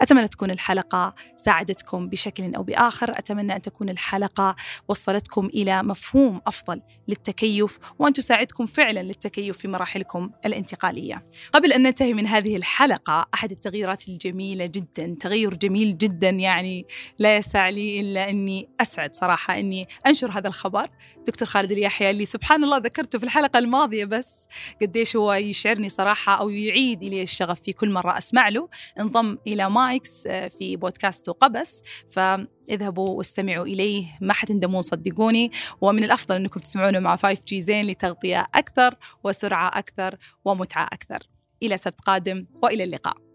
أتمنى 0.00 0.28
تكون 0.28 0.50
الحلقة 0.50 1.14
ساعدتكم 1.36 2.08
بشكل 2.08 2.54
أو 2.54 2.62
بآخر. 2.62 3.10
أتمنى 3.10 3.56
أن 3.56 3.62
تكون 3.62 3.88
الحلقة 3.88 4.56
وصلتكم 4.88 5.46
إلى 5.46 5.82
مفهوم 5.82 6.40
أفضل 6.46 6.80
للتكيف 7.08 7.78
وأن 7.98 8.12
تساعدكم 8.12 8.66
فعلا 8.66 9.02
للتكيف 9.02 9.58
في 9.58 9.68
مراحلكم 9.68 10.30
الانتقالية. 10.46 11.26
قبل 11.52 11.72
أن 11.72 11.82
ننتهي 11.82 12.14
من 12.14 12.26
هذه 12.26 12.56
الحلقة 12.56 13.26
أحد 13.34 13.50
التغييرات 13.50 14.08
الجميلة 14.08 14.66
جدا 14.66 15.16
تغير 15.20 15.54
جميل 15.54 15.98
جدا 15.98 16.28
يعني 16.30 16.86
لا 17.18 17.36
يسع 17.36 17.68
لي 17.68 18.00
إلا 18.00 18.30
أني 18.30 18.68
أسعد 18.80 19.14
صراحة 19.14 19.58
أني 19.58 19.86
أنشر 20.06 20.30
هذا 20.30 20.48
الخبر. 20.48 20.88
دكتور 21.26 21.48
خالد 21.48 21.72
اليحيى 21.72 22.10
اللي 22.10 22.26
سبحان 22.26 22.64
الله 22.64 22.76
ذكرته 22.76 23.18
في 23.18 23.24
الحلقة 23.24 23.58
الماضية 23.58 24.04
بس 24.04 24.48
قديش 24.82 25.16
هو 25.16 25.32
يشعرني 25.32 25.88
صراحة 25.88 26.40
أو 26.40 26.50
يعيد 26.50 27.04
لي 27.04 27.22
الشغف 27.22 27.60
في 27.60 27.72
كل 27.72 27.90
مرة 27.90 28.18
أسمع 28.18 28.48
له. 28.48 28.68
انضم 29.00 29.38
إلى 29.46 29.70
مايكس 29.70 30.26
آه، 30.26 30.48
في 30.48 30.76
بودكاست 30.76 31.30
قبس. 31.30 31.82
فاذهبوا 32.10 33.08
واستمعوا 33.08 33.64
إليه 33.64 34.06
ما 34.20 34.32
حتندمون 34.32 34.82
صدقوني. 34.82 35.50
ومن 35.80 36.04
الأفضل 36.04 36.36
أنكم 36.36 36.60
تسمعونه 36.60 36.98
مع 36.98 37.16
5G 37.16 37.54
زين 37.54 37.86
لتغطية 37.86 38.46
أكثر 38.54 38.94
وسرعة 39.24 39.68
أكثر 39.68 40.16
ومتعة 40.44 40.84
أكثر. 40.92 41.18
إلى 41.62 41.76
سبت 41.76 42.00
قادم 42.00 42.46
وإلى 42.62 42.84
اللقاء. 42.84 43.33